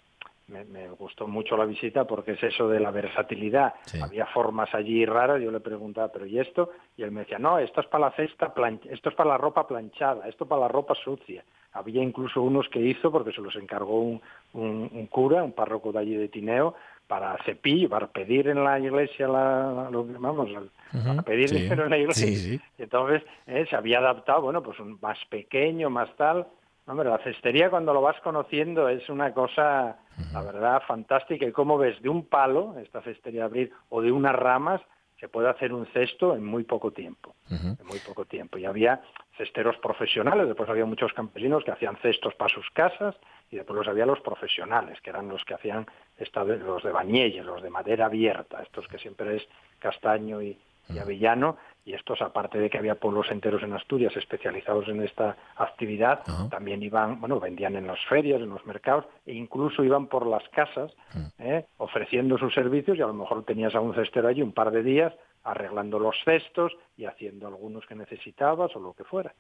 me, 0.49 0.89
gustó 0.91 1.27
mucho 1.27 1.57
la 1.57 1.65
visita 1.65 2.05
porque 2.05 2.33
es 2.33 2.43
eso 2.43 2.69
de 2.69 2.81
la 2.81 2.91
versatilidad. 2.91 3.75
Había 4.03 4.27
formas 4.27 4.75
allí 4.75 5.07
raras, 5.07 5.41
yo 5.41 5.51
le 5.51 5.61
preguntaba, 5.61 6.09
¿pero 6.13 6.27
y 6.27 6.39
esto? 6.39 6.71
Y 6.97 7.03
él 7.03 7.13
me 7.13 7.21
decía, 7.21 7.39
no, 7.39 7.59
esto 7.59 7.81
es 7.81 7.87
para 7.87 8.07
la 8.07 8.13
cesta, 8.13 8.53
esto 8.91 9.09
es 9.09 9.15
para 9.15 9.31
la 9.31 9.39
ropa 9.39 9.67
planchada, 9.67 10.29
esto 10.29 10.47
para 10.47 10.63
la 10.63 10.69
ropa 10.69 10.95
sucia. 11.03 11.45
Había 11.73 12.03
incluso 12.03 12.43
unos 12.43 12.69
que 12.69 12.81
hizo, 12.81 13.11
porque 13.11 13.33
se 13.33 13.41
los 13.41 13.57
encargó 13.57 14.01
un, 14.01 14.21
un 14.53 15.07
cura, 15.07 15.43
un 15.43 15.53
párroco 15.53 15.93
de 15.93 15.99
allí 15.99 16.15
de 16.15 16.29
Tineo, 16.29 16.75
para 17.07 17.37
cepillo, 17.45 17.89
para 17.89 18.07
pedir 18.07 18.49
en 18.49 18.65
la 18.65 18.79
iglesia, 18.79 19.29
la, 19.29 19.89
lo, 19.91 20.05
vamos, 20.05 20.51
para 20.93 21.23
pedir 21.23 21.51
dinero 21.51 21.85
en 21.85 21.91
la 21.91 21.99
iglesia. 21.99 22.61
Entonces 22.79 23.23
eh, 23.47 23.67
se 23.69 23.77
había 23.77 23.99
adaptado, 23.99 24.43
bueno, 24.43 24.63
pues 24.63 24.79
un 24.81 24.99
más 25.01 25.19
pequeño, 25.29 25.91
más 25.91 26.15
tal. 26.17 26.47
Hombre, 26.87 27.09
la 27.09 27.19
cestería 27.19 27.71
cuando 27.71 27.95
lo 27.95 28.03
vas 28.03 28.21
conociendo 28.21 28.89
es 28.89 29.09
una 29.09 29.33
cosa, 29.33 29.97
la 30.33 30.43
verdad, 30.43 30.83
fantástica. 30.87 31.47
Y 31.47 31.53
como 31.53 31.79
ves, 31.79 32.01
de 32.03 32.11
un 32.11 32.27
palo, 32.27 32.77
esta 32.79 33.01
cestería 33.03 33.41
de 33.41 33.47
abrir, 33.47 33.73
o 33.89 34.03
de 34.03 34.13
unas 34.13 34.35
ramas, 34.35 34.83
se 35.19 35.29
puede 35.29 35.49
hacer 35.49 35.73
un 35.73 35.87
cesto 35.87 36.37
en 36.37 36.45
muy 36.45 36.65
poco 36.65 36.91
tiempo. 36.91 37.35
En 37.49 37.87
muy 37.87 37.99
poco 38.01 38.27
tiempo. 38.27 38.59
Y 38.59 38.67
había 38.67 39.01
cesteros 39.39 39.77
profesionales, 39.79 40.47
después 40.47 40.69
había 40.69 40.85
muchos 40.85 41.13
campesinos 41.15 41.65
que 41.65 41.71
hacían 41.71 41.97
cestos 42.03 42.35
para 42.35 42.53
sus 42.53 42.69
casas, 42.71 43.15
y 43.51 43.57
después 43.57 43.77
los 43.77 43.89
había 43.89 44.07
los 44.07 44.21
profesionales, 44.21 45.01
que 45.01 45.11
eran 45.11 45.29
los 45.29 45.45
que 45.45 45.55
hacían 45.55 45.87
esta, 46.19 46.45
los 46.45 46.83
de 46.83 46.93
bañelles, 46.93 47.45
los 47.45 47.63
de 47.63 47.71
madera 47.71 48.07
abierta, 48.07 48.63
estos 48.63 48.87
que 48.89 48.99
siempre 48.99 49.37
es 49.37 49.49
castaño 49.79 50.43
y, 50.43 50.59
avellano, 51.01 51.57
y 51.85 51.95
estos, 51.95 52.21
aparte 52.21 52.59
de 52.59 52.69
que 52.69 52.79
había 52.79 52.95
pueblos 52.95 53.31
enteros 53.31 53.63
en 53.63 53.73
Asturias 53.73 54.15
especializados 54.17 54.89
en 54.89 55.03
esta 55.03 55.37
actividad, 55.57 56.21
también 56.51 56.83
iban, 56.83 57.21
bueno, 57.21 57.41
vendían 57.41 57.77
en 57.77 57.87
las 57.87 57.99
ferias, 58.07 58.41
en 58.41 58.51
los 58.51 58.65
mercados, 58.67 59.07
e 59.25 59.33
incluso 59.33 59.83
iban 59.83 60.07
por 60.09 60.27
las 60.27 60.47
casas 60.51 60.93
¿eh? 61.39 61.65
ofreciendo 61.79 62.39
sus 62.39 62.53
servicios, 62.55 62.99
y 62.99 63.03
a 63.03 63.07
lo 63.07 63.15
mejor 63.15 63.45
tenías 63.45 63.75
a 63.75 63.81
un 63.81 63.95
cestero 63.95 64.29
allí 64.29 64.43
un 64.43 64.53
par 64.53 64.71
de 64.71 64.83
días 64.83 65.13
arreglando 65.45 65.99
los 65.99 66.17
cestos 66.25 66.73
y 66.97 67.05
haciendo 67.05 67.47
algunos 67.47 67.85
que 67.87 67.95
necesitabas 67.95 68.75
o 68.75 68.81
lo 68.81 68.95
que 68.95 69.05
fuera. 69.05 69.35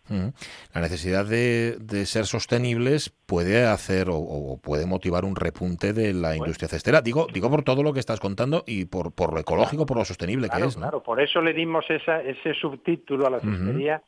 La 0.75 0.81
necesidad 0.81 1.25
de, 1.25 2.07
ser 2.07 2.27
sostenibles 2.27 3.09
puede 3.09 3.65
hacer 3.65 4.09
o, 4.11 4.59
puede 4.63 4.87
motivar 4.87 5.25
un 5.25 5.35
repunte 5.35 5.93
de 5.93 6.13
la 6.13 6.37
industria 6.37 6.69
cestera. 6.69 7.01
Digo, 7.01 7.27
digo 7.33 7.51
por 7.51 7.63
todo 7.63 7.83
lo 7.83 7.93
que 7.93 8.01
estás 8.01 8.21
contando 8.21 8.65
y 8.67 8.85
por, 8.85 9.13
por 9.13 9.33
lo 9.33 9.41
ecológico, 9.41 9.87
por 9.87 9.97
lo 9.97 10.05
sostenible 10.05 10.49
que 10.49 10.63
es. 10.63 10.77
Claro, 10.77 11.03
por 11.03 11.21
eso 11.21 11.41
le 11.41 11.55
dimos 11.55 11.85
esa, 11.89 12.21
ese 12.21 12.53
subtítulo 12.55 13.27
a 13.27 13.31
la 13.31 13.41
cestería, 13.41 14.03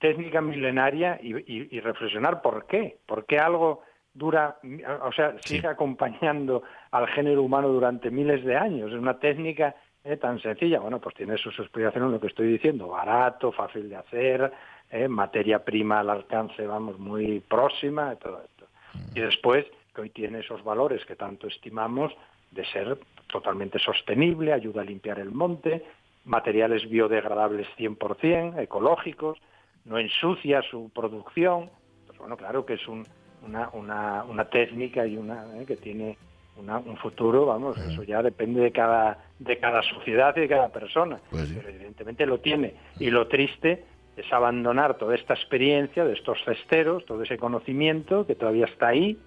técnica 0.00 0.40
milenaria 0.40 1.20
y, 1.22 1.80
reflexionar 1.80 2.42
por 2.42 2.66
qué, 2.66 2.98
por 3.06 3.26
qué 3.26 3.38
algo 3.38 3.82
dura, 4.12 4.58
o 5.04 5.12
sea, 5.12 5.36
sigue 5.40 5.68
acompañando 5.68 6.62
al 6.90 7.06
género 7.08 7.42
humano 7.42 7.68
durante 7.68 8.10
miles 8.10 8.44
de 8.44 8.56
años. 8.56 8.90
Es 8.90 8.98
una 8.98 9.18
técnica 9.20 9.76
¿eh? 10.04 10.16
tan 10.16 10.40
sencilla, 10.40 10.80
bueno, 10.80 11.00
pues 11.00 11.14
tiene 11.14 11.36
sus 11.38 11.58
explicaciones 11.58 12.10
lo 12.10 12.20
que 12.20 12.28
estoy 12.28 12.48
diciendo, 12.48 12.88
barato, 12.88 13.52
fácil 13.52 13.88
de 13.88 13.96
hacer, 13.96 14.52
¿eh? 14.90 15.08
materia 15.08 15.64
prima 15.64 16.00
al 16.00 16.10
alcance, 16.10 16.66
vamos, 16.66 16.98
muy 16.98 17.40
próxima, 17.40 18.14
todo 18.16 18.42
esto. 18.42 18.66
Y 19.14 19.20
después, 19.20 19.66
que 19.94 20.02
hoy 20.02 20.10
tiene 20.10 20.40
esos 20.40 20.62
valores 20.64 21.04
que 21.04 21.16
tanto 21.16 21.46
estimamos, 21.46 22.12
de 22.50 22.64
ser 22.66 22.98
totalmente 23.26 23.78
sostenible, 23.78 24.52
ayuda 24.52 24.82
a 24.82 24.84
limpiar 24.84 25.18
el 25.18 25.30
monte, 25.30 25.84
materiales 26.24 26.88
biodegradables 26.88 27.66
100%, 27.76 28.58
ecológicos, 28.60 29.38
no 29.84 29.98
ensucia 29.98 30.62
su 30.62 30.90
producción. 30.90 31.70
Pues 32.06 32.18
bueno, 32.18 32.36
claro 32.36 32.64
que 32.64 32.74
es 32.74 32.88
una, 32.88 33.68
una, 33.72 34.24
una 34.24 34.44
técnica 34.48 35.06
y 35.06 35.16
una 35.16 35.44
¿eh? 35.58 35.64
que 35.66 35.76
tiene 35.76 36.16
un 36.58 36.96
futuro, 36.96 37.46
vamos, 37.46 37.78
eso 37.78 38.02
ya 38.02 38.22
depende 38.22 38.60
de 38.60 38.72
cada, 38.72 39.18
de 39.38 39.58
cada 39.58 39.82
sociedad 39.82 40.36
y 40.36 40.40
de 40.40 40.48
cada 40.48 40.68
persona. 40.68 41.20
Pues 41.30 41.52
Pero 41.52 41.68
evidentemente 41.68 42.26
lo 42.26 42.40
tiene. 42.40 42.74
Y 42.98 43.10
lo 43.10 43.28
triste 43.28 43.84
es 44.16 44.32
abandonar 44.32 44.98
toda 44.98 45.14
esta 45.14 45.34
experiencia 45.34 46.04
de 46.04 46.14
estos 46.14 46.38
cesteros, 46.44 47.04
todo 47.06 47.22
ese 47.22 47.38
conocimiento 47.38 48.26
que 48.26 48.34
todavía 48.34 48.66
está 48.66 48.88
ahí, 48.88 49.18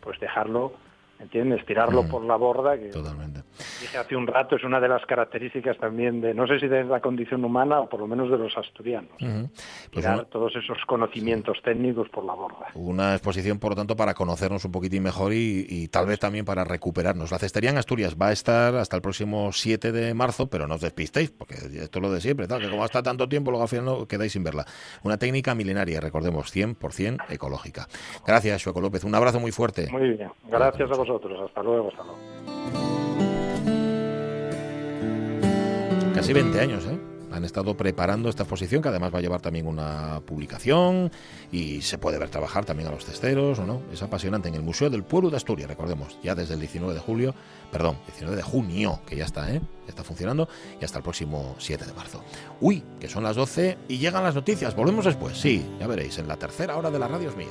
pues 0.00 0.18
dejarlo 0.20 0.72
¿entiendes? 1.18 1.64
Tirarlo 1.64 2.06
por 2.08 2.24
la 2.24 2.36
borda, 2.36 2.78
que 2.78 2.88
Totalmente. 2.88 3.42
dije 3.80 3.98
hace 3.98 4.16
un 4.16 4.26
rato, 4.26 4.56
es 4.56 4.64
una 4.64 4.80
de 4.80 4.88
las 4.88 5.04
características 5.06 5.78
también 5.78 6.20
de, 6.20 6.34
no 6.34 6.46
sé 6.46 6.58
si 6.58 6.68
de 6.68 6.84
la 6.84 7.00
condición 7.00 7.44
humana 7.44 7.80
o 7.80 7.88
por 7.88 8.00
lo 8.00 8.06
menos 8.06 8.30
de 8.30 8.38
los 8.38 8.56
asturianos. 8.56 9.12
Pues 9.18 9.50
Tirar 9.90 10.26
todos 10.26 10.54
esos 10.56 10.78
conocimientos 10.86 11.58
técnicos 11.62 12.08
por 12.08 12.24
la 12.24 12.34
borda. 12.34 12.66
Una 12.74 13.14
exposición, 13.14 13.58
por 13.58 13.70
lo 13.70 13.76
tanto, 13.76 13.96
para 13.96 14.14
conocernos 14.14 14.64
un 14.64 14.72
poquitín 14.72 15.02
mejor 15.02 15.32
y, 15.34 15.88
tal 15.88 16.06
vez 16.06 16.18
también 16.18 16.44
para 16.44 16.64
recuperarnos. 16.64 17.30
La 17.30 17.38
cestería 17.38 17.70
en 17.70 17.78
Asturias 17.78 18.16
va 18.20 18.28
a 18.28 18.32
estar 18.32 18.74
hasta 18.74 18.96
el 18.96 19.02
próximo 19.02 19.52
7 19.52 19.92
de 19.92 20.14
marzo, 20.14 20.48
pero 20.48 20.66
no 20.66 20.74
os 20.74 20.80
despistéis, 20.80 21.30
porque 21.30 21.54
esto 21.54 21.98
es 21.98 22.02
lo 22.02 22.12
de 22.12 22.20
siempre, 22.20 22.46
tal, 22.46 22.60
que 22.60 22.68
como 22.68 22.84
hasta 22.84 23.02
tanto 23.02 23.28
tiempo, 23.28 23.50
luego 23.50 23.62
al 23.62 23.68
final 23.68 23.84
no 23.84 24.06
quedáis 24.06 24.32
sin 24.32 24.42
verla. 24.42 24.64
Una 25.02 25.18
técnica 25.18 25.54
milenaria, 25.54 26.00
recordemos, 26.00 26.54
100% 26.54 27.30
ecológica. 27.30 27.86
Gracias, 28.26 28.62
Chueco 28.62 28.80
López. 28.80 29.04
Un 29.04 29.14
abrazo 29.14 29.40
muy 29.40 29.52
fuerte. 29.52 29.88
Muy 29.90 30.10
bien. 30.10 30.30
Gracias 30.48 30.90
a 30.90 30.96
vosotros. 30.96 31.03
Hasta 31.12 31.62
luego, 31.62 31.88
hasta 31.88 32.02
luego. 32.02 32.18
Casi 36.14 36.32
20 36.32 36.60
años, 36.60 36.84
¿eh? 36.86 36.98
Han 37.32 37.44
estado 37.44 37.76
preparando 37.76 38.28
esta 38.28 38.44
exposición, 38.44 38.80
que 38.80 38.88
además 38.88 39.12
va 39.12 39.18
a 39.18 39.20
llevar 39.20 39.40
también 39.40 39.66
una 39.66 40.22
publicación 40.24 41.10
y 41.50 41.82
se 41.82 41.98
puede 41.98 42.16
ver 42.16 42.28
trabajar 42.30 42.64
también 42.64 42.88
a 42.88 42.92
los 42.92 43.04
cesteros, 43.04 43.58
¿o 43.58 43.66
no? 43.66 43.82
Es 43.92 44.04
apasionante 44.04 44.48
en 44.48 44.54
el 44.54 44.62
Museo 44.62 44.88
del 44.88 45.02
Pueblo 45.02 45.30
de 45.30 45.36
Asturias, 45.36 45.68
recordemos, 45.68 46.16
ya 46.22 46.36
desde 46.36 46.54
el 46.54 46.60
19 46.60 46.94
de 46.94 47.00
julio, 47.00 47.34
perdón, 47.72 47.98
19 48.06 48.36
de 48.36 48.42
junio, 48.42 49.00
que 49.04 49.16
ya 49.16 49.24
está, 49.24 49.52
¿eh? 49.52 49.60
Ya 49.60 49.88
está 49.88 50.04
funcionando 50.04 50.48
y 50.80 50.84
hasta 50.84 50.98
el 50.98 51.02
próximo 51.02 51.56
7 51.58 51.84
de 51.84 51.92
marzo. 51.92 52.22
Uy, 52.60 52.84
que 53.00 53.08
son 53.08 53.24
las 53.24 53.34
12 53.34 53.78
y 53.88 53.98
llegan 53.98 54.22
las 54.22 54.36
noticias. 54.36 54.76
Volvemos 54.76 55.04
después, 55.04 55.36
sí, 55.36 55.66
ya 55.80 55.88
veréis, 55.88 56.16
en 56.18 56.28
la 56.28 56.36
tercera 56.36 56.76
hora 56.76 56.90
de 56.92 57.00
la 57.00 57.08
radio 57.08 57.30
es 57.30 57.36
mía. 57.36 57.48